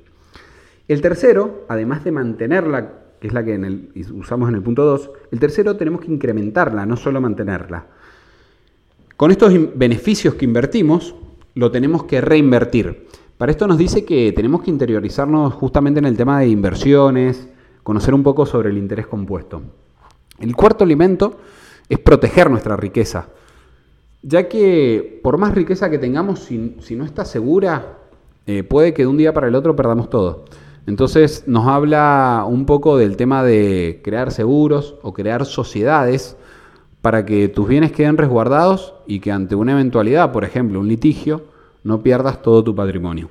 El 0.88 1.02
tercero, 1.02 1.66
además 1.68 2.04
de 2.04 2.12
mantenerla, 2.12 2.92
que 3.20 3.26
es 3.26 3.34
la 3.34 3.44
que 3.44 3.90
usamos 4.14 4.48
en 4.48 4.54
el 4.54 4.62
punto 4.62 4.84
2, 4.84 5.10
el 5.32 5.38
tercero 5.38 5.76
tenemos 5.76 6.00
que 6.00 6.10
incrementarla, 6.10 6.86
no 6.86 6.96
solo 6.96 7.20
mantenerla. 7.20 7.86
Con 9.16 9.30
estos 9.30 9.52
beneficios 9.76 10.34
que 10.34 10.44
invertimos, 10.44 11.14
lo 11.54 11.70
tenemos 11.70 12.04
que 12.04 12.20
reinvertir. 12.20 13.08
Para 13.36 13.52
esto 13.52 13.66
nos 13.66 13.76
dice 13.76 14.04
que 14.04 14.32
tenemos 14.32 14.62
que 14.62 14.70
interiorizarnos 14.70 15.52
justamente 15.54 15.98
en 15.98 16.06
el 16.06 16.16
tema 16.16 16.40
de 16.40 16.48
inversiones, 16.48 17.48
conocer 17.82 18.14
un 18.14 18.22
poco 18.22 18.46
sobre 18.46 18.70
el 18.70 18.78
interés 18.78 19.06
compuesto. 19.06 19.60
El 20.38 20.54
cuarto 20.54 20.84
elemento 20.84 21.38
es 21.88 21.98
proteger 21.98 22.50
nuestra 22.50 22.76
riqueza, 22.76 23.28
ya 24.22 24.48
que 24.48 25.20
por 25.22 25.38
más 25.38 25.54
riqueza 25.54 25.90
que 25.90 25.98
tengamos, 25.98 26.40
si, 26.40 26.94
no 26.96 27.04
está 27.04 27.24
segura, 27.24 27.98
eh, 28.46 28.62
puede 28.62 28.94
que 28.94 29.02
de 29.02 29.08
un 29.08 29.16
día 29.16 29.32
para 29.32 29.48
el 29.48 29.54
otro 29.54 29.74
perdamos 29.74 30.10
todo. 30.10 30.44
Entonces 30.86 31.44
nos 31.46 31.66
habla 31.66 32.44
un 32.48 32.64
poco 32.64 32.96
del 32.96 33.16
tema 33.16 33.42
de 33.42 34.00
crear 34.02 34.32
seguros 34.32 34.94
o 35.02 35.12
crear 35.12 35.44
sociedades 35.44 36.36
para 37.02 37.26
que 37.26 37.48
tus 37.48 37.68
bienes 37.68 37.92
queden 37.92 38.16
resguardados 38.16 38.94
y 39.06 39.20
que 39.20 39.30
ante 39.30 39.54
una 39.54 39.72
eventualidad, 39.72 40.32
por 40.32 40.44
ejemplo, 40.44 40.80
un 40.80 40.88
litigio, 40.88 41.42
no 41.84 42.02
pierdas 42.02 42.42
todo 42.42 42.64
tu 42.64 42.74
patrimonio. 42.74 43.28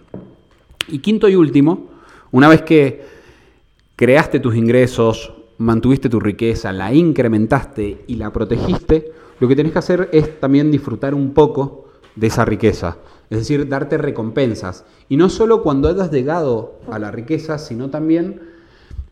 Y 0.88 1.00
quinto 1.00 1.28
y 1.28 1.36
último, 1.36 1.88
una 2.32 2.48
vez 2.48 2.62
que 2.62 3.06
creaste 3.96 4.40
tus 4.40 4.56
ingresos, 4.56 5.34
mantuviste 5.58 6.10
tu 6.10 6.20
riqueza, 6.20 6.72
la 6.72 6.94
incrementaste 6.94 8.04
y 8.08 8.16
la 8.16 8.32
protegiste, 8.32 9.12
lo 9.40 9.48
que 9.48 9.56
tenés 9.56 9.72
que 9.72 9.80
hacer 9.80 10.10
es 10.12 10.40
también 10.40 10.72
disfrutar 10.72 11.14
un 11.14 11.34
poco 11.34 11.90
de 12.16 12.28
esa 12.28 12.46
riqueza. 12.46 12.98
Es 13.30 13.40
decir, 13.40 13.68
darte 13.68 13.98
recompensas. 13.98 14.86
Y 15.10 15.18
no 15.18 15.30
solo 15.30 15.62
cuando 15.62 15.90
hayas 15.90 16.12
llegado 16.12 16.80
a 16.90 16.98
la 16.98 17.12
riqueza, 17.12 17.58
sino 17.58 17.90
también 17.90 18.42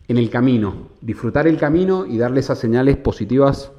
en 0.08 0.18
el 0.18 0.30
camino. 0.30 0.90
Disfrutar 1.02 1.48
el 1.48 1.58
camino 1.58 2.06
y 2.06 2.18
darle 2.18 2.40
esas 2.40 2.60
señales 2.60 2.98
positivas 2.98 3.72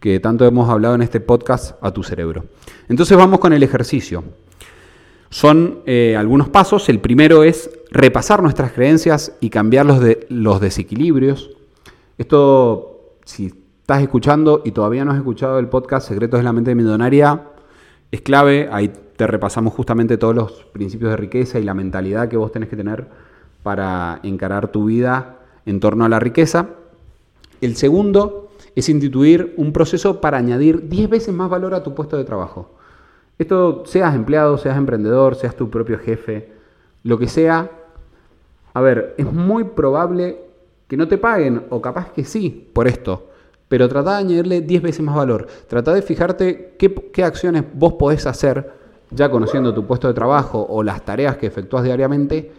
que 0.00 0.20
tanto 0.20 0.44
hemos 0.44 0.68
hablado 0.68 0.94
en 0.94 1.02
este 1.02 1.20
podcast 1.20 1.76
a 1.80 1.92
tu 1.92 2.02
cerebro. 2.02 2.44
Entonces 2.88 3.16
vamos 3.16 3.40
con 3.40 3.52
el 3.52 3.62
ejercicio. 3.62 4.24
Son 5.30 5.80
eh, 5.86 6.16
algunos 6.16 6.48
pasos. 6.48 6.88
El 6.88 7.00
primero 7.00 7.42
es 7.42 7.70
repasar 7.90 8.42
nuestras 8.42 8.72
creencias 8.72 9.32
y 9.40 9.50
cambiar 9.50 9.86
los, 9.86 10.00
de, 10.00 10.26
los 10.28 10.60
desequilibrios. 10.60 11.50
Esto, 12.16 13.16
si 13.24 13.46
estás 13.80 14.00
escuchando 14.00 14.62
y 14.64 14.70
todavía 14.70 15.04
no 15.04 15.10
has 15.10 15.16
escuchado 15.16 15.58
el 15.58 15.68
podcast 15.68 16.06
Secretos 16.06 16.38
de 16.38 16.44
la 16.44 16.52
Mente 16.52 16.72
Millonaria, 16.76 17.42
es 18.12 18.20
clave. 18.20 18.68
Ahí 18.70 18.92
te 19.16 19.26
repasamos 19.26 19.74
justamente 19.74 20.16
todos 20.16 20.32
los 20.32 20.52
principios 20.72 21.10
de 21.10 21.16
riqueza 21.16 21.58
y 21.58 21.64
la 21.64 21.74
mentalidad 21.74 22.28
que 22.28 22.36
vos 22.36 22.52
tenés 22.52 22.68
que 22.68 22.76
tener 22.76 23.08
para 23.64 24.20
encarar 24.22 24.68
tu 24.68 24.84
vida 24.84 25.40
en 25.66 25.80
torno 25.80 26.04
a 26.04 26.08
la 26.08 26.20
riqueza. 26.20 26.68
El 27.60 27.74
segundo 27.74 28.50
es 28.76 28.88
instituir 28.88 29.52
un 29.56 29.72
proceso 29.72 30.20
para 30.20 30.38
añadir 30.38 30.88
10 30.88 31.10
veces 31.10 31.34
más 31.34 31.50
valor 31.50 31.74
a 31.74 31.82
tu 31.82 31.96
puesto 31.96 32.16
de 32.16 32.22
trabajo. 32.22 32.70
Esto 33.40 33.82
seas 33.86 34.14
empleado, 34.14 34.56
seas 34.56 34.76
emprendedor, 34.76 35.34
seas 35.34 35.56
tu 35.56 35.68
propio 35.68 35.98
jefe, 35.98 36.52
lo 37.02 37.18
que 37.18 37.26
sea. 37.26 37.72
A 38.72 38.80
ver, 38.80 39.16
es 39.18 39.32
muy 39.32 39.64
probable 39.64 40.53
que 40.88 40.96
no 40.96 41.08
te 41.08 41.18
paguen, 41.18 41.64
o 41.70 41.80
capaz 41.80 42.12
que 42.12 42.24
sí, 42.24 42.70
por 42.72 42.86
esto. 42.86 43.30
Pero 43.68 43.88
trata 43.88 44.12
de 44.12 44.18
añadirle 44.18 44.60
10 44.60 44.82
veces 44.82 45.02
más 45.02 45.14
valor. 45.14 45.46
Trata 45.68 45.94
de 45.94 46.02
fijarte 46.02 46.76
qué, 46.78 47.24
acciones 47.24 47.64
vos 47.72 47.94
podés 47.94 48.26
hacer, 48.26 48.72
ya 49.10 49.30
conociendo 49.30 49.72
tu 49.72 49.86
puesto 49.86 50.08
de 50.08 50.14
trabajo 50.14 50.66
o 50.68 50.82
las 50.82 51.04
tareas 51.04 51.36
que 51.36 51.46
efectúas 51.46 51.84
diariamente, 51.84 52.52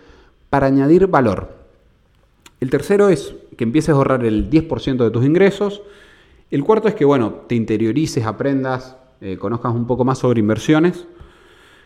para 0.50 0.68
añadir 0.68 1.08
valor. 1.08 1.50
El 2.60 2.70
tercero 2.70 3.10
es 3.10 3.36
que 3.58 3.64
empieces 3.64 3.90
a 3.90 3.94
ahorrar 3.94 4.26
el 4.26 4.50
10% 4.50 5.04
de 5.04 5.12
tus 5.12 5.26
ingresos. 5.26 5.84
El 6.50 6.64
cuarto 6.64 6.88
es 6.88 6.96
que, 6.96 7.06
bueno, 7.06 7.44
te 7.48 7.56
interiorices, 7.56 8.26
aprendas, 8.26 8.98
eh, 9.22 9.38
conozcas 9.38 9.74
un 9.74 9.86
poco 9.86 10.06
más 10.06 10.20
sobre 10.20 10.40
inversiones. 10.40 11.06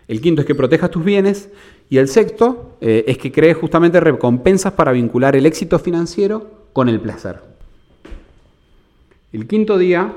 El 0.10 0.22
quinto 0.22 0.42
es 0.42 0.48
que 0.48 0.56
protejas 0.56 0.90
tus 0.90 1.06
bienes. 1.06 1.50
Y 1.88 2.00
el 2.00 2.08
sexto 2.08 2.78
eh, 2.82 3.06
es 3.08 3.20
que 3.20 3.32
crees 3.32 3.56
justamente 3.56 4.00
recompensas 4.00 4.74
para 4.74 4.92
vincular 4.92 5.36
el 5.36 5.46
éxito 5.46 5.78
financiero 5.78 6.48
con 6.74 6.90
el 6.90 7.00
placer. 7.00 7.40
El 9.32 9.48
quinto 9.48 9.78
día 9.78 10.12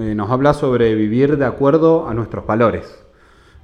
eh, 0.00 0.16
nos 0.16 0.30
habla 0.32 0.52
sobre 0.52 0.96
vivir 0.96 1.38
de 1.38 1.44
acuerdo 1.44 2.08
a 2.08 2.14
nuestros 2.14 2.44
valores. 2.44 3.04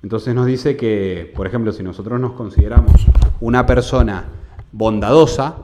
Entonces 0.05 0.37
nos 0.37 0.47
dice 0.47 0.76
que, 0.76 1.33
por 1.35 1.49
ejemplo, 1.49 1.72
si 1.72 1.83
nosotros 1.83 2.20
nos 2.20 2.33
consideramos 2.35 3.05
una 3.41 3.66
persona 3.66 4.24
bondadosa, 4.70 5.57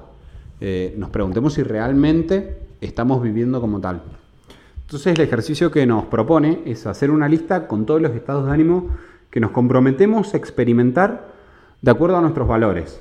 nos 0.96 1.10
preguntemos 1.10 1.54
si 1.54 1.62
realmente 1.62 2.58
estamos 2.80 3.22
viviendo 3.22 3.60
como 3.60 3.80
tal. 3.80 4.02
Entonces 4.82 5.16
el 5.16 5.20
ejercicio 5.20 5.70
que 5.70 5.86
nos 5.86 6.06
propone 6.06 6.62
es 6.66 6.86
hacer 6.86 7.10
una 7.10 7.28
lista 7.28 7.68
con 7.68 7.86
todos 7.86 8.00
los 8.02 8.12
estados 8.12 8.46
de 8.46 8.52
ánimo 8.52 8.90
que 9.30 9.40
nos 9.40 9.50
comprometemos 9.50 10.34
a 10.34 10.36
experimentar 10.36 11.28
de 11.82 11.90
acuerdo 11.90 12.16
a 12.16 12.20
nuestros 12.20 12.48
valores. 12.48 13.00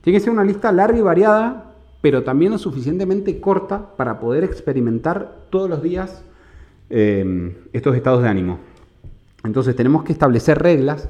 Tiene 0.00 0.18
que 0.18 0.24
ser 0.24 0.32
una 0.32 0.44
lista 0.44 0.72
larga 0.72 0.98
y 0.98 1.02
variada, 1.02 1.74
pero 2.00 2.22
también 2.22 2.52
lo 2.52 2.58
suficientemente 2.58 3.40
corta 3.40 3.96
para 3.96 4.20
poder 4.20 4.44
experimentar 4.44 5.46
todos 5.50 5.68
los 5.68 5.82
días 5.82 6.22
eh, 6.90 7.56
estos 7.72 7.96
estados 7.96 8.22
de 8.22 8.28
ánimo. 8.28 8.58
Entonces 9.44 9.76
tenemos 9.76 10.04
que 10.04 10.12
establecer 10.12 10.58
reglas 10.58 11.08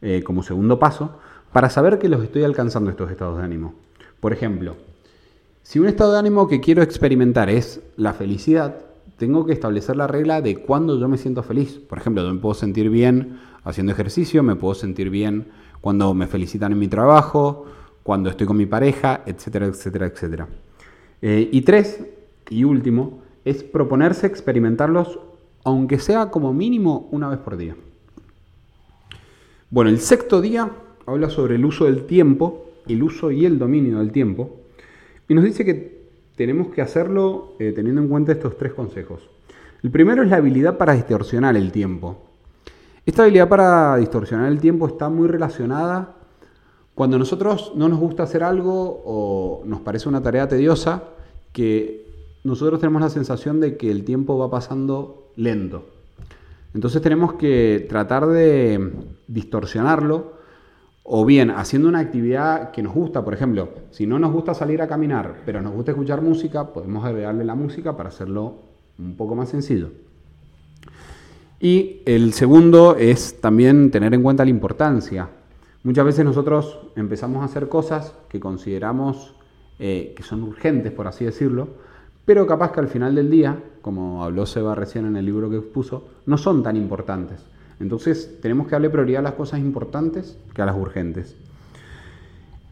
eh, 0.00 0.22
como 0.24 0.42
segundo 0.42 0.78
paso 0.78 1.18
para 1.52 1.70
saber 1.70 1.98
que 1.98 2.08
los 2.08 2.22
estoy 2.22 2.44
alcanzando 2.44 2.90
estos 2.90 3.10
estados 3.10 3.38
de 3.38 3.44
ánimo. 3.44 3.74
Por 4.20 4.32
ejemplo, 4.32 4.76
si 5.62 5.78
un 5.78 5.86
estado 5.86 6.12
de 6.12 6.18
ánimo 6.18 6.48
que 6.48 6.60
quiero 6.60 6.82
experimentar 6.82 7.48
es 7.50 7.80
la 7.96 8.12
felicidad, 8.12 8.76
tengo 9.16 9.46
que 9.46 9.52
establecer 9.52 9.96
la 9.96 10.06
regla 10.06 10.40
de 10.40 10.56
cuándo 10.56 10.98
yo 10.98 11.08
me 11.08 11.18
siento 11.18 11.42
feliz. 11.42 11.78
Por 11.78 11.98
ejemplo, 11.98 12.22
yo 12.22 12.32
me 12.32 12.40
puedo 12.40 12.54
sentir 12.54 12.90
bien 12.90 13.38
haciendo 13.64 13.92
ejercicio, 13.92 14.42
me 14.42 14.56
puedo 14.56 14.74
sentir 14.74 15.10
bien 15.10 15.48
cuando 15.80 16.14
me 16.14 16.26
felicitan 16.26 16.72
en 16.72 16.78
mi 16.78 16.88
trabajo, 16.88 17.66
cuando 18.02 18.30
estoy 18.30 18.46
con 18.46 18.56
mi 18.56 18.66
pareja, 18.66 19.22
etcétera, 19.26 19.66
etcétera, 19.66 20.06
etcétera. 20.06 20.48
Eh, 21.20 21.48
y 21.52 21.62
tres, 21.62 22.04
y 22.50 22.64
último, 22.64 23.22
es 23.44 23.62
proponerse 23.62 24.26
experimentarlos, 24.26 25.18
aunque 25.64 25.98
sea 25.98 26.30
como 26.30 26.52
mínimo 26.52 27.08
una 27.12 27.28
vez 27.28 27.38
por 27.38 27.56
día. 27.56 27.76
Bueno, 29.70 29.90
el 29.90 30.00
sexto 30.00 30.40
día 30.40 30.70
habla 31.06 31.30
sobre 31.30 31.54
el 31.54 31.64
uso 31.64 31.84
del 31.86 32.06
tiempo, 32.06 32.66
el 32.88 33.02
uso 33.02 33.30
y 33.30 33.46
el 33.46 33.58
dominio 33.58 33.98
del 33.98 34.12
tiempo, 34.12 34.60
y 35.28 35.34
nos 35.34 35.44
dice 35.44 35.64
que 35.64 36.02
tenemos 36.36 36.68
que 36.68 36.82
hacerlo 36.82 37.54
eh, 37.58 37.72
teniendo 37.74 38.02
en 38.02 38.08
cuenta 38.08 38.32
estos 38.32 38.58
tres 38.58 38.72
consejos. 38.72 39.28
El 39.82 39.90
primero 39.90 40.22
es 40.22 40.28
la 40.28 40.36
habilidad 40.36 40.78
para 40.78 40.94
distorsionar 40.94 41.56
el 41.56 41.72
tiempo. 41.72 42.31
Esta 43.04 43.24
habilidad 43.24 43.48
para 43.48 43.96
distorsionar 43.96 44.46
el 44.46 44.60
tiempo 44.60 44.86
está 44.86 45.08
muy 45.08 45.26
relacionada 45.26 46.14
cuando 46.94 47.18
nosotros 47.18 47.72
no 47.74 47.88
nos 47.88 47.98
gusta 47.98 48.22
hacer 48.22 48.44
algo 48.44 49.02
o 49.04 49.62
nos 49.64 49.80
parece 49.80 50.08
una 50.08 50.22
tarea 50.22 50.46
tediosa, 50.46 51.02
que 51.52 52.06
nosotros 52.44 52.78
tenemos 52.78 53.02
la 53.02 53.08
sensación 53.08 53.58
de 53.58 53.76
que 53.76 53.90
el 53.90 54.04
tiempo 54.04 54.38
va 54.38 54.50
pasando 54.50 55.32
lento. 55.34 55.84
Entonces 56.74 57.02
tenemos 57.02 57.34
que 57.34 57.86
tratar 57.88 58.26
de 58.26 58.92
distorsionarlo 59.26 60.34
o 61.02 61.24
bien 61.24 61.50
haciendo 61.50 61.88
una 61.88 61.98
actividad 61.98 62.70
que 62.70 62.84
nos 62.84 62.94
gusta, 62.94 63.24
por 63.24 63.34
ejemplo, 63.34 63.70
si 63.90 64.06
no 64.06 64.20
nos 64.20 64.32
gusta 64.32 64.54
salir 64.54 64.80
a 64.80 64.86
caminar, 64.86 65.42
pero 65.44 65.60
nos 65.60 65.72
gusta 65.72 65.90
escuchar 65.90 66.22
música, 66.22 66.72
podemos 66.72 67.04
agregarle 67.04 67.44
la 67.44 67.56
música 67.56 67.96
para 67.96 68.10
hacerlo 68.10 68.58
un 68.96 69.16
poco 69.16 69.34
más 69.34 69.48
sencillo. 69.48 69.90
Y 71.62 72.02
el 72.06 72.32
segundo 72.32 72.96
es 72.96 73.40
también 73.40 73.92
tener 73.92 74.12
en 74.14 74.22
cuenta 74.24 74.44
la 74.44 74.50
importancia. 74.50 75.28
Muchas 75.84 76.04
veces 76.04 76.24
nosotros 76.24 76.88
empezamos 76.96 77.40
a 77.40 77.44
hacer 77.44 77.68
cosas 77.68 78.16
que 78.28 78.40
consideramos 78.40 79.36
eh, 79.78 80.12
que 80.16 80.24
son 80.24 80.42
urgentes, 80.42 80.90
por 80.90 81.06
así 81.06 81.24
decirlo, 81.24 81.68
pero 82.24 82.48
capaz 82.48 82.72
que 82.72 82.80
al 82.80 82.88
final 82.88 83.14
del 83.14 83.30
día, 83.30 83.62
como 83.80 84.24
habló 84.24 84.44
Seba 84.44 84.74
recién 84.74 85.06
en 85.06 85.14
el 85.14 85.24
libro 85.24 85.48
que 85.48 85.58
expuso, 85.58 86.08
no 86.26 86.36
son 86.36 86.64
tan 86.64 86.76
importantes. 86.76 87.46
Entonces 87.78 88.40
tenemos 88.42 88.66
que 88.66 88.72
darle 88.72 88.90
prioridad 88.90 89.20
a 89.20 89.30
las 89.30 89.34
cosas 89.34 89.60
importantes 89.60 90.36
que 90.52 90.62
a 90.62 90.66
las 90.66 90.76
urgentes. 90.76 91.36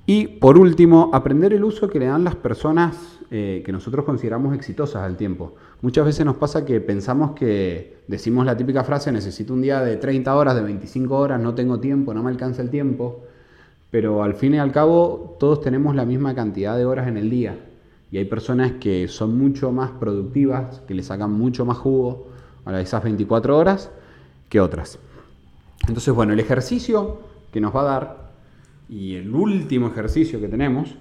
Y 0.05 0.27
por 0.27 0.59
último, 0.59 1.11
aprender 1.13 1.53
el 1.53 1.63
uso 1.63 1.89
que 1.89 2.01
le 2.01 2.07
dan 2.07 2.25
las 2.25 2.35
personas 2.35 3.20
eh, 3.33 3.63
que 3.65 3.71
nosotros 3.71 4.05
consideramos 4.05 4.57
exitosas 4.57 5.03
al 5.03 5.17
tiempo. 5.17 5.55
Muchas 5.83 6.05
veces 6.05 6.27
nos 6.27 6.37
pasa 6.37 6.65
que 6.65 6.81
pensamos 6.81 7.33
que 7.33 7.99
decimos 8.09 8.45
la 8.45 8.57
típica 8.57 8.83
frase, 8.83 9.13
necesito 9.13 9.55
un 9.55 9.63
día 9.63 9.81
de 9.83 9.97
30 9.97 10.35
horas, 10.35 10.57
de 10.57 10.63
25 10.63 11.17
horas, 11.17 11.41
no 11.41 11.55
tengo 11.55 11.79
tiempo, 11.79 12.13
no 12.13 12.25
me 12.25 12.31
alcanza 12.31 12.61
el 12.61 12.71
tiempo, 12.71 13.23
pero 13.91 14.25
al 14.25 14.35
fin 14.35 14.55
y 14.55 14.59
al 14.59 14.73
cabo 14.73 15.37
todos 15.39 15.61
tenemos 15.61 15.95
la 15.95 16.05
misma 16.05 16.35
cantidad 16.35 16.77
de 16.77 16.85
horas 16.85 17.07
en 17.07 17.17
el 17.17 17.31
día. 17.31 17.57
Y 18.11 18.19
hay 18.19 18.25
personas 18.25 18.73
que 18.81 19.07
son 19.07 19.39
mucho 19.39 19.71
más 19.71 19.93
productivas, 19.93 20.81
que 20.89 20.95
le 20.95 21.05
sacan 21.05 21.31
mucho 21.31 21.65
más 21.65 21.79
jugo 21.79 22.29
a 22.65 22.81
esas 22.81 23.05
24 23.05 23.57
horas 23.57 23.91
que 24.49 24.61
otras. 24.61 24.99
Entonces, 25.87 26.13
bueno, 26.13 26.33
el 26.33 26.41
ejercicio 26.41 27.21
que 27.53 27.61
nos 27.61 27.75
va 27.75 27.83
a 27.83 27.85
dar, 27.85 28.31
y 28.89 29.15
el 29.15 29.33
último 29.33 29.87
ejercicio 29.87 30.41
que 30.41 30.49
tenemos, 30.49 30.97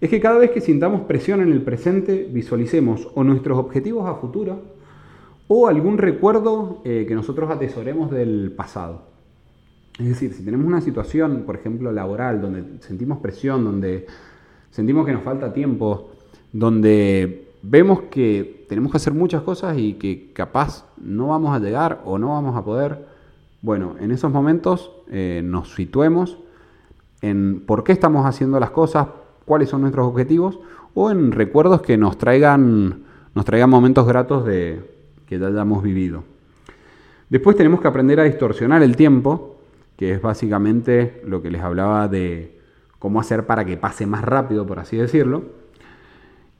es 0.00 0.10
que 0.10 0.20
cada 0.20 0.38
vez 0.38 0.50
que 0.50 0.60
sintamos 0.60 1.02
presión 1.02 1.40
en 1.40 1.52
el 1.52 1.62
presente, 1.62 2.28
visualicemos 2.30 3.08
o 3.14 3.24
nuestros 3.24 3.58
objetivos 3.58 4.08
a 4.08 4.14
futuro 4.14 4.62
o 5.48 5.66
algún 5.66 5.98
recuerdo 5.98 6.82
eh, 6.84 7.04
que 7.08 7.14
nosotros 7.14 7.50
atesoremos 7.50 8.10
del 8.10 8.52
pasado. 8.54 9.02
Es 9.98 10.08
decir, 10.08 10.32
si 10.32 10.44
tenemos 10.44 10.66
una 10.66 10.80
situación, 10.80 11.42
por 11.44 11.56
ejemplo, 11.56 11.90
laboral, 11.90 12.40
donde 12.40 12.64
sentimos 12.80 13.18
presión, 13.18 13.64
donde 13.64 14.06
sentimos 14.70 15.04
que 15.04 15.12
nos 15.12 15.24
falta 15.24 15.52
tiempo, 15.52 16.12
donde 16.52 17.48
vemos 17.62 18.02
que 18.02 18.64
tenemos 18.68 18.92
que 18.92 18.98
hacer 18.98 19.12
muchas 19.12 19.42
cosas 19.42 19.76
y 19.76 19.94
que 19.94 20.32
capaz 20.32 20.86
no 20.98 21.28
vamos 21.28 21.56
a 21.56 21.58
llegar 21.58 22.02
o 22.04 22.18
no 22.18 22.28
vamos 22.28 22.56
a 22.56 22.64
poder, 22.64 23.06
bueno, 23.60 23.96
en 23.98 24.12
esos 24.12 24.30
momentos 24.30 24.92
eh, 25.10 25.40
nos 25.44 25.74
situemos 25.74 26.38
en 27.20 27.64
por 27.66 27.82
qué 27.82 27.90
estamos 27.90 28.24
haciendo 28.24 28.60
las 28.60 28.70
cosas, 28.70 29.08
cuáles 29.48 29.68
son 29.68 29.80
nuestros 29.80 30.06
objetivos 30.06 30.60
o 30.94 31.10
en 31.10 31.32
recuerdos 31.32 31.82
que 31.82 31.96
nos 31.96 32.18
traigan, 32.18 33.02
nos 33.34 33.44
traigan 33.44 33.70
momentos 33.70 34.06
gratos 34.06 34.44
de, 34.44 34.80
que 35.26 35.38
ya 35.38 35.48
hayamos 35.48 35.82
vivido. 35.82 36.22
Después 37.28 37.56
tenemos 37.56 37.80
que 37.80 37.88
aprender 37.88 38.20
a 38.20 38.24
distorsionar 38.24 38.82
el 38.82 38.96
tiempo, 38.96 39.56
que 39.96 40.12
es 40.12 40.22
básicamente 40.22 41.20
lo 41.26 41.42
que 41.42 41.50
les 41.50 41.60
hablaba 41.60 42.08
de 42.08 42.58
cómo 42.98 43.20
hacer 43.20 43.46
para 43.46 43.64
que 43.64 43.76
pase 43.76 44.06
más 44.06 44.24
rápido, 44.24 44.66
por 44.66 44.78
así 44.78 44.96
decirlo. 44.96 45.42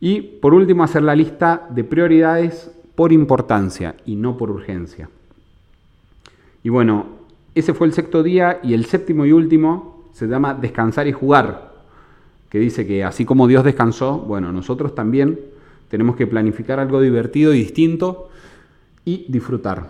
Y 0.00 0.20
por 0.20 0.54
último, 0.54 0.84
hacer 0.84 1.02
la 1.02 1.16
lista 1.16 1.66
de 1.70 1.84
prioridades 1.84 2.70
por 2.94 3.12
importancia 3.12 3.96
y 4.04 4.16
no 4.16 4.36
por 4.36 4.50
urgencia. 4.50 5.08
Y 6.62 6.68
bueno, 6.68 7.06
ese 7.54 7.74
fue 7.74 7.86
el 7.86 7.92
sexto 7.92 8.22
día 8.22 8.60
y 8.62 8.74
el 8.74 8.84
séptimo 8.84 9.24
y 9.24 9.32
último 9.32 10.04
se 10.12 10.26
llama 10.26 10.54
descansar 10.54 11.06
y 11.06 11.12
jugar 11.12 11.67
que 12.48 12.58
dice 12.58 12.86
que 12.86 13.04
así 13.04 13.24
como 13.24 13.46
Dios 13.46 13.64
descansó, 13.64 14.18
bueno, 14.18 14.52
nosotros 14.52 14.94
también 14.94 15.40
tenemos 15.88 16.16
que 16.16 16.26
planificar 16.26 16.80
algo 16.80 17.00
divertido 17.00 17.54
y 17.54 17.58
distinto 17.58 18.28
y 19.04 19.26
disfrutar. 19.28 19.88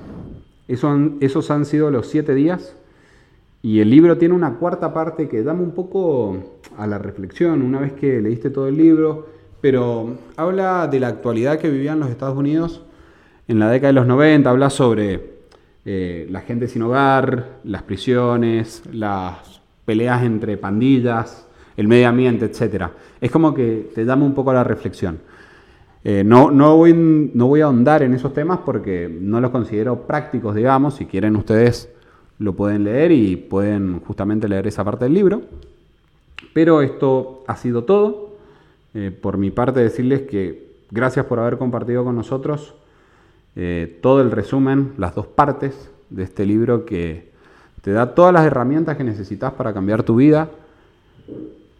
esos 0.66 1.50
han 1.50 1.64
sido 1.64 1.90
los 1.90 2.06
siete 2.08 2.34
días 2.34 2.76
y 3.62 3.80
el 3.80 3.90
libro 3.90 4.18
tiene 4.18 4.34
una 4.34 4.54
cuarta 4.54 4.94
parte 4.94 5.28
que 5.28 5.42
dame 5.42 5.62
un 5.62 5.72
poco 5.72 6.60
a 6.76 6.86
la 6.86 6.98
reflexión 6.98 7.62
una 7.62 7.80
vez 7.80 7.92
que 7.92 8.20
leíste 8.20 8.50
todo 8.50 8.68
el 8.68 8.76
libro, 8.76 9.26
pero 9.60 10.16
habla 10.36 10.86
de 10.86 11.00
la 11.00 11.08
actualidad 11.08 11.58
que 11.58 11.68
vivían 11.68 11.98
los 11.98 12.10
Estados 12.10 12.38
Unidos 12.38 12.84
en 13.48 13.58
la 13.58 13.70
década 13.70 13.88
de 13.88 13.94
los 13.94 14.06
90, 14.06 14.48
habla 14.48 14.70
sobre 14.70 15.38
eh, 15.84 16.28
la 16.30 16.42
gente 16.42 16.68
sin 16.68 16.82
hogar, 16.82 17.58
las 17.64 17.82
prisiones, 17.82 18.82
las 18.92 19.60
peleas 19.84 20.22
entre 20.22 20.56
pandillas, 20.56 21.47
el 21.78 21.86
medio 21.86 22.08
ambiente, 22.08 22.44
etc. 22.44 22.86
Es 23.20 23.30
como 23.30 23.54
que 23.54 23.90
te 23.94 24.04
dame 24.04 24.24
un 24.24 24.34
poco 24.34 24.50
a 24.50 24.54
la 24.54 24.64
reflexión. 24.64 25.20
Eh, 26.02 26.24
no, 26.24 26.50
no, 26.50 26.76
voy, 26.76 26.92
no 26.92 27.46
voy 27.46 27.60
a 27.60 27.66
ahondar 27.66 28.02
en 28.02 28.14
esos 28.14 28.34
temas 28.34 28.58
porque 28.66 29.08
no 29.08 29.40
los 29.40 29.52
considero 29.52 30.00
prácticos, 30.00 30.56
digamos. 30.56 30.94
Si 30.94 31.06
quieren 31.06 31.36
ustedes 31.36 31.88
lo 32.40 32.54
pueden 32.54 32.82
leer 32.82 33.12
y 33.12 33.36
pueden 33.36 34.00
justamente 34.00 34.48
leer 34.48 34.66
esa 34.66 34.82
parte 34.84 35.04
del 35.04 35.14
libro. 35.14 35.42
Pero 36.52 36.82
esto 36.82 37.44
ha 37.46 37.54
sido 37.54 37.84
todo. 37.84 38.36
Eh, 38.94 39.12
por 39.12 39.38
mi 39.38 39.52
parte 39.52 39.78
decirles 39.78 40.22
que 40.22 40.72
gracias 40.90 41.26
por 41.26 41.38
haber 41.38 41.58
compartido 41.58 42.02
con 42.02 42.16
nosotros 42.16 42.74
eh, 43.54 44.00
todo 44.02 44.20
el 44.20 44.32
resumen, 44.32 44.94
las 44.98 45.14
dos 45.14 45.28
partes 45.28 45.92
de 46.10 46.24
este 46.24 46.44
libro 46.44 46.84
que 46.84 47.30
te 47.82 47.92
da 47.92 48.16
todas 48.16 48.32
las 48.32 48.44
herramientas 48.44 48.96
que 48.96 49.04
necesitas 49.04 49.52
para 49.52 49.72
cambiar 49.72 50.02
tu 50.02 50.16
vida 50.16 50.50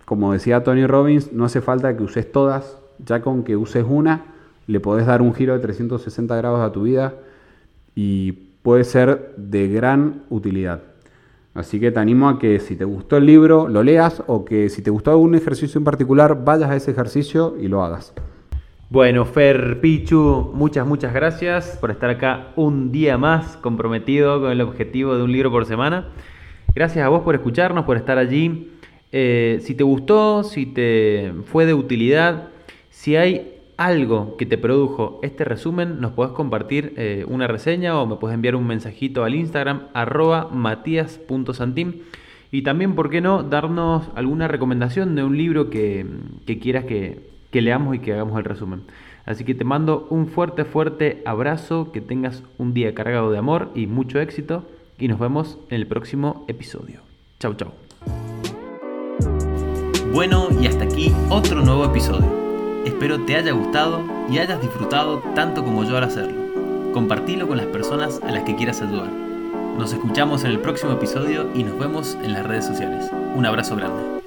como 0.09 0.33
decía 0.33 0.65
Tony 0.65 0.87
Robbins, 0.87 1.35
no 1.35 1.45
hace 1.45 1.61
falta 1.61 1.95
que 1.95 2.03
uses 2.03 2.33
todas, 2.33 2.79
ya 3.05 3.21
con 3.21 3.45
que 3.45 3.59
uses 3.59 3.85
una, 3.87 4.25
le 4.67 4.81
podés 4.81 5.05
dar 5.05 5.21
un 5.21 5.35
giro 5.35 5.53
de 5.53 5.59
360 5.61 6.35
grados 6.35 6.63
a 6.63 6.73
tu 6.73 6.85
vida 6.85 7.17
y 7.95 8.33
puede 8.63 8.85
ser 8.85 9.35
de 9.37 9.69
gran 9.69 10.23
utilidad. 10.31 10.81
Así 11.53 11.79
que 11.79 11.91
te 11.91 12.01
animo 12.01 12.31
a 12.31 12.39
que 12.39 12.59
si 12.59 12.75
te 12.75 12.87
gustó 12.87 13.19
el 13.19 13.27
libro 13.27 13.69
lo 13.69 13.83
leas 13.83 14.23
o 14.27 14.47
que 14.47 14.71
si 14.71 14.81
te 14.81 14.89
gustó 14.89 15.11
algún 15.11 15.35
ejercicio 15.35 15.77
en 15.77 15.85
particular 15.85 16.43
vayas 16.43 16.71
a 16.71 16.77
ese 16.77 16.93
ejercicio 16.93 17.57
y 17.61 17.69
lo 17.69 17.85
hagas. 17.85 18.15
Bueno, 18.89 19.27
Fer 19.27 19.79
Pichu, 19.83 20.53
muchas, 20.55 20.87
muchas 20.87 21.13
gracias 21.13 21.77
por 21.79 21.91
estar 21.91 22.09
acá 22.09 22.53
un 22.57 22.93
día 22.93 23.19
más 23.19 23.59
comprometido 23.59 24.41
con 24.41 24.53
el 24.53 24.63
objetivo 24.63 25.17
de 25.17 25.23
un 25.25 25.33
libro 25.33 25.51
por 25.51 25.67
semana. 25.67 26.07
Gracias 26.75 27.05
a 27.05 27.11
vos 27.11 27.21
por 27.21 27.35
escucharnos, 27.35 27.85
por 27.85 27.99
estar 27.99 28.17
allí 28.17 28.73
eh, 29.13 29.59
si 29.63 29.75
te 29.75 29.85
gustó, 29.85 30.45
si 30.45 30.67
te 30.67 31.33
fue 31.47 31.67
de 31.67 31.75
utilidad, 31.75 32.49
si 32.91 33.17
hay 33.17 33.55
algo 33.77 34.37
que 34.37 34.45
te 34.45 34.59
produjo 34.59 35.21
este 35.23 35.45
resumen, 35.45 36.01
nos 36.01 36.13
puedes 36.13 36.33
compartir 36.33 36.95
eh, 36.97 37.25
una 37.29 37.47
reseña 37.47 37.99
o 37.99 38.07
me 38.07 38.17
puedes 38.17 38.35
enviar 38.35 38.57
un 38.57 38.67
mensajito 38.67 39.25
al 39.25 39.35
Instagram 39.35 39.83
arroba 39.95 40.49
matías.santim 40.53 42.01
y 42.51 42.63
también, 42.63 42.95
¿por 42.95 43.11
qué 43.11 43.21
no?, 43.21 43.43
darnos 43.43 44.09
alguna 44.15 44.49
recomendación 44.49 45.15
de 45.15 45.23
un 45.23 45.37
libro 45.37 45.71
que, 45.71 46.07
quieras 46.61 46.85
que, 46.87 47.21
que 47.51 47.63
leamos 47.63 47.95
y 47.95 47.99
que 47.99 48.15
hagamos 48.15 48.39
el 48.39 48.45
resumen. 48.45 48.83
Así 49.27 49.45
que 49.45 49.55
te 49.55 49.65
mando 49.65 50.07
un 50.09 50.27
fuerte, 50.27 50.65
fuerte 50.65 51.23
abrazo, 51.27 51.93
que 51.93 52.01
tengas 52.01 52.43
un 52.57 52.73
día 52.73 52.95
cargado 52.95 53.31
de 53.31 53.39
amor 53.39 53.71
y 53.75 53.87
mucho 53.87 54.21
éxito 54.21 54.65
y 54.99 55.09
nos 55.09 55.19
vemos 55.19 55.59
en 55.69 55.77
el 55.77 55.87
próximo 55.87 56.47
episodio. 56.49 57.01
Chau, 57.39 57.55
chau. 57.55 57.88
Bueno, 60.13 60.49
y 60.59 60.67
hasta 60.67 60.85
aquí 60.85 61.15
otro 61.29 61.61
nuevo 61.61 61.85
episodio. 61.85 62.27
Espero 62.85 63.25
te 63.25 63.37
haya 63.37 63.53
gustado 63.53 64.03
y 64.31 64.39
hayas 64.39 64.61
disfrutado 64.61 65.23
tanto 65.35 65.63
como 65.65 65.85
yo 65.85 65.97
al 65.97 66.05
hacerlo. 66.05 66.39
compartilo 66.93 67.47
con 67.47 67.59
las 67.59 67.67
personas 67.67 68.19
a 68.23 68.33
las 68.33 68.43
que 68.45 68.57
quieras 68.57 68.81
ayudar. 68.81 69.11
Nos 69.79 69.93
escuchamos 69.93 70.43
en 70.45 70.51
el 70.51 70.59
próximo 70.61 70.93
episodio 70.93 71.49
y 71.55 71.63
nos 71.63 71.79
vemos 71.79 72.17
en 72.23 72.33
las 72.33 72.47
redes 72.47 72.65
sociales. 72.65 73.11
Un 73.37 73.47
abrazo 73.47 73.77
grande. 73.77 74.18